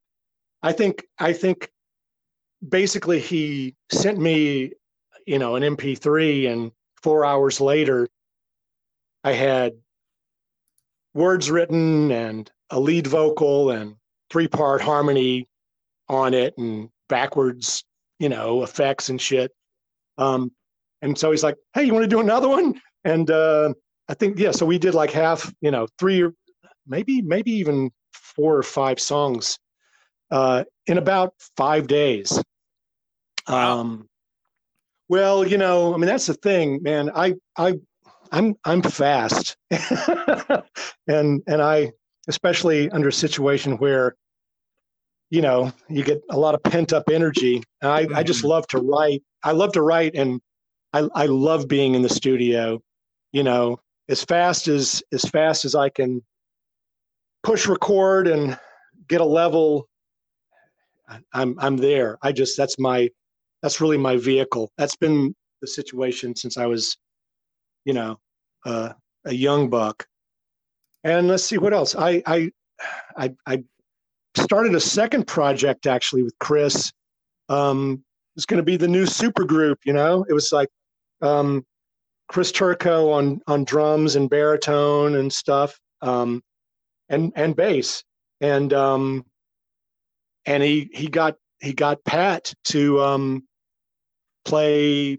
I 0.64 0.72
think 0.72 1.06
I 1.20 1.32
think 1.32 1.70
basically 2.68 3.20
he 3.20 3.76
sent 3.92 4.18
me, 4.18 4.72
you 5.28 5.38
know, 5.38 5.56
an 5.56 5.62
MP3, 5.62 6.52
and 6.52 6.72
four 7.04 7.24
hours 7.24 7.62
later, 7.62 8.10
I 9.26 9.34
had 9.34 9.73
words 11.15 11.49
written 11.49 12.11
and 12.11 12.49
a 12.69 12.80
lead 12.80 13.07
vocal 13.07 13.71
and 13.71 13.95
three 14.30 14.47
part 14.47 14.82
harmony 14.82 15.49
on 16.07 16.36
it 16.36 16.53
and 16.59 16.89
backwards, 17.09 17.84
you 18.19 18.30
know, 18.30 18.61
effects 18.61 19.09
and 19.09 19.19
shit. 19.19 19.51
Um, 20.19 20.51
and 21.01 21.17
so 21.17 21.32
he's 21.32 21.43
like, 21.43 21.55
"Hey, 21.73 21.84
you 21.86 21.93
want 21.93 22.03
to 22.03 22.07
do 22.07 22.19
another 22.19 22.47
one?" 22.47 22.80
And 23.03 23.30
uh, 23.32 23.73
I 24.07 24.13
think 24.13 24.38
yeah, 24.38 24.51
so 24.51 24.63
we 24.63 24.78
did 24.78 24.93
like 24.93 25.11
half, 25.11 25.51
you 25.59 25.71
know, 25.71 25.88
three, 25.97 26.21
or 26.21 26.34
maybe 26.88 27.23
maybe 27.23 27.51
even 27.51 27.89
four 28.13 28.55
or 28.55 28.63
five 28.63 28.99
songs 28.99 29.57
uh, 30.30 30.65
in 30.86 30.99
about 30.99 31.34
five 31.57 31.88
days. 31.88 32.39
Um, 33.47 34.07
well, 35.09 35.47
you 35.47 35.57
know, 35.57 35.95
I 35.95 35.97
mean, 35.97 36.07
that's 36.07 36.28
the 36.28 36.34
thing, 36.36 36.82
man. 36.84 37.11
I, 37.13 37.36
I, 37.57 37.76
I'm, 38.32 38.55
I'm 38.65 38.82
fast, 38.82 39.57
and 41.07 41.41
and 41.47 41.61
I, 41.61 41.91
especially 42.28 42.89
under 42.91 43.09
a 43.09 43.13
situation 43.13 43.78
where, 43.78 44.15
you 45.30 45.41
know, 45.41 45.71
you 45.89 46.03
get 46.03 46.21
a 46.30 46.38
lot 46.38 46.55
of 46.55 46.63
pent 46.63 46.93
up 46.93 47.09
energy. 47.09 47.63
I, 47.82 48.05
mm-hmm. 48.05 48.15
I 48.15 48.23
just 48.23 48.39
mm-hmm. 48.39 48.49
love 48.49 48.67
to 48.67 48.80
write. 48.80 49.23
I 49.43 49.51
love 49.51 49.73
to 49.73 49.82
write, 49.82 50.15
and 50.15 50.41
I, 50.93 51.07
I 51.13 51.26
love 51.28 51.67
being 51.67 51.95
in 51.95 52.01
the 52.01 52.09
studio. 52.09 52.82
You 53.32 53.43
know, 53.43 53.80
as 54.09 54.23
fast 54.23 54.67
as 54.67 55.03
as 55.11 55.23
fast 55.23 55.65
as 55.65 55.76
I 55.76 55.89
can 55.89 56.23
push 57.43 57.67
record 57.67 58.28
and 58.28 58.57
get 59.07 59.21
a 59.21 59.26
level 59.26 59.88
I'm 61.34 61.55
I'm 61.59 61.78
there. 61.78 62.17
I 62.21 62.32
just 62.32 62.57
that's 62.57 62.80
my 62.80 63.09
that's 63.61 63.82
really 63.82 63.97
my 63.97 64.17
vehicle. 64.17 64.71
That's 64.78 64.95
been 64.95 65.36
the 65.61 65.67
situation 65.67 66.36
since 66.36 66.57
I 66.57 66.65
was, 66.65 66.97
you 67.86 67.94
know, 67.94 68.20
uh, 68.66 68.94
a 69.26 69.34
young 69.34 69.70
buck. 69.70 70.06
And 71.04 71.28
let's 71.28 71.44
see 71.44 71.58
what 71.58 71.74
else. 71.74 71.96
I 71.96 72.22
I 72.26 72.52
I, 73.16 73.34
I 73.46 73.64
started 74.36 74.76
a 74.76 74.80
second 74.80 75.28
project 75.28 75.88
actually 75.88 76.24
with 76.24 76.38
Chris. 76.40 76.92
Um, 77.48 78.04
was 78.36 78.46
going 78.46 78.58
to 78.58 78.64
be 78.64 78.78
the 78.78 78.88
new 78.88 79.06
super 79.06 79.46
group. 79.46 79.80
You 79.86 79.94
know, 79.94 80.26
it 80.28 80.34
was 80.34 80.52
like 80.52 80.70
um, 81.22 81.66
Chris 82.28 82.52
Turco 82.52 83.12
on 83.12 83.42
on 83.48 83.64
drums 83.64 84.16
and 84.16 84.30
baritone 84.30 85.16
and 85.16 85.32
stuff, 85.32 85.80
um, 86.02 86.42
and 87.10 87.32
and 87.36 87.56
bass, 87.56 88.04
and 88.42 88.74
um, 88.74 89.26
and 90.46 90.62
he 90.62 90.90
he 90.94 91.08
got 91.08 91.36
he 91.60 91.74
got 91.74 92.04
Pat 92.04 92.54
to 92.66 93.02
um, 93.02 93.48
play 94.44 95.18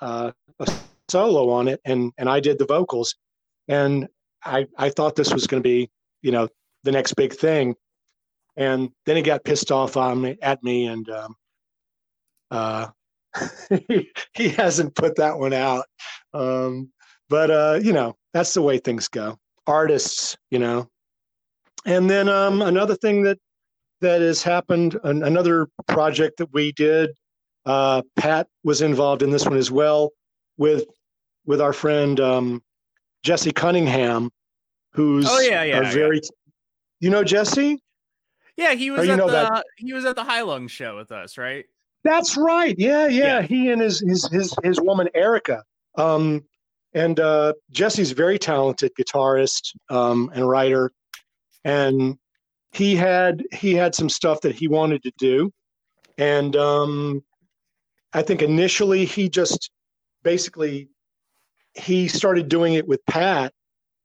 uh, 0.00 0.32
a 0.58 0.66
solo 1.10 1.50
on 1.50 1.68
it, 1.68 1.80
and 1.84 2.12
and 2.18 2.28
I 2.28 2.40
did 2.40 2.58
the 2.58 2.66
vocals, 2.66 3.14
and 3.68 4.08
I 4.44 4.66
I 4.76 4.90
thought 4.90 5.16
this 5.16 5.32
was 5.32 5.46
going 5.46 5.62
to 5.62 5.68
be 5.68 5.90
you 6.22 6.32
know 6.32 6.48
the 6.84 6.92
next 6.92 7.14
big 7.14 7.32
thing, 7.32 7.74
and 8.56 8.90
then 9.06 9.16
he 9.16 9.22
got 9.22 9.44
pissed 9.44 9.70
off 9.70 9.96
on 9.96 10.20
me 10.20 10.36
at 10.42 10.62
me, 10.62 10.86
and 10.86 11.08
um, 11.10 11.36
uh, 12.50 12.86
he, 13.88 14.10
he 14.34 14.48
hasn't 14.50 14.94
put 14.94 15.16
that 15.16 15.38
one 15.38 15.52
out, 15.52 15.86
um, 16.34 16.90
but 17.28 17.50
uh, 17.50 17.78
you 17.82 17.92
know 17.92 18.14
that's 18.32 18.54
the 18.54 18.62
way 18.62 18.78
things 18.78 19.08
go. 19.08 19.38
Artists, 19.66 20.36
you 20.50 20.58
know, 20.58 20.88
and 21.84 22.08
then 22.08 22.28
um, 22.28 22.62
another 22.62 22.94
thing 22.96 23.22
that 23.22 23.38
that 24.00 24.20
has 24.20 24.42
happened, 24.42 24.98
an, 25.04 25.22
another 25.22 25.68
project 25.88 26.38
that 26.38 26.52
we 26.52 26.72
did. 26.72 27.10
Uh, 27.64 28.00
Pat 28.14 28.46
was 28.62 28.80
involved 28.80 29.22
in 29.22 29.30
this 29.30 29.44
one 29.44 29.56
as 29.56 29.72
well 29.72 30.12
with 30.56 30.84
with 31.44 31.60
our 31.60 31.72
friend 31.72 32.18
um, 32.20 32.62
Jesse 33.22 33.52
Cunningham, 33.52 34.30
who's 34.92 35.26
oh 35.28 35.40
yeah 35.40 35.62
yeah, 35.62 35.90
very 35.92 36.16
yeah. 36.16 36.28
you 37.00 37.10
know 37.10 37.24
Jesse? 37.24 37.78
Yeah 38.56 38.74
he 38.74 38.90
was 38.90 39.08
at 39.08 39.18
the 39.18 39.26
that... 39.26 39.64
he 39.76 39.92
was 39.92 40.04
at 40.04 40.16
the 40.16 40.24
Heilung 40.24 40.68
show 40.68 40.96
with 40.96 41.12
us 41.12 41.38
right? 41.38 41.64
That's 42.04 42.36
right. 42.36 42.74
Yeah 42.78 43.08
yeah, 43.08 43.40
yeah. 43.40 43.42
he 43.42 43.70
and 43.70 43.80
his 43.80 44.00
his 44.00 44.28
his 44.30 44.54
his 44.62 44.80
woman 44.80 45.08
Erica. 45.14 45.62
Um, 45.96 46.44
and 46.96 47.20
uh, 47.20 47.52
Jesse's 47.70 48.12
very 48.12 48.38
talented 48.38 48.90
guitarist 48.98 49.76
um, 49.90 50.30
and 50.34 50.48
writer. 50.48 50.92
And 51.62 52.16
he 52.72 52.96
had 52.96 53.42
he 53.52 53.74
had 53.74 53.94
some 53.94 54.08
stuff 54.08 54.40
that 54.40 54.54
he 54.54 54.66
wanted 54.66 55.02
to 55.02 55.12
do. 55.18 55.52
And 56.16 56.56
um, 56.56 57.22
I 58.14 58.22
think 58.22 58.40
initially 58.40 59.04
he 59.04 59.28
just 59.28 59.70
basically 60.26 60.88
he 61.74 62.08
started 62.08 62.48
doing 62.48 62.74
it 62.74 62.86
with 62.86 63.00
Pat, 63.06 63.52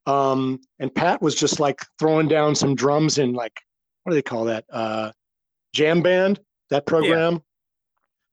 um, 0.05 0.59
and 0.77 0.93
Pat 0.93 1.19
was 1.19 1.33
just 1.33 1.59
like 1.59 1.81
throwing 1.97 2.27
down 2.27 2.53
some 2.53 2.75
drums 2.75 3.17
in 3.17 3.33
like 3.33 3.59
what 4.03 4.11
do 4.11 4.15
they 4.15 4.21
call 4.21 4.45
that? 4.45 4.63
Uh, 4.71 5.11
jam 5.73 6.01
band 6.01 6.39
that 6.69 6.85
program. 6.85 7.41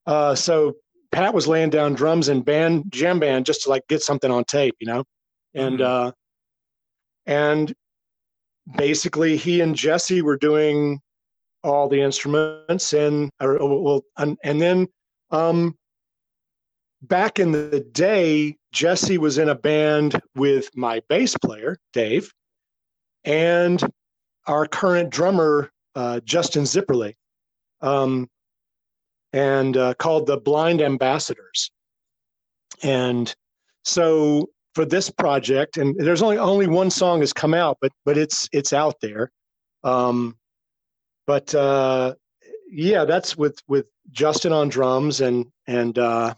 Yeah. 0.07 0.13
Uh, 0.13 0.35
so 0.35 0.77
Pat 1.13 1.33
was 1.33 1.47
laying 1.47 1.71
down 1.71 1.95
drums 1.95 2.29
and 2.29 2.45
band 2.45 2.85
jam 2.91 3.19
band 3.19 3.47
just 3.47 3.63
to 3.63 3.71
like 3.71 3.83
get 3.89 4.03
something 4.03 4.31
on 4.31 4.45
tape, 4.45 4.77
you 4.81 4.87
know, 4.87 5.05
and 5.55 5.79
mm-hmm. 5.79 6.09
uh, 6.09 6.11
and 7.25 7.75
basically 8.77 9.39
he 9.39 9.63
and 9.63 9.75
Jesse 9.75 10.21
were 10.21 10.37
doing 10.37 11.01
all 11.65 11.89
the 11.89 12.03
instruments 12.03 12.93
and 12.93 13.31
or, 13.41 13.57
well 13.59 14.03
and, 14.19 14.37
and 14.45 14.61
then 14.61 14.89
um, 15.31 15.78
back 17.03 17.39
in 17.39 17.53
the 17.53 17.81
day, 17.93 18.57
Jesse 18.73 19.19
was 19.19 19.39
in 19.39 19.49
a 19.49 19.55
band 19.55 20.21
with 20.35 20.71
my 20.77 21.03
bass 21.09 21.37
player, 21.37 21.79
Dave, 21.93 22.33
and 23.25 23.83
our 24.47 24.67
current 24.67 25.11
drummer, 25.11 25.71
uh, 25.95 26.21
Justin 26.21 26.65
Zipperly, 26.65 27.15
um, 27.81 28.29
and 29.33 29.77
uh, 29.77 29.95
called 29.95 30.27
the 30.27 30.39
Blind 30.39 30.81
Ambassadors. 30.81 31.71
And 32.83 33.35
so 33.85 34.49
for 34.75 34.85
this 34.85 35.11
project, 35.11 35.77
and 35.77 35.97
there's 35.99 36.23
only 36.23 36.39
only 36.39 36.67
one 36.67 36.91
song 36.91 37.21
has 37.21 37.33
come 37.33 37.55
out, 37.55 37.79
but 37.81 37.93
but 38.05 38.17
it's 38.17 38.49
it's 38.53 38.73
out 38.73 38.97
there. 39.01 39.31
Um, 39.85 40.37
but 41.27 41.55
uh, 41.55 42.15
yeah, 42.71 43.05
that's 43.05 43.37
with 43.37 43.59
with 43.67 43.87
Justin 44.11 44.53
on 44.53 44.69
drums 44.69 45.21
and 45.21 45.47
and 45.67 45.99
uh, 45.99 46.35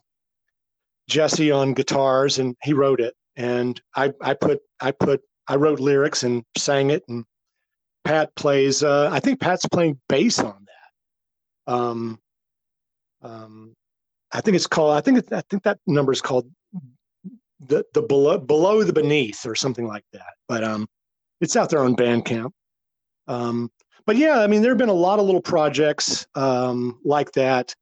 Jesse 1.10 1.50
on 1.50 1.74
guitars, 1.74 2.38
and 2.38 2.56
he 2.62 2.72
wrote 2.72 3.00
it. 3.00 3.14
And 3.36 3.80
I 3.94 4.12
I 4.22 4.34
put 4.34 4.60
I 4.80 4.92
put 4.92 5.20
I 5.48 5.56
wrote 5.56 5.80
lyrics 5.80 6.22
and 6.22 6.44
sang 6.56 6.90
it, 6.90 7.02
and 7.08 7.24
Pat 8.04 8.34
plays. 8.36 8.82
Uh, 8.82 9.10
I 9.12 9.20
think 9.20 9.40
Pat's 9.40 9.66
playing 9.66 10.00
bass 10.08 10.38
on 10.38 10.66
that. 10.66 11.72
Um, 11.72 12.18
um, 13.22 13.74
I 14.32 14.40
think 14.40 14.54
it's 14.54 14.66
called. 14.66 14.96
I 14.96 15.00
think 15.00 15.18
it, 15.18 15.32
I 15.32 15.42
think 15.50 15.64
that 15.64 15.78
number 15.86 16.12
is 16.12 16.22
called 16.22 16.48
the 17.60 17.84
the 17.92 18.02
below 18.02 18.38
below 18.38 18.82
the 18.82 18.92
beneath 18.92 19.44
or 19.44 19.54
something 19.54 19.86
like 19.86 20.04
that. 20.12 20.32
But 20.48 20.64
um, 20.64 20.86
it's 21.40 21.56
out 21.56 21.70
there 21.70 21.84
on 21.84 21.96
Bandcamp. 21.96 22.52
Um, 23.28 23.70
but 24.06 24.16
yeah, 24.16 24.40
I 24.40 24.46
mean, 24.46 24.62
there 24.62 24.70
have 24.70 24.78
been 24.78 24.88
a 24.88 24.92
lot 24.92 25.18
of 25.18 25.26
little 25.26 25.42
projects 25.42 26.26
um, 26.34 26.98
like 27.04 27.32
that 27.32 27.74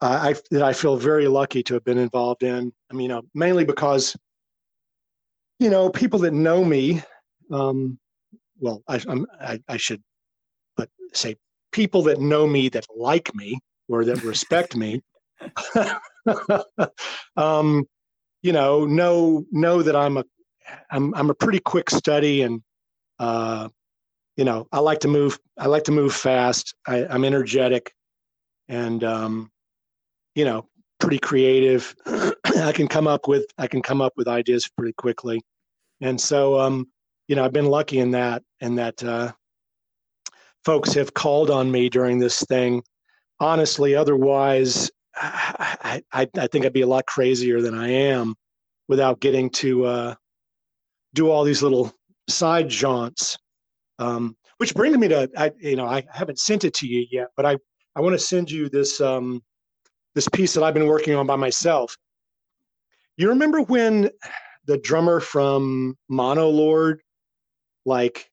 uh, 0.00 0.18
I, 0.22 0.34
that 0.50 0.62
I 0.62 0.72
feel 0.72 0.96
very 0.96 1.28
lucky 1.28 1.62
to 1.64 1.74
have 1.74 1.84
been 1.84 1.98
involved 1.98 2.42
in. 2.42 2.72
I 2.90 2.94
mean, 2.94 3.04
you 3.04 3.08
know, 3.08 3.22
mainly 3.34 3.64
because, 3.64 4.16
you 5.58 5.70
know, 5.70 5.90
people 5.90 6.20
that 6.20 6.32
know 6.32 6.64
me, 6.64 7.02
um, 7.50 7.98
well, 8.60 8.82
I, 8.88 9.00
I, 9.40 9.60
I 9.68 9.76
should, 9.76 10.02
but 10.76 10.88
say 11.12 11.36
people 11.72 12.02
that 12.02 12.20
know 12.20 12.46
me 12.46 12.68
that 12.70 12.86
like 12.96 13.34
me 13.34 13.60
or 13.88 14.04
that 14.04 14.22
respect 14.22 14.76
me, 14.76 15.02
um, 17.36 17.86
you 18.42 18.52
know, 18.52 18.84
know 18.84 19.44
know 19.50 19.82
that 19.82 19.96
I'm 19.96 20.16
a 20.16 20.24
I'm 20.90 21.14
I'm 21.14 21.30
a 21.30 21.34
pretty 21.34 21.60
quick 21.60 21.90
study 21.90 22.42
and 22.42 22.62
uh, 23.18 23.68
you 24.36 24.44
know 24.44 24.66
I 24.72 24.80
like 24.80 25.00
to 25.00 25.08
move 25.08 25.38
I 25.56 25.66
like 25.66 25.84
to 25.84 25.92
move 25.92 26.14
fast. 26.14 26.74
I, 26.86 27.06
I'm 27.06 27.24
energetic, 27.24 27.92
and 28.68 29.02
um, 29.02 29.50
you 30.38 30.44
know 30.44 30.64
pretty 31.00 31.18
creative 31.18 31.94
i 32.62 32.70
can 32.72 32.86
come 32.86 33.08
up 33.08 33.26
with 33.26 33.44
i 33.58 33.66
can 33.66 33.82
come 33.82 34.00
up 34.00 34.12
with 34.16 34.28
ideas 34.28 34.68
pretty 34.68 34.92
quickly 34.92 35.40
and 36.00 36.20
so 36.20 36.58
um 36.60 36.86
you 37.26 37.34
know 37.34 37.44
i've 37.44 37.52
been 37.52 37.66
lucky 37.66 37.98
in 37.98 38.12
that 38.12 38.42
and 38.60 38.78
that 38.78 39.02
uh 39.02 39.32
folks 40.64 40.94
have 40.94 41.12
called 41.12 41.50
on 41.50 41.68
me 41.68 41.88
during 41.88 42.20
this 42.20 42.44
thing 42.44 42.80
honestly 43.40 43.96
otherwise 43.96 44.88
I, 45.20 46.02
I, 46.12 46.28
I 46.38 46.46
think 46.46 46.64
I'd 46.64 46.72
be 46.72 46.82
a 46.82 46.86
lot 46.86 47.06
crazier 47.06 47.60
than 47.60 47.74
I 47.74 47.88
am 47.88 48.36
without 48.86 49.18
getting 49.18 49.50
to 49.50 49.84
uh, 49.84 50.14
do 51.14 51.28
all 51.28 51.42
these 51.42 51.60
little 51.60 51.92
side 52.28 52.68
jaunts. 52.68 53.36
Um, 53.98 54.36
which 54.58 54.76
brings 54.76 54.96
me 54.96 55.08
to 55.08 55.28
I 55.36 55.50
you 55.58 55.74
know 55.74 55.86
I 55.86 56.04
haven't 56.12 56.38
sent 56.38 56.62
it 56.62 56.74
to 56.74 56.86
you 56.86 57.04
yet, 57.10 57.28
but 57.36 57.46
I 57.46 57.56
I 57.96 58.00
want 58.00 58.14
to 58.14 58.24
send 58.24 58.48
you 58.48 58.68
this 58.68 59.00
um, 59.00 59.42
this 60.14 60.28
piece 60.28 60.54
that 60.54 60.62
I've 60.62 60.74
been 60.74 60.86
working 60.86 61.14
on 61.14 61.26
by 61.26 61.36
myself. 61.36 61.96
You 63.16 63.30
remember 63.30 63.62
when 63.62 64.10
the 64.66 64.78
drummer 64.78 65.20
from 65.20 65.96
Monolord, 66.10 66.98
like, 67.84 68.30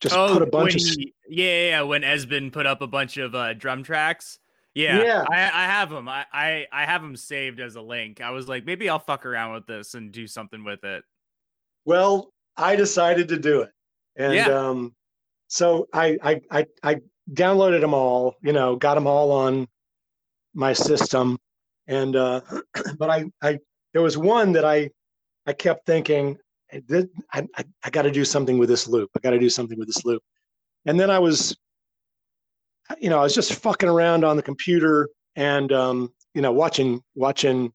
just 0.00 0.16
oh, 0.16 0.32
put 0.32 0.42
a 0.42 0.46
bunch 0.46 0.74
of 0.74 0.80
he, 0.80 1.14
yeah, 1.28 1.68
yeah, 1.68 1.82
when 1.82 2.02
Esben 2.02 2.50
put 2.50 2.66
up 2.66 2.82
a 2.82 2.86
bunch 2.86 3.16
of 3.16 3.34
uh, 3.34 3.54
drum 3.54 3.84
tracks. 3.84 4.38
Yeah, 4.74 5.02
yeah. 5.02 5.24
I, 5.30 5.36
I 5.36 5.66
have 5.66 5.90
them. 5.90 6.08
I, 6.08 6.24
I 6.32 6.66
I 6.72 6.84
have 6.86 7.02
them 7.02 7.14
saved 7.14 7.60
as 7.60 7.76
a 7.76 7.82
link. 7.82 8.20
I 8.20 8.30
was 8.30 8.48
like, 8.48 8.64
maybe 8.64 8.88
I'll 8.88 8.98
fuck 8.98 9.26
around 9.26 9.52
with 9.52 9.66
this 9.66 9.94
and 9.94 10.10
do 10.10 10.26
something 10.26 10.64
with 10.64 10.82
it. 10.82 11.04
Well, 11.84 12.32
I 12.56 12.74
decided 12.74 13.28
to 13.28 13.38
do 13.38 13.60
it, 13.60 13.70
and 14.16 14.34
yeah. 14.34 14.48
um, 14.48 14.94
so 15.48 15.88
I, 15.92 16.18
I 16.22 16.40
I 16.50 16.66
I 16.82 16.96
downloaded 17.30 17.82
them 17.82 17.92
all. 17.92 18.36
You 18.42 18.52
know, 18.52 18.76
got 18.76 18.94
them 18.94 19.06
all 19.06 19.30
on 19.30 19.68
my 20.54 20.72
system. 20.72 21.38
And 21.86 22.16
uh, 22.16 22.40
but 22.98 23.10
I, 23.10 23.24
I 23.42 23.58
there 23.92 24.02
was 24.02 24.16
one 24.16 24.52
that 24.52 24.64
I 24.64 24.90
I 25.46 25.52
kept 25.52 25.86
thinking 25.86 26.38
I, 26.72 26.82
did, 26.86 27.10
I, 27.32 27.46
I 27.84 27.90
got 27.90 28.02
to 28.02 28.10
do 28.10 28.24
something 28.24 28.56
with 28.56 28.68
this 28.68 28.88
loop. 28.88 29.10
I 29.14 29.20
got 29.20 29.30
to 29.30 29.38
do 29.38 29.50
something 29.50 29.78
with 29.78 29.88
this 29.88 30.04
loop. 30.06 30.22
And 30.86 30.98
then 30.98 31.10
I 31.10 31.18
was, 31.18 31.54
you 32.98 33.10
know, 33.10 33.18
I 33.18 33.22
was 33.22 33.34
just 33.34 33.54
fucking 33.54 33.88
around 33.88 34.24
on 34.24 34.36
the 34.36 34.42
computer 34.42 35.10
and 35.36 35.72
um, 35.72 36.12
you 36.34 36.42
know 36.42 36.52
watching 36.52 37.02
watching 37.14 37.72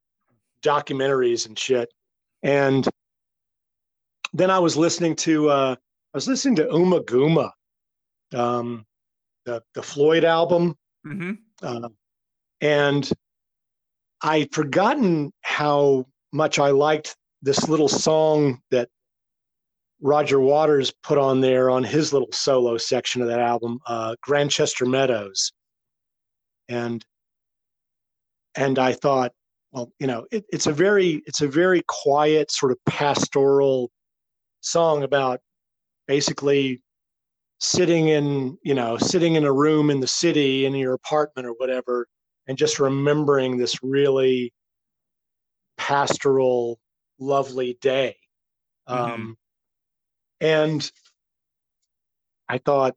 documentaries 0.62 1.48
and 1.48 1.58
shit. 1.58 1.90
And 2.44 2.88
then 4.34 4.50
I 4.52 4.60
was 4.60 4.76
listening 4.76 5.16
to 5.18 5.50
uh, 5.50 5.76
I 5.76 6.18
was 6.18 6.28
listening 6.28 6.56
to 6.58 6.66
Ummagumma, 6.66 7.52
um, 8.34 8.86
the 9.46 9.62
the 9.74 9.84
Floyd 9.84 10.24
album. 10.24 10.76
Mm-hmm. 11.06 11.32
Uh, 11.62 11.90
and 12.62 13.10
I'd 14.22 14.54
forgotten 14.54 15.32
how 15.42 16.06
much 16.34 16.60
I 16.60 16.72
liked 16.72 17.16
this 17.42 17.70
little 17.70 17.88
song 17.88 18.62
that 18.72 18.90
Roger 20.02 20.40
Waters 20.40 20.94
put 21.04 21.18
on 21.18 21.42
there 21.42 21.70
on 21.70 21.84
his 21.84 22.14
little 22.14 22.32
solo 22.32 22.78
section 22.78 23.22
of 23.22 23.28
that 23.28 23.40
album, 23.40 23.80
uh, 23.88 24.16
Grantchester 24.22 24.86
Meadows. 24.86 25.52
And 26.70 27.04
and 28.56 28.80
I 28.80 28.94
thought, 28.94 29.32
well, 29.72 29.92
you 30.00 30.08
know, 30.08 30.26
it, 30.32 30.46
it's 30.50 30.68
a 30.68 30.74
very 30.74 31.22
it's 31.26 31.42
a 31.42 31.48
very 31.48 31.84
quiet 31.88 32.52
sort 32.52 32.72
of 32.72 32.80
pastoral 32.86 33.92
song 34.62 35.04
about 35.04 35.40
basically 36.08 36.82
sitting 37.60 38.10
in 38.10 38.58
you 38.64 38.74
know 38.74 38.98
sitting 38.98 39.36
in 39.36 39.46
a 39.46 39.52
room 39.52 39.90
in 39.90 40.00
the 40.00 40.08
city 40.08 40.66
in 40.66 40.76
your 40.76 40.94
apartment 40.94 41.48
or 41.48 41.52
whatever 41.54 42.08
and 42.48 42.58
just 42.58 42.80
remembering 42.80 43.58
this 43.58 43.84
really 43.84 44.54
pastoral 45.78 46.80
lovely 47.20 47.78
day. 47.82 48.16
Mm-hmm. 48.88 49.14
um, 49.14 49.38
and 50.40 50.92
i 52.48 52.58
thought 52.60 52.96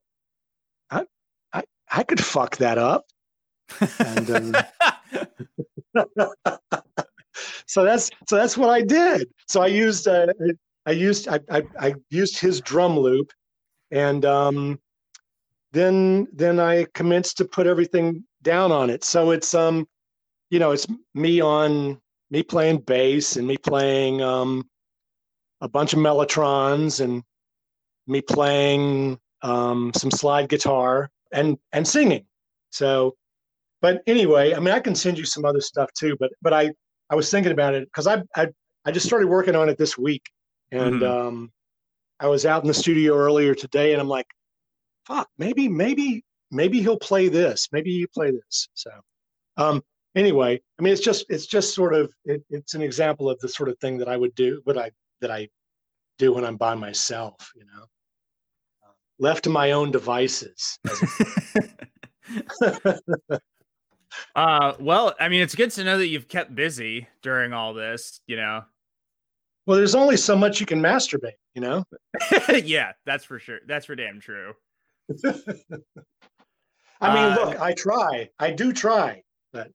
I, 0.91 1.05
I 1.53 1.65
i 1.91 2.03
could 2.05 2.23
fuck 2.23 2.59
that 2.59 2.79
up. 2.79 3.07
And 3.99 4.31
um, 4.31 4.57
so 7.67 7.83
that's 7.83 8.11
so 8.29 8.37
that's 8.37 8.57
what 8.57 8.71
i 8.71 8.83
did. 8.83 9.29
So 9.49 9.63
i 9.63 9.67
used 9.67 10.07
uh, 10.07 10.29
i 10.87 10.93
used 10.93 11.27
I, 11.27 11.41
I 11.51 11.63
i 11.81 11.95
used 12.11 12.39
his 12.39 12.61
drum 12.61 12.97
loop 12.97 13.33
and 13.91 14.25
um, 14.25 14.79
then 15.73 16.29
then 16.33 16.61
I 16.61 16.87
commenced 16.95 17.37
to 17.39 17.45
put 17.45 17.67
everything 17.67 18.25
down 18.43 18.73
on 18.73 18.91
it. 18.91 19.05
So 19.05 19.31
it's 19.31 19.55
um, 19.55 19.87
you 20.51 20.59
know, 20.59 20.73
it's 20.73 20.87
me 21.15 21.41
on 21.41 22.01
me 22.31 22.43
playing 22.43 22.79
bass 22.79 23.37
and 23.37 23.47
me 23.47 23.57
playing 23.57 24.23
um, 24.23 24.69
a 25.61 25.69
bunch 25.69 25.93
of 25.93 25.99
mellotrons 25.99 27.01
and 27.01 27.23
me 28.07 28.21
playing 28.21 29.19
um, 29.43 29.93
some 29.95 30.11
slide 30.11 30.49
guitar 30.49 31.11
and 31.33 31.59
and 31.73 31.87
singing. 31.87 32.25
So, 32.71 33.17
but 33.81 34.03
anyway, 34.07 34.55
I 34.55 34.61
mean, 34.61 34.75
I 34.75 34.81
can 34.81 34.95
send 34.95 35.19
you 35.19 35.25
some 35.25 35.45
other 35.45 35.61
stuff 35.61 35.93
too. 35.93 36.17
But 36.19 36.31
but 36.43 36.53
I 36.53 36.73
I 37.11 37.15
was 37.15 37.31
thinking 37.31 37.53
about 37.53 37.75
it 37.75 37.85
because 37.85 38.07
I 38.07 38.23
I 38.37 38.49
I 38.85 38.91
just 38.91 39.07
started 39.07 39.29
working 39.29 39.57
on 39.57 39.69
it 39.69 39.79
this 39.79 39.99
week, 39.99 40.23
and 40.73 41.01
mm-hmm. 41.01 41.27
um, 41.27 41.53
I 42.21 42.27
was 42.27 42.45
out 42.45 42.63
in 42.63 42.69
the 42.69 42.75
studio 42.75 43.17
earlier 43.17 43.55
today 43.55 43.93
and 43.93 44.01
I'm 44.01 44.09
like, 44.09 44.27
fuck, 45.07 45.29
maybe, 45.39 45.69
maybe, 45.69 46.23
maybe 46.51 46.81
he'll 46.81 46.99
play 46.99 47.29
this. 47.29 47.69
Maybe 47.73 47.91
you 47.91 48.09
play 48.09 48.31
this. 48.31 48.69
So, 48.75 48.91
um, 49.57 49.83
anyway, 50.15 50.61
I 50.79 50.83
mean, 50.83 50.93
it's 50.93 51.03
just, 51.03 51.27
it's 51.29 51.47
just 51.47 51.75
sort 51.75 51.95
of, 51.95 52.11
it, 52.25 52.43
it's 52.51 52.75
an 52.75 52.83
example 52.83 53.29
of 53.31 53.39
the 53.41 53.49
sort 53.49 53.69
of 53.69 53.79
thing 53.79 53.99
that 53.99 54.09
I 54.09 54.17
would 54.17 54.35
do, 54.35 54.61
what 54.65 54.79
I, 54.79 54.91
that 55.21 55.31
I 55.31 55.49
do 56.19 56.33
when 56.33 56.45
I'm 56.45 56.57
by 56.57 56.75
myself, 56.75 57.53
you 57.55 57.65
know, 57.65 57.85
uh, 58.85 58.93
left 59.19 59.45
to 59.45 59.51
my 59.51 59.73
own 59.73 59.91
devices. 59.91 60.79
uh, 64.35 64.75
well, 64.79 65.15
I 65.19 65.29
mean, 65.29 65.43
it's 65.43 65.55
good 65.55 65.71
to 65.73 65.85
know 65.85 65.99
that 65.99 66.09
you've 66.09 66.29
kept 66.29 66.55
busy 66.55 67.09
during 67.23 67.53
all 67.53 67.75
this, 67.75 68.21
you 68.27 68.37
know, 68.37 68.63
well, 69.67 69.77
there's 69.77 69.95
only 69.95 70.17
so 70.17 70.35
much 70.37 70.59
you 70.59 70.67
can 70.67 70.81
masturbate, 70.81 71.39
you 71.55 71.61
know? 71.61 71.85
yeah, 72.65 72.93
that's 73.07 73.25
for 73.25 73.39
sure. 73.39 73.61
That's 73.69 73.87
for 73.87 73.95
damn 73.95 74.19
true. 74.19 74.55
I 77.01 77.15
mean, 77.15 77.33
uh, 77.33 77.45
look, 77.45 77.61
I 77.61 77.73
try. 77.73 78.29
I 78.39 78.51
do 78.51 78.73
try, 78.73 79.23
but 79.53 79.73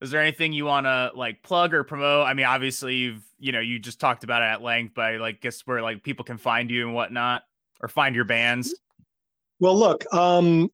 is 0.00 0.10
there 0.10 0.20
anything 0.20 0.52
you 0.52 0.64
want 0.64 0.86
to 0.86 1.10
like 1.14 1.42
plug 1.42 1.74
or 1.74 1.82
promote? 1.82 2.26
I 2.26 2.34
mean, 2.34 2.46
obviously 2.46 2.94
you've, 2.94 3.24
you 3.38 3.52
know, 3.52 3.60
you 3.60 3.78
just 3.78 3.98
talked 3.98 4.24
about 4.24 4.42
it 4.42 4.46
at 4.46 4.62
length, 4.62 4.94
but 4.94 5.02
I 5.02 5.16
like 5.16 5.40
guess 5.40 5.60
where 5.62 5.82
like 5.82 6.02
people 6.02 6.24
can 6.24 6.38
find 6.38 6.70
you 6.70 6.86
and 6.86 6.94
whatnot 6.94 7.42
or 7.80 7.88
find 7.88 8.14
your 8.14 8.24
bands. 8.24 8.74
Well, 9.58 9.76
look, 9.76 10.04
um, 10.14 10.70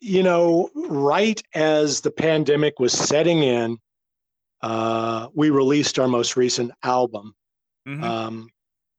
you 0.00 0.22
know, 0.22 0.70
right 0.74 1.42
as 1.54 2.00
the 2.00 2.10
pandemic 2.10 2.78
was 2.78 2.92
setting 2.92 3.42
in, 3.42 3.78
uh, 4.62 5.28
we 5.34 5.50
released 5.50 5.98
our 5.98 6.08
most 6.08 6.36
recent 6.36 6.70
album. 6.84 7.34
Mm-hmm. 7.88 8.04
Um, 8.04 8.48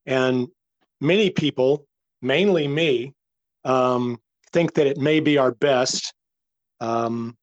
and 0.05 0.47
many 0.99 1.29
people, 1.29 1.87
mainly 2.21 2.67
me, 2.67 3.13
um, 3.63 4.19
think 4.55 4.73
that 4.75 4.87
it 4.87 4.97
may 4.97 5.19
be 5.19 5.37
our 5.37 5.51
best. 5.51 6.13
Um, 6.79 7.35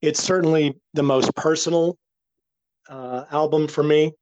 it's 0.00 0.22
certainly 0.22 0.76
the 0.92 1.02
most 1.02 1.34
personal 1.34 1.96
uh, 2.88 3.24
album 3.32 3.66
for 3.66 3.82
me. 3.82 4.12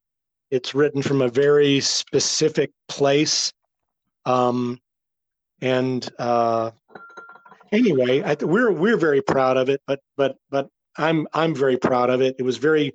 It's 0.51 0.75
written 0.75 1.03
from 1.03 1.21
a 1.21 1.29
very 1.29 1.81
specific 1.81 2.71
place. 2.89 3.53
Um, 4.25 4.79
and 5.61 6.09
uh, 6.19 6.71
anyway, 7.73 8.23
I, 8.23 8.37
we're 8.41 8.73
we're 8.73 8.97
very 8.97 9.21
proud 9.21 9.59
of 9.59 9.69
it. 9.69 9.83
But 9.87 10.01
but 10.17 10.37
but 10.51 10.69
I'm 10.97 11.29
I'm 11.35 11.55
very 11.55 11.77
proud 11.77 12.09
of 12.09 12.23
it. 12.23 12.37
It 12.39 12.43
was 12.43 12.57
very 12.57 12.87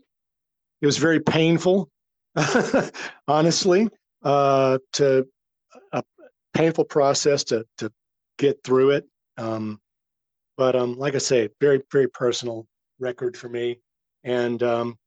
it 0.81 0.85
was 0.87 0.97
very 0.97 1.19
painful, 1.19 1.87
honestly, 3.27 3.89
uh, 4.23 4.79
to 4.93 5.27
a 5.91 6.03
painful 6.55 6.85
process 6.85 7.43
to 7.45 7.63
to 7.77 7.91
get 8.37 8.63
through 8.63 8.91
it. 8.91 9.05
Um, 9.37 9.79
but 10.57 10.75
um, 10.75 10.97
like 10.97 11.15
I 11.15 11.19
say, 11.19 11.49
very 11.61 11.81
very 11.91 12.07
personal 12.07 12.67
record 12.99 13.37
for 13.37 13.49
me, 13.49 13.79
and 14.23 14.61
um, 14.63 14.97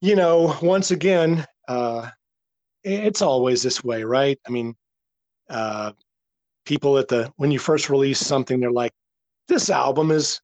you 0.00 0.16
know, 0.16 0.56
once 0.62 0.90
again, 0.90 1.46
uh, 1.68 2.10
it's 2.84 3.22
always 3.22 3.62
this 3.62 3.84
way, 3.84 4.02
right? 4.02 4.38
I 4.46 4.50
mean, 4.50 4.74
uh, 5.48 5.92
people 6.64 6.98
at 6.98 7.08
the 7.08 7.32
when 7.36 7.50
you 7.50 7.58
first 7.58 7.88
release 7.90 8.18
something, 8.18 8.58
they're 8.58 8.70
like, 8.72 8.92
"This 9.48 9.70
album 9.70 10.10
is 10.10 10.40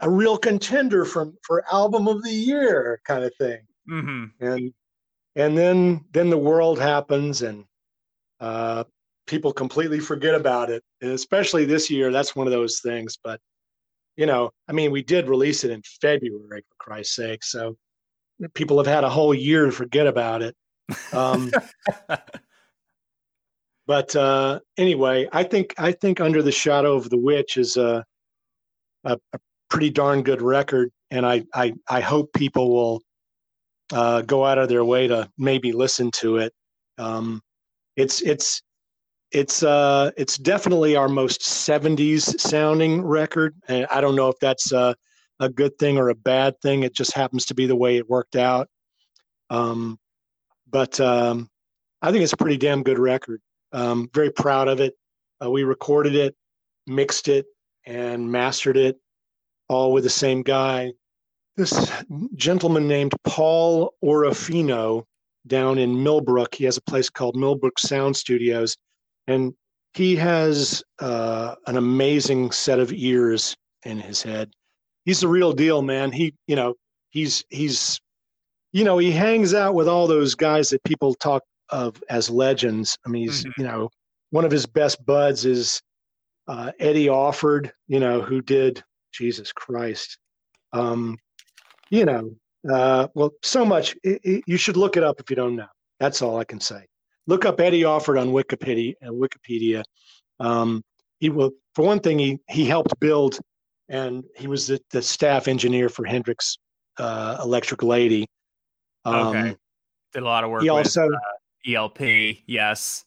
a 0.00 0.10
real 0.10 0.36
contender 0.36 1.04
from 1.04 1.36
for 1.42 1.64
album 1.72 2.06
of 2.08 2.22
the 2.22 2.32
year 2.32 3.00
kind 3.04 3.24
of 3.24 3.34
thing 3.36 3.60
mm-hmm. 3.88 4.24
and 4.44 4.72
and 5.36 5.56
then 5.56 6.04
then 6.12 6.30
the 6.30 6.38
world 6.38 6.78
happens 6.78 7.42
and 7.42 7.64
uh, 8.40 8.84
people 9.30 9.52
completely 9.52 10.00
forget 10.00 10.34
about 10.34 10.70
it 10.70 10.82
and 11.00 11.12
especially 11.12 11.64
this 11.64 11.88
year 11.88 12.10
that's 12.10 12.34
one 12.34 12.46
of 12.46 12.52
those 12.52 12.80
things 12.80 13.16
but 13.22 13.40
you 14.16 14.26
know 14.26 14.50
i 14.68 14.72
mean 14.72 14.90
we 14.90 15.02
did 15.02 15.28
release 15.28 15.64
it 15.64 15.70
in 15.70 15.80
february 16.00 16.62
for 16.68 16.74
christ's 16.78 17.14
sake 17.14 17.42
so 17.44 17.76
people 18.54 18.76
have 18.76 18.86
had 18.86 19.04
a 19.04 19.08
whole 19.08 19.32
year 19.32 19.66
to 19.66 19.72
forget 19.72 20.06
about 20.06 20.42
it 20.42 20.54
um, 21.12 21.50
but 23.86 24.14
uh, 24.16 24.58
anyway 24.76 25.26
i 25.32 25.42
think 25.42 25.72
i 25.78 25.92
think 25.92 26.20
under 26.20 26.42
the 26.42 26.52
shadow 26.52 26.94
of 26.94 27.08
the 27.08 27.18
witch 27.18 27.56
is 27.56 27.76
a, 27.76 28.04
a, 29.04 29.16
a 29.32 29.38
pretty 29.70 29.88
darn 29.88 30.22
good 30.22 30.42
record, 30.42 30.90
and 31.10 31.24
I 31.24 31.44
I, 31.54 31.72
I 31.88 32.00
hope 32.00 32.32
people 32.34 32.70
will 32.70 33.02
uh, 33.92 34.22
go 34.22 34.44
out 34.44 34.58
of 34.58 34.68
their 34.68 34.84
way 34.84 35.08
to 35.08 35.30
maybe 35.38 35.72
listen 35.72 36.10
to 36.16 36.38
it. 36.38 36.52
Um, 36.98 37.40
it's 37.96 38.20
it's 38.20 38.60
it's 39.32 39.62
uh 39.62 40.10
it's 40.16 40.36
definitely 40.36 40.96
our 40.96 41.08
most 41.08 41.40
70s 41.40 42.40
sounding 42.40 43.02
record 43.02 43.54
and 43.68 43.86
i 43.90 44.00
don't 44.00 44.16
know 44.16 44.28
if 44.28 44.38
that's 44.40 44.72
a, 44.72 44.94
a 45.38 45.48
good 45.48 45.78
thing 45.78 45.96
or 45.96 46.10
a 46.10 46.14
bad 46.14 46.60
thing. 46.60 46.82
It 46.82 46.94
just 46.94 47.14
happens 47.14 47.46
to 47.46 47.54
be 47.54 47.66
the 47.66 47.76
way 47.76 47.96
it 47.96 48.10
worked 48.10 48.36
out. 48.36 48.68
Um, 49.48 49.98
but 50.70 51.00
um, 51.00 51.48
i 52.02 52.12
think 52.12 52.22
it's 52.22 52.32
a 52.32 52.36
pretty 52.36 52.58
damn 52.58 52.82
good 52.82 52.98
record. 52.98 53.40
Um, 53.72 54.10
very 54.14 54.30
proud 54.30 54.68
of 54.68 54.80
it. 54.80 54.94
Uh, 55.42 55.50
we 55.50 55.64
recorded 55.64 56.14
it 56.14 56.34
mixed 56.86 57.28
it 57.28 57.46
and 57.86 58.30
mastered 58.30 58.76
it 58.76 58.98
all 59.68 59.92
with 59.92 60.04
the 60.04 60.10
same 60.10 60.42
guy. 60.42 60.92
This 61.56 61.90
gentleman 62.34 62.88
named 62.88 63.12
Paul 63.24 63.94
Orofino 64.04 65.04
down 65.46 65.78
in 65.78 66.02
Millbrook, 66.02 66.54
he 66.54 66.64
has 66.64 66.76
a 66.76 66.82
place 66.82 67.08
called 67.08 67.36
Millbrook 67.36 67.78
Sound 67.78 68.16
Studios, 68.16 68.76
and 69.26 69.54
he 69.94 70.16
has 70.16 70.82
uh, 71.00 71.54
an 71.66 71.76
amazing 71.76 72.52
set 72.52 72.78
of 72.78 72.92
ears 72.92 73.56
in 73.84 73.98
his 73.98 74.22
head. 74.22 74.50
He's 75.04 75.20
the 75.20 75.28
real 75.28 75.52
deal, 75.52 75.82
man. 75.82 76.12
He, 76.12 76.34
you 76.46 76.56
know, 76.56 76.74
he's 77.10 77.44
he's, 77.48 78.00
you 78.72 78.84
know, 78.84 78.98
he 78.98 79.10
hangs 79.10 79.54
out 79.54 79.74
with 79.74 79.88
all 79.88 80.06
those 80.06 80.34
guys 80.34 80.70
that 80.70 80.82
people 80.84 81.14
talk 81.14 81.42
of 81.70 82.02
as 82.08 82.30
legends. 82.30 82.96
I 83.06 83.08
mean, 83.08 83.22
he's, 83.22 83.44
mm-hmm. 83.44 83.60
you 83.60 83.66
know, 83.66 83.90
one 84.30 84.44
of 84.44 84.50
his 84.50 84.66
best 84.66 85.04
buds 85.04 85.44
is 85.44 85.80
uh, 86.46 86.72
Eddie 86.78 87.06
Offord, 87.06 87.70
you 87.88 88.00
know, 88.00 88.20
who 88.20 88.40
did 88.42 88.82
Jesus 89.12 89.52
Christ. 89.52 90.18
Um, 90.72 91.18
you 91.90 92.04
know, 92.04 92.30
uh, 92.72 93.08
well, 93.14 93.32
so 93.42 93.64
much. 93.64 93.96
It, 94.04 94.20
it, 94.22 94.44
you 94.46 94.56
should 94.56 94.76
look 94.76 94.96
it 94.96 95.02
up 95.02 95.20
if 95.20 95.30
you 95.30 95.36
don't 95.36 95.56
know. 95.56 95.66
That's 95.98 96.22
all 96.22 96.38
I 96.38 96.44
can 96.44 96.60
say. 96.60 96.86
Look 97.26 97.44
up 97.44 97.60
Eddie 97.60 97.82
Offord 97.82 98.20
on 98.20 98.28
Wikipedia. 98.28 98.94
Uh, 99.02 99.10
Wikipedia. 99.10 99.82
Um, 100.38 100.82
he 101.18 101.28
will, 101.28 101.52
for 101.74 101.84
one 101.84 102.00
thing, 102.00 102.18
he 102.18 102.38
he 102.48 102.64
helped 102.64 102.98
build, 102.98 103.38
and 103.88 104.24
he 104.36 104.46
was 104.46 104.66
the, 104.66 104.80
the 104.90 105.02
staff 105.02 105.48
engineer 105.48 105.88
for 105.88 106.04
Hendrix 106.04 106.58
uh, 106.98 107.38
Electric 107.42 107.82
Lady. 107.82 108.26
Um, 109.04 109.26
okay, 109.28 109.56
did 110.12 110.22
a 110.22 110.26
lot 110.26 110.44
of 110.44 110.50
work. 110.50 110.62
He 110.62 110.70
with, 110.70 110.86
also 110.86 111.08
uh, 111.08 111.70
ELP. 111.70 112.38
Yes. 112.46 113.04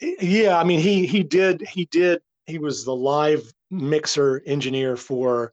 Yeah, 0.00 0.58
I 0.58 0.64
mean, 0.64 0.80
he 0.80 1.06
he 1.06 1.22
did 1.22 1.62
he 1.62 1.86
did 1.86 2.20
he 2.46 2.58
was 2.58 2.84
the 2.84 2.94
live 2.94 3.52
mixer 3.70 4.42
engineer 4.46 4.96
for 4.96 5.52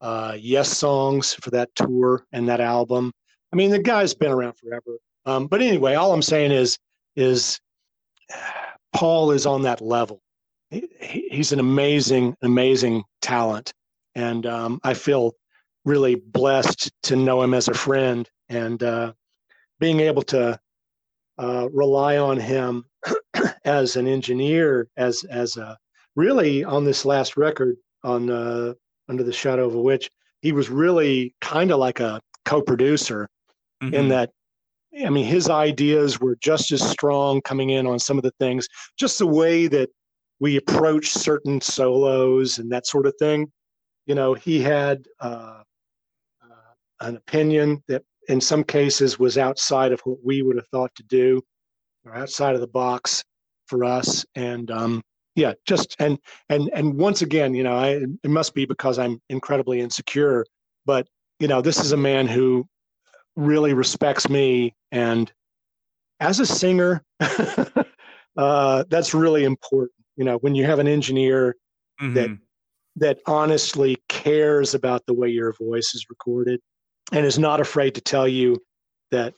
uh, 0.00 0.32
Yessongs 0.32 1.40
for 1.42 1.50
that 1.50 1.74
tour 1.74 2.24
and 2.32 2.48
that 2.48 2.60
album. 2.60 3.12
I 3.52 3.56
mean, 3.56 3.70
the 3.70 3.78
guy's 3.78 4.14
been 4.14 4.30
around 4.30 4.54
forever. 4.58 4.98
Um, 5.26 5.46
but 5.46 5.62
anyway, 5.62 5.94
all 5.94 6.12
I'm 6.12 6.22
saying 6.22 6.52
is, 6.52 6.78
is 7.16 7.60
Paul 8.94 9.30
is 9.30 9.46
on 9.46 9.62
that 9.62 9.80
level. 9.80 10.20
He, 10.70 10.88
he's 11.30 11.52
an 11.52 11.60
amazing, 11.60 12.36
amazing 12.42 13.04
talent, 13.22 13.72
and 14.14 14.46
um, 14.46 14.80
I 14.82 14.94
feel 14.94 15.34
really 15.84 16.14
blessed 16.14 16.90
to 17.04 17.16
know 17.16 17.42
him 17.42 17.54
as 17.54 17.68
a 17.68 17.74
friend 17.74 18.28
and 18.48 18.82
uh, 18.82 19.12
being 19.78 20.00
able 20.00 20.22
to 20.22 20.58
uh, 21.38 21.68
rely 21.72 22.16
on 22.16 22.38
him 22.38 22.84
as 23.64 23.96
an 23.96 24.06
engineer, 24.06 24.88
as 24.96 25.24
as 25.24 25.56
a 25.56 25.76
really 26.16 26.64
on 26.64 26.84
this 26.84 27.04
last 27.04 27.36
record 27.36 27.76
on 28.02 28.30
uh, 28.30 28.74
Under 29.08 29.22
the 29.22 29.32
Shadow 29.32 29.66
of 29.66 29.74
a 29.74 29.80
Witch, 29.80 30.10
he 30.42 30.52
was 30.52 30.70
really 30.70 31.34
kind 31.40 31.70
of 31.70 31.78
like 31.78 32.00
a 32.00 32.20
co-producer 32.44 33.28
mm-hmm. 33.82 33.94
in 33.94 34.08
that. 34.08 34.30
I 35.02 35.10
mean, 35.10 35.24
his 35.24 35.50
ideas 35.50 36.20
were 36.20 36.36
just 36.36 36.70
as 36.70 36.88
strong 36.88 37.40
coming 37.40 37.70
in 37.70 37.86
on 37.86 37.98
some 37.98 38.16
of 38.16 38.22
the 38.22 38.32
things, 38.38 38.68
just 38.96 39.18
the 39.18 39.26
way 39.26 39.66
that 39.66 39.90
we 40.40 40.56
approach 40.56 41.10
certain 41.10 41.60
solos 41.60 42.58
and 42.58 42.70
that 42.70 42.86
sort 42.86 43.06
of 43.06 43.14
thing. 43.18 43.50
You 44.06 44.14
know, 44.14 44.34
he 44.34 44.60
had 44.60 45.04
uh, 45.20 45.62
uh, 46.42 46.74
an 47.00 47.16
opinion 47.16 47.82
that 47.88 48.02
in 48.28 48.40
some 48.40 48.62
cases 48.62 49.18
was 49.18 49.38
outside 49.38 49.92
of 49.92 50.00
what 50.00 50.18
we 50.24 50.42
would 50.42 50.56
have 50.56 50.68
thought 50.68 50.94
to 50.96 51.02
do 51.04 51.42
or 52.04 52.14
outside 52.14 52.54
of 52.54 52.60
the 52.60 52.66
box 52.66 53.24
for 53.66 53.84
us. 53.84 54.24
And 54.34 54.70
um, 54.70 55.02
yeah, 55.34 55.54
just 55.66 55.96
and 55.98 56.18
and 56.48 56.70
and 56.74 56.98
once 56.98 57.22
again, 57.22 57.54
you 57.54 57.62
know, 57.62 57.76
I 57.76 58.04
it 58.22 58.30
must 58.30 58.54
be 58.54 58.66
because 58.66 58.98
I'm 58.98 59.20
incredibly 59.28 59.80
insecure, 59.80 60.44
but 60.86 61.08
you 61.40 61.48
know, 61.48 61.60
this 61.60 61.78
is 61.78 61.92
a 61.92 61.96
man 61.96 62.26
who 62.26 62.66
really 63.36 63.74
respects 63.74 64.28
me, 64.28 64.74
and 64.92 65.32
as 66.20 66.40
a 66.40 66.46
singer, 66.46 67.04
uh, 68.36 68.84
that's 68.88 69.14
really 69.14 69.44
important. 69.44 69.92
You 70.16 70.24
know, 70.24 70.36
when 70.38 70.54
you 70.54 70.64
have 70.64 70.78
an 70.78 70.88
engineer 70.88 71.56
mm-hmm. 72.00 72.14
that 72.14 72.38
that 72.96 73.18
honestly 73.26 73.96
cares 74.08 74.74
about 74.74 75.04
the 75.06 75.14
way 75.14 75.28
your 75.28 75.52
voice 75.52 75.94
is 75.94 76.06
recorded 76.08 76.60
and 77.12 77.26
is 77.26 77.38
not 77.38 77.60
afraid 77.60 77.94
to 77.96 78.00
tell 78.00 78.28
you 78.28 78.56
that, 79.10 79.34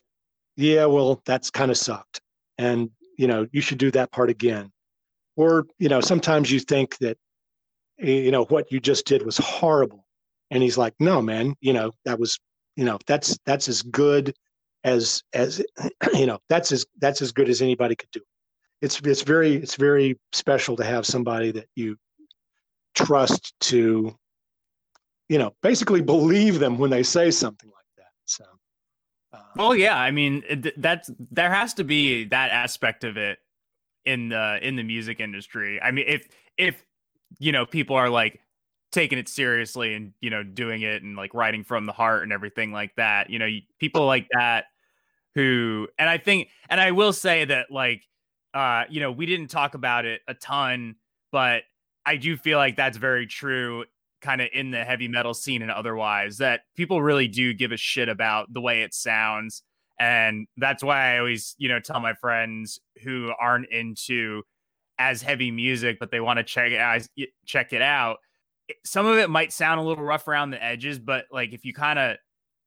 yeah, 0.57 0.85
well, 0.85 1.23
that's 1.25 1.51
kind 1.51 1.71
of 1.71 1.79
sucked, 1.79 2.21
and 2.59 2.91
you 3.19 3.27
know, 3.27 3.47
you 3.53 3.61
should 3.61 3.79
do 3.79 3.91
that 3.93 4.13
part 4.13 4.29
again 4.29 4.71
or 5.37 5.67
you 5.79 5.89
know 5.89 6.01
sometimes 6.01 6.51
you 6.51 6.59
think 6.59 6.97
that 6.99 7.17
you 7.99 8.31
know 8.31 8.45
what 8.47 8.71
you 8.73 8.81
just 8.81 9.07
did 9.07 9.25
was 9.25 9.39
horrible 9.39 10.05
and 10.51 10.63
he's 10.63 10.77
like 10.77 10.95
no 10.99 11.23
man 11.23 11.55
you 11.61 11.73
know 11.73 11.93
that 12.05 12.19
was 12.19 12.39
you 12.77 12.85
know 12.85 12.99
that's 13.07 13.39
that's 13.47 13.69
as 13.69 13.83
good 13.83 14.35
as 14.85 15.23
as 15.33 15.63
you 16.15 16.27
know 16.27 16.39
that's 16.49 16.73
as 16.73 16.87
that's 17.01 17.23
as 17.23 17.33
good 17.33 17.49
as 17.49 17.63
anybody 17.63 17.97
could 17.97 18.11
do 18.13 18.21
it's 18.83 19.01
it's 19.01 19.23
very 19.23 19.55
it's 19.57 19.77
very 19.77 20.19
special 20.33 20.77
to 20.77 20.85
have 20.85 21.07
somebody 21.07 21.51
that 21.51 21.67
you 21.75 21.97
trust 22.95 23.55
to 23.61 24.15
you 25.29 25.39
know 25.39 25.53
basically 25.63 26.01
believe 26.01 26.59
them 26.59 26.79
when 26.79 26.91
they 26.91 27.03
say 27.03 27.31
something 27.31 27.71
like 27.71 27.85
that 27.97 28.13
so 28.25 28.45
uh, 29.33 29.41
well 29.57 29.75
yeah 29.75 29.99
i 29.99 30.11
mean 30.11 30.43
that's 30.77 31.11
there 31.31 31.53
has 31.53 31.75
to 31.75 31.85
be 31.85 32.25
that 32.25 32.51
aspect 32.51 33.05
of 33.05 33.17
it 33.17 33.39
in 34.07 34.29
the 34.29 34.59
in 34.63 34.77
the 34.77 34.83
music 34.83 35.21
industry. 35.21 35.83
I 35.83 35.91
mean, 35.91 36.07
if 36.09 36.29
if 36.57 36.83
you 37.39 37.53
know 37.53 37.67
people 37.67 37.97
are 37.97 38.09
like 38.09 38.41
taking 38.97 39.19
it 39.19 39.29
seriously 39.29 39.93
and 39.93 40.15
you 40.23 40.31
know 40.31 40.43
doing 40.43 40.81
it 40.81 41.03
and 41.03 41.17
like 41.17 41.35
writing 41.35 41.63
from 41.63 41.85
the 41.85 41.93
heart 41.93 42.23
and 42.23 42.33
everything 42.33 42.73
like 42.73 42.97
that, 42.97 43.29
you 43.29 43.39
know, 43.39 43.49
people 43.79 44.07
like 44.07 44.27
that 44.33 44.65
who 45.35 45.87
and 45.99 46.09
I 46.09 46.17
think 46.17 46.49
and 46.71 46.81
I 46.81 46.93
will 46.93 47.13
say 47.13 47.45
that 47.45 47.71
like 47.71 48.03
uh 48.55 48.85
you 48.89 49.01
know, 49.01 49.13
we 49.13 49.27
didn't 49.27 49.49
talk 49.49 49.75
about 49.75 50.07
it 50.07 50.23
a 50.27 50.33
ton, 50.33 50.97
but 51.31 51.65
I 52.07 52.17
do 52.17 52.39
feel 52.39 52.57
like 52.57 52.77
that's 52.77 52.97
very 52.97 53.27
true 53.27 53.85
kind 54.23 54.41
of 54.41 54.49
in 54.55 54.71
the 54.71 54.83
heavy 54.83 55.09
metal 55.09 55.35
scene 55.35 55.61
and 55.61 55.71
otherwise 55.71 56.39
that 56.39 56.63
people 56.75 57.03
really 57.03 57.29
do 57.29 57.53
give 57.53 57.73
a 57.73 57.77
shit 57.77 58.09
about 58.09 58.51
the 58.55 58.63
way 58.63 58.81
it 58.83 58.95
sounds 58.95 59.63
and 60.01 60.47
that's 60.57 60.83
why 60.83 61.15
I 61.15 61.19
always, 61.19 61.55
you 61.59 61.69
know, 61.69 61.81
tell 61.81 62.01
my 62.01 62.15
friends 62.15 62.81
who 63.03 63.33
aren't 63.39 63.69
into 63.71 64.43
as 64.99 65.23
heavy 65.23 65.51
music, 65.51 65.99
but 65.99 66.11
they 66.11 66.21
want 66.21 66.39
to 66.39 66.45
check 66.45 66.71
it 66.73 66.79
out, 66.79 67.03
check 67.47 67.73
it 67.73 67.83
out. 67.83 68.19
Some 68.85 69.07
of 69.07 69.19
it 69.19 69.31
might 69.31 69.53
sound 69.53 69.81
a 69.81 69.83
little 69.83 70.05
rough 70.05 70.29
around 70.29 70.51
the 70.51 70.63
edges, 70.63 70.99
but 70.99 71.27
like 71.31 71.53
if 71.53 71.65
you 71.65 71.73
kind 71.73 71.99
of 71.99 72.17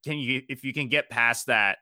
can 0.04 0.18
you 0.18 0.42
if 0.48 0.64
you 0.64 0.72
can 0.72 0.88
get 0.88 1.10
past 1.10 1.46
that, 1.46 1.78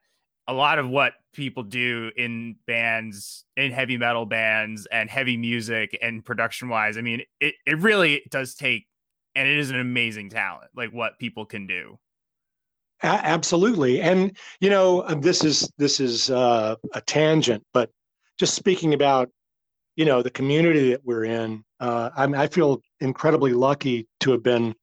a 0.47 0.53
lot 0.53 0.79
of 0.79 0.89
what 0.89 1.13
people 1.33 1.63
do 1.63 2.11
in 2.17 2.57
bands, 2.67 3.45
in 3.57 3.71
heavy 3.71 3.97
metal 3.97 4.27
bands 4.27 4.87
and 4.91 5.11
heavy 5.11 5.37
music 5.37 5.97
and 6.01 6.25
production 6.25 6.69
wise, 6.69 6.97
I 6.97 7.03
mean, 7.03 7.23
it, 7.41 7.55
it 7.67 7.79
really 7.79 8.23
does 8.31 8.55
take 8.55 8.87
and 9.35 9.47
it 9.47 9.59
is 9.59 9.71
an 9.71 9.79
amazing 9.79 10.31
talent, 10.31 10.71
like 10.75 10.91
what 10.91 11.19
people 11.19 11.45
can 11.45 11.67
do. 11.67 11.99
A- 13.03 13.07
absolutely, 13.07 14.01
and 14.01 14.37
you 14.61 14.71
know 14.71 15.03
uh, 15.03 15.15
this 15.15 15.45
is 15.45 15.71
this 15.79 16.01
is 16.01 16.31
uh, 16.31 16.75
a 16.95 17.01
tangent, 17.03 17.65
but 17.73 17.91
just 18.39 18.55
speaking 18.55 18.95
about 18.95 19.31
you 19.95 20.05
know 20.05 20.23
the 20.23 20.31
community 20.31 20.91
that 20.91 21.05
we're 21.05 21.25
in, 21.25 21.63
uh, 21.79 22.11
I, 22.17 22.25
I 22.25 22.47
feel 22.49 22.83
incredibly 23.01 23.53
lucky 23.53 24.07
to 24.21 24.33
have 24.33 24.43
been 24.43 24.75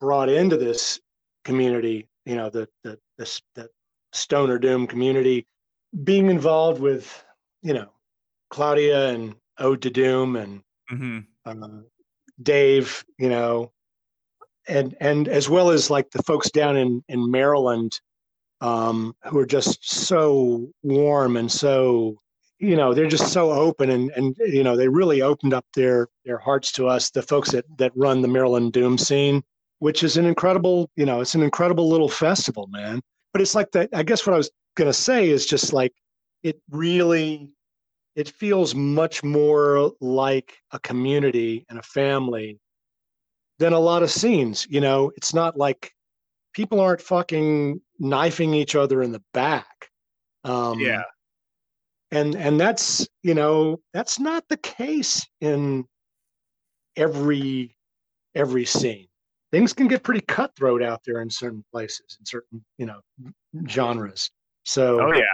brought 0.00 0.28
into 0.28 0.56
this 0.56 1.00
community. 1.44 2.08
You 2.24 2.36
know 2.36 2.50
the 2.50 2.68
the 2.84 2.98
the, 3.18 3.40
the 3.54 3.68
Stoner 4.12 4.58
Doom 4.58 4.86
community, 4.86 5.46
being 6.04 6.28
involved 6.30 6.80
with 6.80 7.24
you 7.62 7.74
know 7.74 7.88
Claudia 8.50 9.10
and 9.10 9.34
Ode 9.58 9.82
to 9.82 9.90
Doom 9.90 10.36
and 10.36 10.62
mm-hmm. 10.92 11.18
uh, 11.44 11.82
Dave, 12.42 13.04
you 13.18 13.28
know, 13.28 13.72
and 14.68 14.96
and 15.00 15.28
as 15.28 15.48
well 15.48 15.70
as 15.70 15.90
like 15.90 16.10
the 16.10 16.22
folks 16.22 16.50
down 16.50 16.76
in 16.76 17.02
in 17.08 17.30
Maryland 17.30 18.00
um, 18.60 19.14
who 19.24 19.38
are 19.38 19.46
just 19.46 19.88
so 19.88 20.68
warm 20.82 21.36
and 21.36 21.50
so 21.50 22.18
you 22.58 22.76
know 22.76 22.94
they're 22.94 23.06
just 23.06 23.32
so 23.32 23.50
open 23.50 23.90
and 23.90 24.10
and 24.12 24.36
you 24.38 24.62
know 24.62 24.76
they 24.76 24.88
really 24.88 25.22
opened 25.22 25.52
up 25.52 25.66
their 25.74 26.08
their 26.24 26.38
hearts 26.38 26.72
to 26.72 26.86
us 26.86 27.10
the 27.10 27.22
folks 27.22 27.50
that 27.50 27.64
that 27.78 27.92
run 27.94 28.22
the 28.22 28.28
Maryland 28.28 28.72
Doom 28.72 28.96
scene 28.98 29.42
which 29.78 30.02
is 30.02 30.16
an 30.16 30.24
incredible 30.24 30.90
you 30.96 31.04
know 31.04 31.20
it's 31.20 31.34
an 31.34 31.42
incredible 31.42 31.88
little 31.88 32.08
festival 32.08 32.66
man 32.68 33.00
but 33.32 33.42
it's 33.42 33.54
like 33.54 33.70
that 33.72 33.90
I 33.92 34.02
guess 34.02 34.26
what 34.26 34.34
I 34.34 34.38
was 34.38 34.50
going 34.76 34.88
to 34.88 34.92
say 34.92 35.28
is 35.28 35.46
just 35.46 35.72
like 35.72 35.92
it 36.42 36.60
really 36.70 37.50
it 38.16 38.30
feels 38.30 38.74
much 38.74 39.22
more 39.22 39.92
like 40.00 40.56
a 40.72 40.78
community 40.78 41.66
and 41.68 41.78
a 41.78 41.82
family 41.82 42.58
than 43.58 43.74
a 43.74 43.78
lot 43.78 44.02
of 44.02 44.10
scenes. 44.10 44.66
You 44.70 44.80
know, 44.80 45.12
it's 45.16 45.34
not 45.34 45.56
like 45.56 45.92
people 46.54 46.80
aren't 46.80 47.02
fucking 47.02 47.80
knifing 47.98 48.54
each 48.54 48.74
other 48.74 49.02
in 49.02 49.12
the 49.12 49.22
back. 49.34 49.90
Um, 50.44 50.80
yeah. 50.80 51.02
And 52.12 52.36
and 52.36 52.60
that's 52.60 53.06
you 53.22 53.34
know 53.34 53.80
that's 53.92 54.20
not 54.20 54.44
the 54.48 54.56
case 54.58 55.26
in 55.40 55.84
every 56.96 57.76
every 58.34 58.64
scene. 58.64 59.08
Things 59.52 59.72
can 59.72 59.88
get 59.88 60.02
pretty 60.02 60.20
cutthroat 60.20 60.82
out 60.82 61.00
there 61.04 61.20
in 61.20 61.30
certain 61.30 61.64
places, 61.72 62.16
in 62.20 62.26
certain 62.26 62.64
you 62.78 62.86
know 62.86 63.00
genres. 63.68 64.30
So 64.64 65.00
oh 65.00 65.12
yeah, 65.12 65.24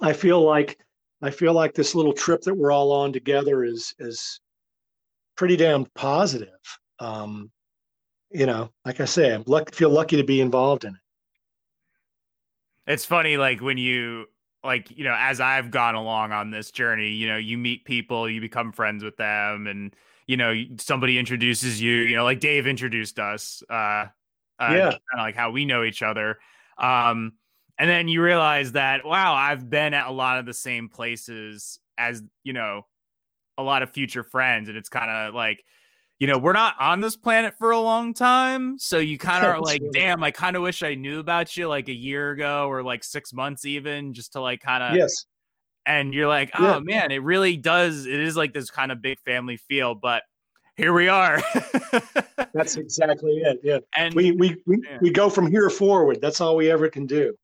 I 0.00 0.12
feel 0.12 0.42
like 0.42 0.78
I 1.22 1.30
feel 1.30 1.52
like 1.52 1.74
this 1.74 1.94
little 1.94 2.12
trip 2.12 2.42
that 2.42 2.54
we're 2.54 2.72
all 2.72 2.90
on 2.92 3.12
together 3.12 3.64
is 3.64 3.94
is 3.98 4.40
pretty 5.36 5.56
damn 5.56 5.86
positive 5.94 6.48
um, 7.02 7.50
you 8.30 8.46
know, 8.46 8.70
like 8.86 9.00
I 9.00 9.04
say, 9.04 9.34
I 9.34 9.64
feel 9.72 9.90
lucky 9.90 10.16
to 10.16 10.24
be 10.24 10.40
involved 10.40 10.84
in 10.84 10.94
it. 10.94 11.00
It's 12.86 13.04
funny, 13.04 13.36
like 13.36 13.60
when 13.60 13.76
you 13.76 14.26
like 14.64 14.90
you 14.96 15.04
know, 15.04 15.14
as 15.18 15.40
I've 15.40 15.70
gone 15.70 15.94
along 15.94 16.32
on 16.32 16.50
this 16.50 16.70
journey, 16.70 17.08
you 17.08 17.28
know, 17.28 17.36
you 17.36 17.58
meet 17.58 17.84
people, 17.84 18.28
you 18.28 18.40
become 18.40 18.72
friends 18.72 19.02
with 19.02 19.16
them, 19.16 19.66
and 19.66 19.94
you 20.26 20.36
know, 20.36 20.54
somebody 20.78 21.18
introduces 21.18 21.80
you. 21.80 21.92
You 21.92 22.16
know, 22.16 22.24
like 22.24 22.40
Dave 22.40 22.66
introduced 22.66 23.18
us. 23.18 23.62
Uh, 23.68 24.06
uh 24.58 24.70
yeah, 24.70 24.90
kind 24.90 24.94
of 25.14 25.18
like 25.18 25.34
how 25.34 25.50
we 25.50 25.64
know 25.64 25.82
each 25.82 26.02
other. 26.02 26.38
Um, 26.78 27.32
and 27.78 27.90
then 27.90 28.08
you 28.08 28.22
realize 28.22 28.72
that 28.72 29.04
wow, 29.04 29.34
I've 29.34 29.68
been 29.68 29.94
at 29.94 30.06
a 30.06 30.12
lot 30.12 30.38
of 30.38 30.46
the 30.46 30.54
same 30.54 30.88
places 30.88 31.78
as 31.98 32.22
you 32.44 32.52
know, 32.52 32.86
a 33.58 33.62
lot 33.62 33.82
of 33.82 33.90
future 33.90 34.22
friends, 34.22 34.68
and 34.68 34.78
it's 34.78 34.88
kind 34.88 35.10
of 35.10 35.34
like 35.34 35.64
you 36.22 36.28
know, 36.28 36.38
we're 36.38 36.52
not 36.52 36.76
on 36.78 37.00
this 37.00 37.16
planet 37.16 37.52
for 37.58 37.72
a 37.72 37.80
long 37.80 38.14
time. 38.14 38.78
So 38.78 38.98
you 38.98 39.18
kind 39.30 39.44
of 39.44 39.50
are 39.50 39.60
like, 39.60 39.82
damn, 39.92 40.22
I 40.22 40.30
kind 40.30 40.54
of 40.54 40.62
wish 40.62 40.84
I 40.84 40.94
knew 40.94 41.18
about 41.18 41.56
you 41.56 41.66
like 41.66 41.88
a 41.88 41.94
year 41.94 42.30
ago 42.30 42.68
or 42.68 42.84
like 42.84 43.02
six 43.02 43.32
months, 43.32 43.64
even 43.64 44.14
just 44.14 44.34
to 44.34 44.40
like 44.40 44.60
kind 44.60 44.84
of. 44.84 44.94
Yes. 44.94 45.26
And 45.84 46.14
you're 46.14 46.28
like, 46.28 46.52
oh 46.56 46.74
yeah. 46.74 46.78
man, 46.78 47.10
it 47.10 47.24
really 47.24 47.56
does. 47.56 48.06
It 48.06 48.20
is 48.20 48.36
like 48.36 48.52
this 48.52 48.70
kind 48.70 48.92
of 48.92 49.02
big 49.02 49.18
family 49.26 49.56
feel, 49.56 49.96
but 49.96 50.22
here 50.76 50.92
we 50.92 51.08
are. 51.08 51.42
That's 52.54 52.76
exactly 52.76 53.38
it. 53.38 53.58
Yeah. 53.64 53.78
And 53.96 54.14
we 54.14 54.30
we 54.30 54.62
we, 54.64 54.78
yeah. 54.88 54.98
we 55.00 55.10
go 55.10 55.28
from 55.28 55.50
here 55.50 55.70
forward. 55.70 56.20
That's 56.22 56.40
all 56.40 56.54
we 56.54 56.70
ever 56.70 56.88
can 56.88 57.04
do. 57.04 57.34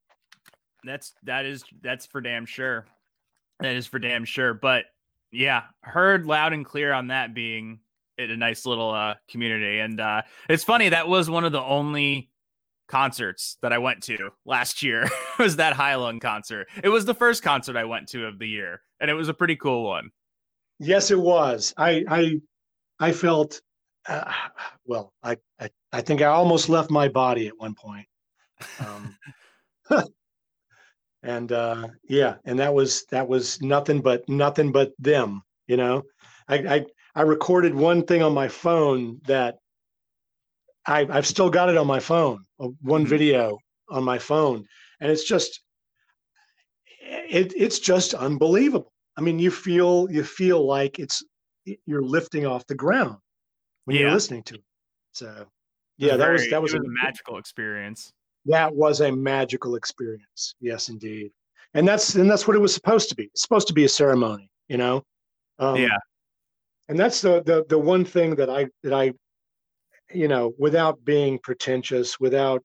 That's 0.84 1.14
that 1.24 1.46
is 1.46 1.64
that's 1.82 2.06
for 2.06 2.20
damn 2.20 2.46
sure. 2.46 2.86
That 3.58 3.74
is 3.74 3.88
for 3.88 3.98
damn 3.98 4.24
sure. 4.24 4.54
But 4.54 4.84
yeah, 5.32 5.64
heard 5.80 6.26
loud 6.26 6.52
and 6.52 6.64
clear 6.64 6.92
on 6.92 7.08
that 7.08 7.34
being 7.34 7.80
a 8.18 8.36
nice 8.36 8.66
little 8.66 8.90
uh 8.90 9.14
community. 9.30 9.78
And 9.78 10.00
uh 10.00 10.22
it's 10.48 10.64
funny, 10.64 10.88
that 10.90 11.08
was 11.08 11.30
one 11.30 11.44
of 11.44 11.52
the 11.52 11.62
only 11.62 12.30
concerts 12.88 13.58
that 13.62 13.72
I 13.72 13.78
went 13.78 14.02
to 14.04 14.30
last 14.44 14.82
year 14.82 15.08
was 15.38 15.56
that 15.56 15.76
Heilung 15.76 16.20
concert. 16.20 16.68
It 16.82 16.88
was 16.88 17.04
the 17.04 17.14
first 17.14 17.42
concert 17.42 17.76
I 17.76 17.84
went 17.84 18.08
to 18.08 18.26
of 18.26 18.38
the 18.38 18.48
year, 18.48 18.80
and 19.00 19.10
it 19.10 19.14
was 19.14 19.28
a 19.28 19.34
pretty 19.34 19.56
cool 19.56 19.84
one. 19.84 20.10
Yes, 20.80 21.10
it 21.10 21.18
was. 21.18 21.72
I 21.76 22.04
I 22.08 22.40
I 22.98 23.12
felt 23.12 23.60
uh, 24.08 24.32
well. 24.84 25.12
I, 25.22 25.36
I 25.60 25.70
I 25.92 26.00
think 26.00 26.22
I 26.22 26.26
almost 26.26 26.68
left 26.68 26.90
my 26.90 27.08
body 27.08 27.46
at 27.46 27.58
one 27.58 27.74
point. 27.74 28.06
Um, 28.80 29.16
and 31.22 31.52
uh, 31.52 31.88
yeah, 32.08 32.36
and 32.44 32.58
that 32.58 32.72
was 32.72 33.04
that 33.10 33.28
was 33.28 33.60
nothing 33.60 34.00
but 34.00 34.28
nothing 34.28 34.72
but 34.72 34.92
them. 34.98 35.42
You 35.66 35.76
know, 35.76 36.02
I 36.48 36.56
I, 36.56 36.86
I 37.18 37.22
recorded 37.22 37.74
one 37.74 38.04
thing 38.04 38.22
on 38.22 38.32
my 38.32 38.46
phone 38.46 39.20
that 39.26 39.56
I, 40.86 41.04
I've 41.10 41.26
still 41.26 41.50
got 41.50 41.68
it 41.68 41.76
on 41.76 41.84
my 41.84 41.98
phone, 41.98 42.44
uh, 42.60 42.68
one 42.80 43.00
mm-hmm. 43.00 43.10
video 43.10 43.58
on 43.90 44.04
my 44.04 44.18
phone, 44.18 44.64
and 45.00 45.10
it's 45.10 45.24
just 45.24 45.60
it, 47.02 47.52
it's 47.56 47.80
just 47.80 48.14
unbelievable. 48.14 48.92
I 49.16 49.22
mean, 49.22 49.40
you 49.40 49.50
feel 49.50 50.06
you 50.12 50.22
feel 50.22 50.64
like 50.64 51.00
it's 51.00 51.24
you're 51.86 52.04
lifting 52.04 52.46
off 52.46 52.64
the 52.68 52.76
ground 52.76 53.16
when 53.84 53.96
yeah. 53.96 54.02
you're 54.02 54.12
listening 54.12 54.44
to 54.44 54.54
it. 54.54 54.64
So, 55.10 55.44
yeah, 55.96 56.16
that 56.16 56.30
was 56.30 56.48
that 56.50 56.62
was, 56.62 56.72
was 56.72 56.84
a, 56.84 56.86
a 56.86 57.04
magical 57.04 57.38
experience. 57.38 58.12
That 58.46 58.72
was 58.72 59.00
a 59.00 59.10
magical 59.10 59.74
experience. 59.74 60.54
Yes, 60.60 60.88
indeed. 60.88 61.32
And 61.74 61.86
that's 61.86 62.14
and 62.14 62.30
that's 62.30 62.46
what 62.46 62.54
it 62.54 62.60
was 62.60 62.72
supposed 62.72 63.08
to 63.08 63.16
be. 63.16 63.24
It's 63.24 63.42
supposed 63.42 63.66
to 63.66 63.74
be 63.74 63.84
a 63.86 63.88
ceremony, 63.88 64.52
you 64.68 64.76
know. 64.76 65.02
Um, 65.58 65.74
yeah. 65.74 65.98
And 66.88 66.98
that's 66.98 67.20
the 67.20 67.42
the 67.42 67.64
the 67.68 67.78
one 67.78 68.04
thing 68.04 68.36
that 68.36 68.48
I 68.50 68.66
that 68.82 68.92
I 68.92 69.12
you 70.12 70.28
know, 70.28 70.54
without 70.58 71.04
being 71.04 71.38
pretentious, 71.38 72.18
without 72.18 72.62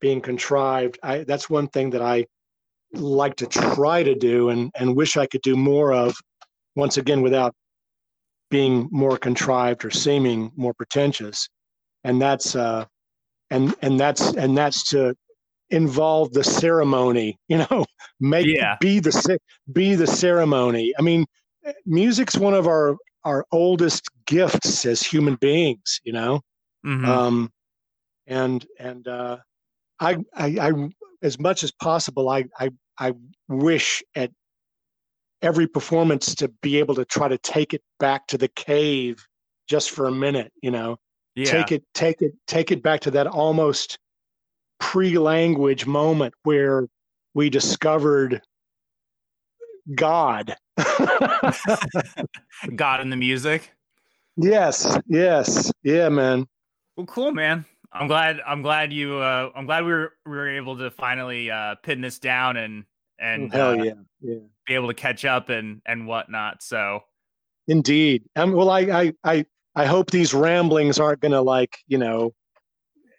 being 0.00 0.20
contrived, 0.20 0.98
I, 1.02 1.24
that's 1.24 1.48
one 1.48 1.68
thing 1.68 1.90
that 1.90 2.02
I 2.02 2.26
like 2.92 3.36
to 3.36 3.46
try 3.46 4.02
to 4.02 4.14
do 4.14 4.50
and, 4.50 4.70
and 4.74 4.96
wish 4.96 5.16
I 5.16 5.26
could 5.26 5.42
do 5.42 5.56
more 5.56 5.92
of, 5.92 6.14
once 6.76 6.98
again, 6.98 7.22
without 7.22 7.54
being 8.50 8.88
more 8.90 9.16
contrived 9.16 9.84
or 9.84 9.90
seeming 9.90 10.50
more 10.56 10.74
pretentious. 10.74 11.48
And 12.04 12.20
that's, 12.20 12.54
uh, 12.54 12.84
and, 13.50 13.74
and 13.80 13.98
that's, 13.98 14.32
and 14.34 14.56
that's 14.56 14.90
to 14.90 15.14
involve 15.70 16.32
the 16.32 16.44
ceremony, 16.44 17.38
you 17.48 17.58
know, 17.58 17.86
make, 18.20 18.46
yeah. 18.46 18.76
be 18.80 18.98
the, 18.98 19.38
be 19.72 19.94
the 19.94 20.06
ceremony. 20.06 20.92
I 20.98 21.02
mean, 21.02 21.24
music's 21.86 22.36
one 22.36 22.54
of 22.54 22.66
our, 22.66 22.96
our 23.24 23.46
oldest 23.52 24.08
gifts 24.26 24.84
as 24.86 25.02
human 25.02 25.36
beings, 25.36 26.00
you 26.04 26.12
know? 26.12 26.40
Mm-hmm. 26.84 27.04
Um, 27.04 27.52
and 28.26 28.66
and 28.78 29.06
uh, 29.06 29.38
I, 30.00 30.18
I, 30.34 30.46
I, 30.60 30.72
as 31.22 31.38
much 31.38 31.62
as 31.62 31.70
possible, 31.70 32.28
I, 32.28 32.44
I, 32.58 32.70
I 32.98 33.12
wish 33.48 34.02
at 34.14 34.30
every 35.42 35.66
performance 35.66 36.34
to 36.36 36.48
be 36.62 36.78
able 36.78 36.94
to 36.94 37.04
try 37.04 37.28
to 37.28 37.38
take 37.38 37.74
it 37.74 37.82
back 37.98 38.26
to 38.28 38.38
the 38.38 38.48
cave 38.48 39.24
just 39.68 39.90
for 39.90 40.06
a 40.06 40.12
minute. 40.12 40.52
You 40.62 40.70
know, 40.70 40.96
yeah. 41.34 41.50
take 41.50 41.72
it, 41.72 41.84
take 41.94 42.22
it, 42.22 42.32
take 42.46 42.70
it 42.70 42.82
back 42.82 43.00
to 43.00 43.10
that 43.12 43.26
almost 43.26 43.98
pre-language 44.80 45.86
moment 45.86 46.34
where 46.42 46.88
we 47.34 47.48
discovered 47.48 48.42
God. 49.94 50.56
God 52.76 53.00
in 53.00 53.10
the 53.10 53.16
music. 53.16 53.72
Yes, 54.36 54.98
yes, 55.06 55.70
yeah, 55.82 56.08
man. 56.08 56.46
Well, 56.96 57.06
cool, 57.06 57.32
man. 57.32 57.64
I'm 57.92 58.06
glad. 58.06 58.40
I'm 58.46 58.62
glad 58.62 58.92
you. 58.92 59.18
Uh, 59.18 59.50
I'm 59.54 59.66
glad 59.66 59.84
we 59.84 59.92
were 59.92 60.12
we 60.24 60.32
were 60.32 60.48
able 60.48 60.78
to 60.78 60.90
finally 60.90 61.50
uh, 61.50 61.74
pin 61.82 62.00
this 62.00 62.18
down 62.18 62.56
and 62.56 62.84
and 63.18 63.52
hell 63.52 63.78
uh, 63.78 63.84
yeah, 63.84 63.92
yeah, 64.20 64.38
be 64.66 64.74
able 64.74 64.88
to 64.88 64.94
catch 64.94 65.24
up 65.24 65.50
and 65.50 65.82
and 65.84 66.06
whatnot. 66.06 66.62
So, 66.62 67.00
indeed. 67.68 68.24
Um, 68.36 68.52
well, 68.52 68.70
I 68.70 68.80
I 68.80 69.12
I 69.24 69.46
I 69.74 69.84
hope 69.84 70.10
these 70.10 70.32
ramblings 70.32 70.98
aren't 70.98 71.20
going 71.20 71.32
to 71.32 71.42
like 71.42 71.78
you 71.86 71.98
know. 71.98 72.32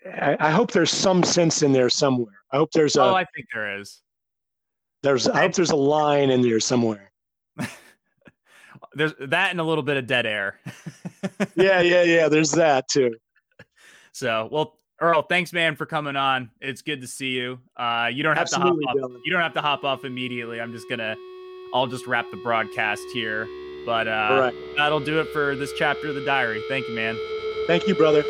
I, 0.06 0.36
I, 0.38 0.52
hope 0.52 0.72
there's 0.72 0.92
some 0.92 1.24
sense 1.24 1.64
in 1.64 1.72
there 1.72 1.90
somewhere. 1.90 2.36
I 2.52 2.58
hope 2.58 2.72
there's 2.74 2.98
a. 2.98 3.04
Oh, 3.04 3.16
I 3.16 3.24
think 3.34 3.48
there 3.54 3.80
is. 3.80 4.03
There's. 5.04 5.28
I 5.28 5.42
hope 5.42 5.54
there's 5.54 5.72
a 5.72 5.76
line 5.76 6.30
in 6.30 6.42
there 6.42 6.60
somewhere. 6.60 7.12
there's 8.96 9.14
that 9.20 9.52
and 9.52 9.60
a 9.60 9.64
little 9.64 9.84
bit 9.84 9.98
of 9.98 10.08
dead 10.08 10.26
air. 10.26 10.60
yeah, 11.56 11.82
yeah, 11.82 12.04
yeah. 12.04 12.30
There's 12.30 12.52
that 12.52 12.88
too. 12.88 13.16
So, 14.14 14.48
well, 14.52 14.80
Earl, 15.02 15.24
thanks, 15.24 15.52
man, 15.52 15.76
for 15.76 15.86
coming 15.86 16.16
on. 16.16 16.50
It's 16.62 16.82
good 16.82 17.02
to 17.02 17.08
see 17.08 17.32
you. 17.32 17.60
Uh, 17.76 18.10
you 18.12 18.24
don't 18.24 18.36
have 18.38 18.44
Absolutely, 18.44 18.86
to 18.86 19.02
hop 19.02 19.12
off. 19.12 19.18
You 19.26 19.32
don't 19.34 19.42
have 19.42 19.54
to 19.54 19.62
hop 19.62 19.84
off 19.84 20.06
immediately. 20.06 20.62
I'm 20.62 20.72
just 20.72 20.90
gonna, 20.90 21.16
I'll 21.74 21.88
just 21.88 22.08
wrap 22.08 22.26
the 22.32 22.38
broadcast 22.38 23.04
here. 23.14 23.46
But 23.86 24.08
uh, 24.08 24.52
that'll 24.78 25.02
do 25.02 25.20
it 25.20 25.28
for 25.34 25.56
this 25.58 25.74
chapter 25.78 26.08
of 26.08 26.16
the 26.16 26.24
diary. 26.24 26.64
Thank 26.70 26.88
you, 26.88 26.96
man. 26.96 27.18
Thank 27.68 27.88
you, 27.88 27.96
brother. 27.96 28.24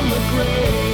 on 0.00 0.08
the 0.08 0.16
grave. 0.30 0.89